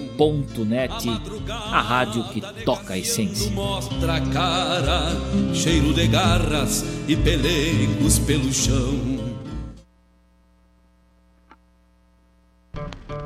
[0.21, 1.09] Regional.net,
[1.49, 3.49] a rádio que toca a essência.
[3.51, 5.07] Mostra a cara,
[5.51, 8.99] cheiro de garras e pelegos pelo chão.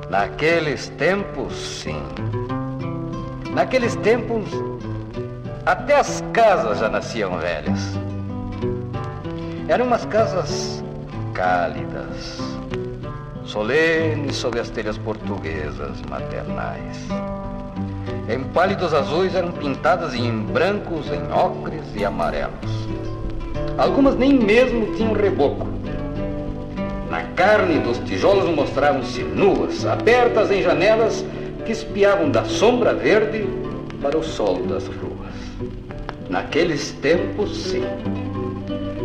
[0.09, 2.01] Naqueles tempos, sim.
[3.53, 4.45] Naqueles tempos,
[5.65, 7.79] até as casas já nasciam velhas.
[9.67, 10.81] Eram umas casas
[11.33, 12.39] cálidas,
[13.55, 17.07] solenes sob as telhas portuguesas maternais.
[18.27, 22.89] Em pálidos azuis eram pintadas em brancos, em ocres e amarelos.
[23.77, 25.69] Algumas nem mesmo tinham reboco.
[27.09, 31.23] Na carne dos tijolos mostravam-se nuas, abertas em janelas
[31.65, 33.47] que espiavam da sombra verde
[34.01, 35.33] para o sol das ruas.
[36.29, 37.85] Naqueles tempos, sim.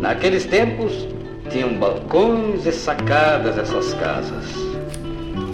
[0.01, 1.07] Naqueles tempos,
[1.51, 4.45] tinham balcões e sacadas essas casas.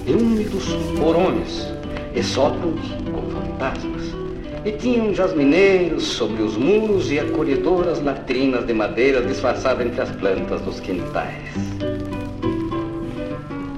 [0.06, 0.66] E úmidos
[0.98, 1.68] porões
[2.16, 2.80] e sótãos
[3.12, 4.16] com fantasmas.
[4.64, 10.62] E tinham jasmineiros sobre os muros e acolhedoras latrinas de madeira disfarçadas entre as plantas
[10.62, 11.54] dos quintais.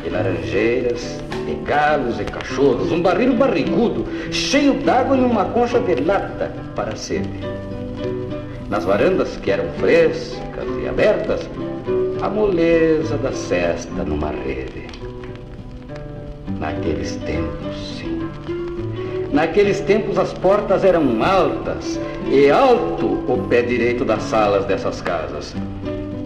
[0.03, 5.95] de laranjeiras, de galos e cachorros, um barril barrigudo, cheio d'água e uma concha de
[6.03, 7.30] lata para a sede.
[8.69, 11.48] Nas varandas que eram frescas e abertas,
[12.22, 14.88] a moleza da cesta numa rede.
[16.59, 18.19] Naqueles tempos, sim.
[19.31, 21.99] Naqueles tempos as portas eram altas
[22.30, 25.56] e alto o pé direito das salas dessas casas.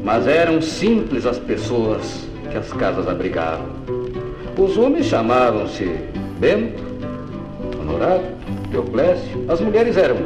[0.04, 3.68] Mas eram simples as pessoas que as casas abrigavam.
[4.58, 5.86] Os homens chamavam-se
[6.40, 6.84] Bento,
[7.80, 8.24] Honorado,
[8.72, 9.46] Teoclésio.
[9.48, 10.18] As mulheres eram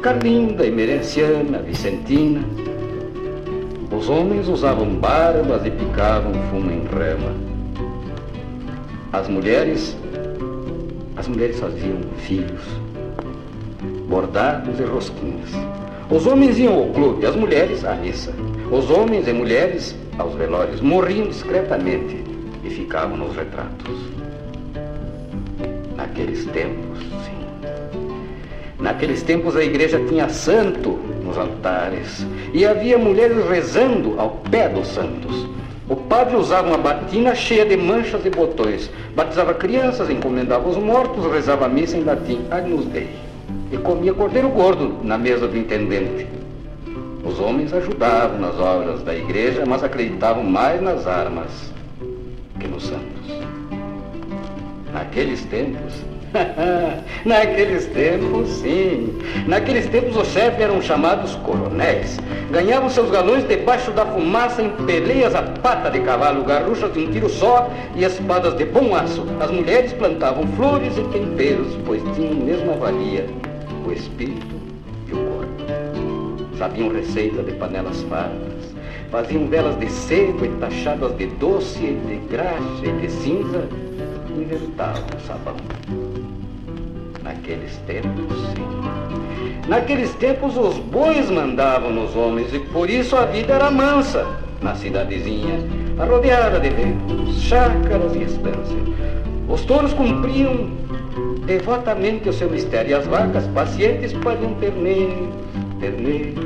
[0.00, 2.40] Carlinda, Emerenciana, Vicentina.
[3.90, 7.32] Os homens usavam barbas e picavam fumo em rama.
[9.12, 9.96] As mulheres,
[11.16, 12.62] as mulheres faziam filhos,
[14.08, 15.50] bordados e rosquinhas.
[16.10, 18.32] Os homens iam ao clube, as mulheres à missa.
[18.70, 22.24] Os homens e mulheres aos velórios morriam discretamente
[22.64, 23.98] e ficavam nos retratos.
[25.96, 27.46] Naqueles tempos, sim.
[28.80, 30.98] Naqueles tempos a igreja tinha santo
[31.36, 35.46] nos altares e havia mulheres rezando ao pé dos santos.
[35.88, 41.30] O padre usava uma batina cheia de manchas e botões, batizava crianças, encomendava os mortos,
[41.30, 43.08] rezava a missa em latim, Agnus Dei,
[43.70, 46.26] e comia cordeiro gordo na mesa do intendente.
[47.24, 51.72] Os homens ajudavam nas obras da igreja, mas acreditavam mais nas armas
[52.58, 53.26] que nos santos.
[54.92, 56.04] Naqueles tempos,
[57.24, 59.18] Naqueles tempos, sim.
[59.46, 62.18] Naqueles tempos os chefes eram chamados coronéis.
[62.50, 67.10] Ganhavam seus galões debaixo da fumaça em peleias a pata de cavalo, garruchas de um
[67.10, 69.26] tiro só e espadas de bom aço.
[69.40, 73.26] As mulheres plantavam flores e temperos, pois tinham mesma valia
[73.86, 74.56] o espírito
[75.08, 76.56] e o corpo.
[76.58, 78.74] Sabiam receita de panelas fartas,
[79.10, 83.68] faziam velas de seco e tachadas de doce, de graxa e de cinza,
[84.34, 85.54] inventavam sabão
[87.26, 89.68] naqueles tempos, sim.
[89.68, 94.24] Naqueles tempos os bois mandavam nos homens e por isso a vida era mansa
[94.62, 95.58] na cidadezinha,
[96.08, 98.86] rodeada de ventos, chácaras e estâncias.
[99.48, 100.70] Os touros cumpriam
[101.46, 105.32] devotamente o seu mistério e as vacas pacientes pariam terneiro,
[105.80, 106.42] terneiro,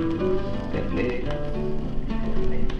[0.73, 1.27] terneiro,
[2.33, 2.71] terneiro.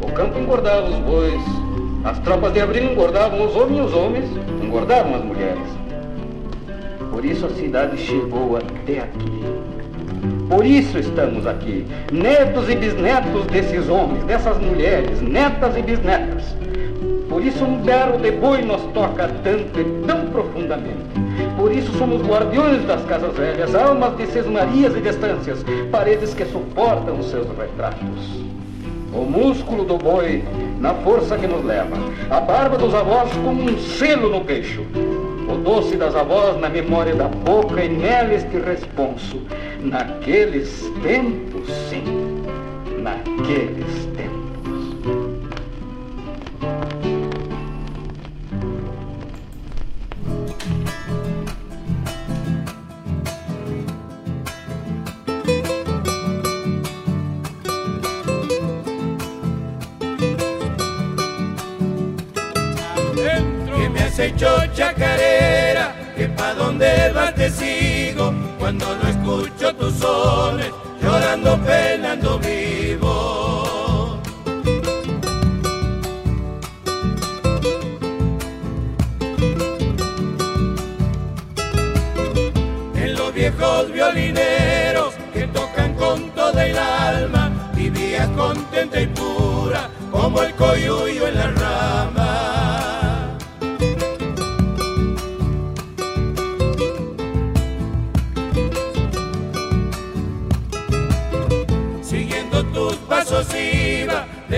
[0.00, 1.42] O campo engordava os bois,
[2.04, 4.30] as tropas de abril engordavam os homens e os homens
[4.62, 5.81] engordavam as mulheres.
[7.12, 9.44] Por isso a cidade chegou até aqui.
[10.48, 16.56] Por isso estamos aqui, netos e bisnetos desses homens, dessas mulheres, netas e bisnetas.
[17.28, 21.04] Por isso um berro de boi nos toca tanto e tão profundamente.
[21.56, 27.18] Por isso somos guardiões das casas velhas, almas de sesmarias e distâncias, paredes que suportam
[27.18, 28.42] os seus retratos.
[29.12, 30.42] O músculo do boi
[30.80, 31.94] na força que nos leva,
[32.30, 34.82] a barba dos avós como um selo no queixo,
[35.52, 39.42] o doce das avós na memória da boca e nela este responso.
[39.80, 42.04] Naqueles tempos, sim,
[43.02, 44.31] naqueles tempos.
[64.12, 71.58] Has hecho chacarera, que pa' dónde vas te sigo, cuando no escucho tus sones, llorando,
[71.64, 74.20] penando vivo.
[82.94, 90.42] En los viejos violineros que tocan con toda el alma, vivías contenta y pura, como
[90.42, 92.21] el coyuyo en la rama.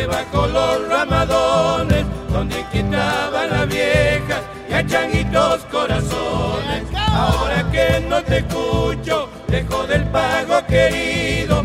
[0.05, 4.37] Debajo los ramadones, donde quitaban la vieja
[4.69, 6.83] y a changuitos corazones.
[6.95, 11.64] Ahora que no te escucho, dejo del pago querido,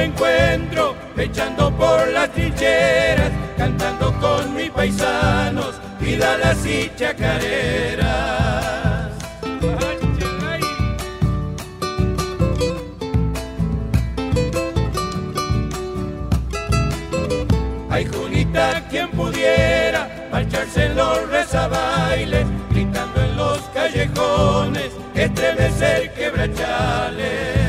[0.00, 8.08] me encuentro echando por las trincheras, cantando con mis paisanos, vidalas y chacareras.
[17.90, 27.59] Ay, Julita, quien pudiera marcharse en los rezabailes, gritando en los callejones, estremecer quebrachales.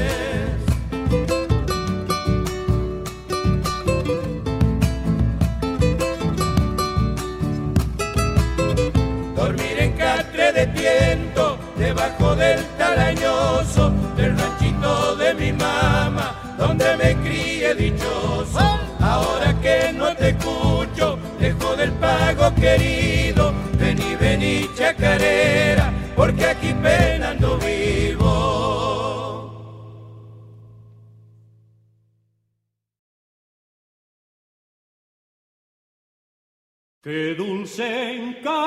[17.76, 18.60] Crié dichoso.
[19.00, 27.58] Ahora que no te escucho, dejo del pago querido, vení, vení chacarera, porque aquí penando
[27.58, 28.60] vivo.
[37.04, 38.62] Qué dulce encanto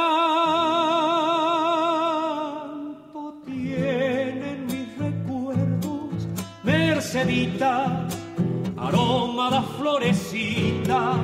[3.46, 6.26] tienen mis recuerdos,
[6.64, 8.03] Mercedita,
[9.62, 11.14] florecita,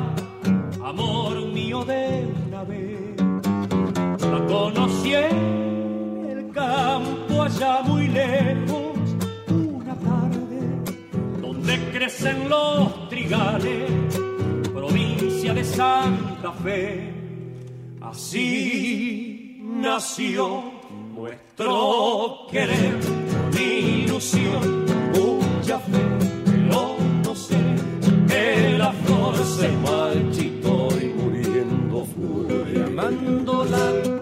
[0.84, 3.16] amor mío de una vez.
[4.20, 8.98] La conocí en el campo allá muy lejos,
[9.48, 13.90] una tarde donde crecen los trigales
[14.80, 17.12] provincia de Santa Fe.
[18.00, 20.62] Así nació
[21.14, 22.98] nuestro querer,
[23.52, 24.89] con ilusión,
[33.16, 34.19] cuando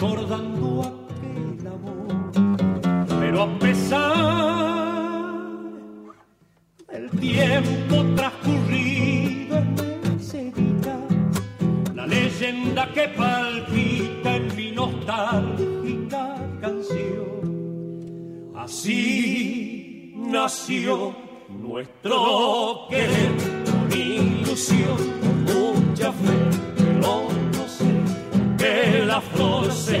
[0.00, 2.08] recordando aquel amor.
[3.20, 4.00] Pero a pesar
[6.90, 10.96] del tiempo transcurrido en Mercedita,
[11.94, 17.40] la leyenda que palpita en mi nostálgica canción.
[18.56, 21.14] Así nació
[21.50, 23.36] nuestro querer,
[23.94, 25.19] ilusión,
[29.20, 30.00] que la flor se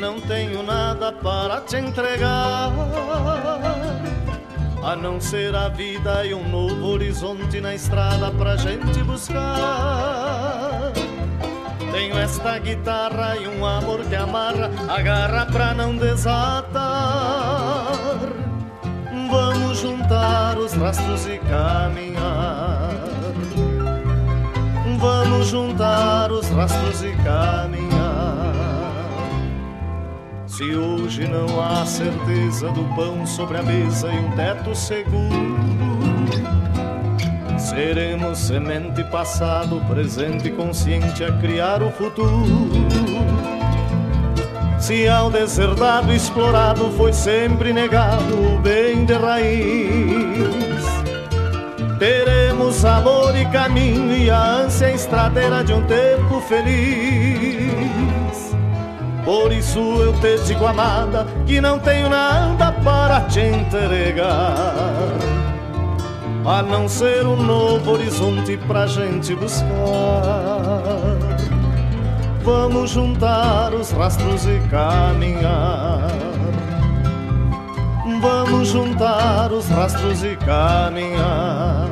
[0.00, 2.72] Não tenho nada para te entregar.
[4.82, 10.90] A não ser a vida e um novo horizonte na estrada pra gente buscar.
[11.92, 16.70] Tenho esta guitarra e um amor que amarra, agarra pra não desatar.
[19.30, 22.94] Vamos juntar os rastros e caminhar.
[24.98, 27.89] Vamos juntar os rastros e caminhar.
[30.60, 35.56] Se hoje não há certeza do pão sobre a mesa e um teto seguro,
[37.58, 42.68] seremos semente passado, presente consciente a criar o futuro.
[44.78, 50.84] Se ao deserdado explorado foi sempre negado o bem de raiz,
[51.98, 57.69] teremos amor e caminho e a ânsia estradeira de um tempo feliz.
[59.30, 64.64] Por isso eu te digo, amada, que não tenho nada para te entregar,
[66.44, 69.68] a não ser um novo horizonte pra gente buscar.
[72.42, 76.10] Vamos juntar os rastros e caminhar.
[78.20, 81.89] Vamos juntar os rastros e caminhar.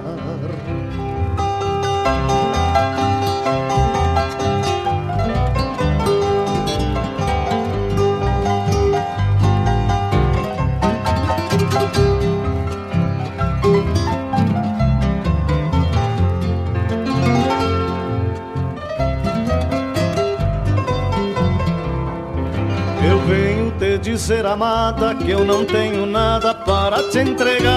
[24.18, 27.70] Dizer, amada, que eu não tenho nada para te entregar,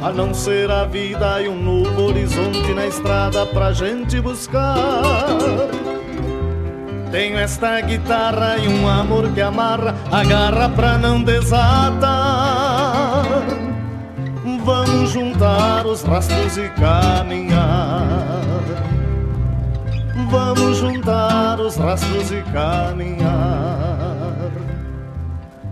[0.00, 5.26] a não ser a vida e um novo horizonte na estrada pra gente buscar.
[7.10, 11.98] Tenho esta guitarra e um amor que amarra, agarra pra não desatar.
[14.64, 18.40] Vamos juntar os rastros e caminhar.
[20.30, 23.90] Vamos juntar os rastros e caminhar.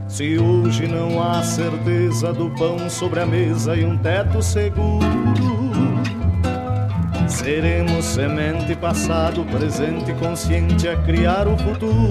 [0.08, 4.98] Se hoje não há certeza do pão sobre a mesa e um teto seguro,
[7.28, 12.08] seremos semente passado, presente consciente a criar o futuro.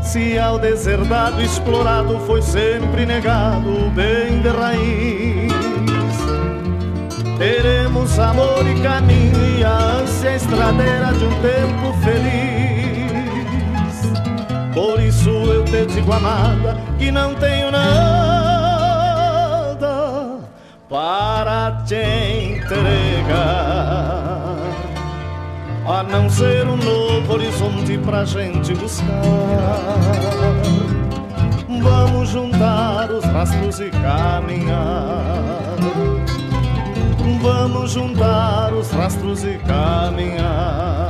[0.00, 5.55] Se ao deserdado explorado foi sempre negado o bem de raiz,
[7.38, 12.66] teremos amor e caminho e a ânsia estradeira de um tempo feliz.
[14.74, 18.86] Por isso eu te digo, amada, que não tenho nada
[20.88, 21.94] para te
[22.54, 23.36] entregar.
[25.88, 29.06] A não ser um novo horizonte pra gente buscar.
[31.80, 35.76] Vamos juntar os rastros e caminhar.
[37.34, 41.05] Vamos juntar os rastros e caminhar.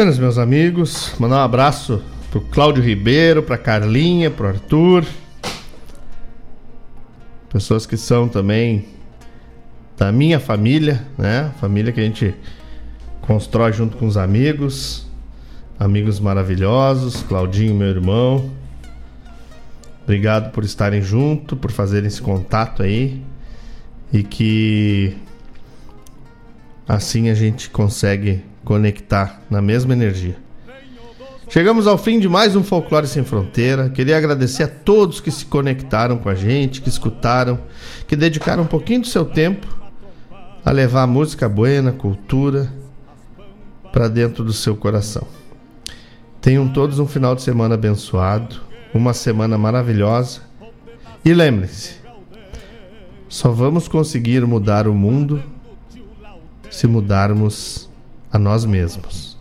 [0.00, 1.12] Buenas, meus amigos.
[1.18, 5.04] Mandar um abraço pro Cláudio Ribeiro, pra Carlinha, pro Arthur.
[7.50, 8.86] Pessoas que são também
[9.98, 11.52] da minha família, né?
[11.60, 12.34] Família que a gente
[13.20, 15.06] constrói junto com os amigos.
[15.78, 18.50] Amigos maravilhosos, Claudinho, meu irmão.
[20.04, 23.22] Obrigado por estarem junto, por fazerem esse contato aí.
[24.10, 25.14] E que
[26.88, 30.36] assim a gente consegue conectar na mesma energia.
[31.48, 33.90] Chegamos ao fim de mais um Folclore Sem Fronteira.
[33.90, 37.58] Queria agradecer a todos que se conectaram com a gente, que escutaram,
[38.06, 39.66] que dedicaram um pouquinho do seu tempo
[40.64, 42.72] a levar música buena, cultura
[43.92, 45.26] para dentro do seu coração.
[46.40, 48.60] Tenham todos um final de semana abençoado,
[48.94, 50.42] uma semana maravilhosa.
[51.24, 51.96] E lembrem-se,
[53.28, 55.42] só vamos conseguir mudar o mundo
[56.70, 57.89] se mudarmos
[58.32, 59.36] a nós mesmos,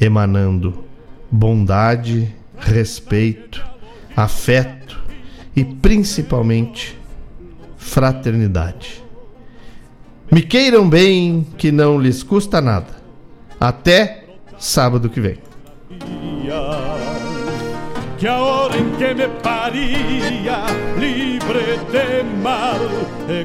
[0.00, 0.84] emanando
[1.30, 3.64] bondade, respeito,
[4.16, 5.02] afeto
[5.54, 6.98] e principalmente
[7.76, 9.02] fraternidade.
[10.30, 12.94] Me queiram bem, que não lhes custa nada.
[13.60, 14.24] Até
[14.58, 15.38] sábado que vem.
[18.24, 20.64] que ahora en que me paría
[20.98, 22.80] libre de mal
[23.28, 23.44] e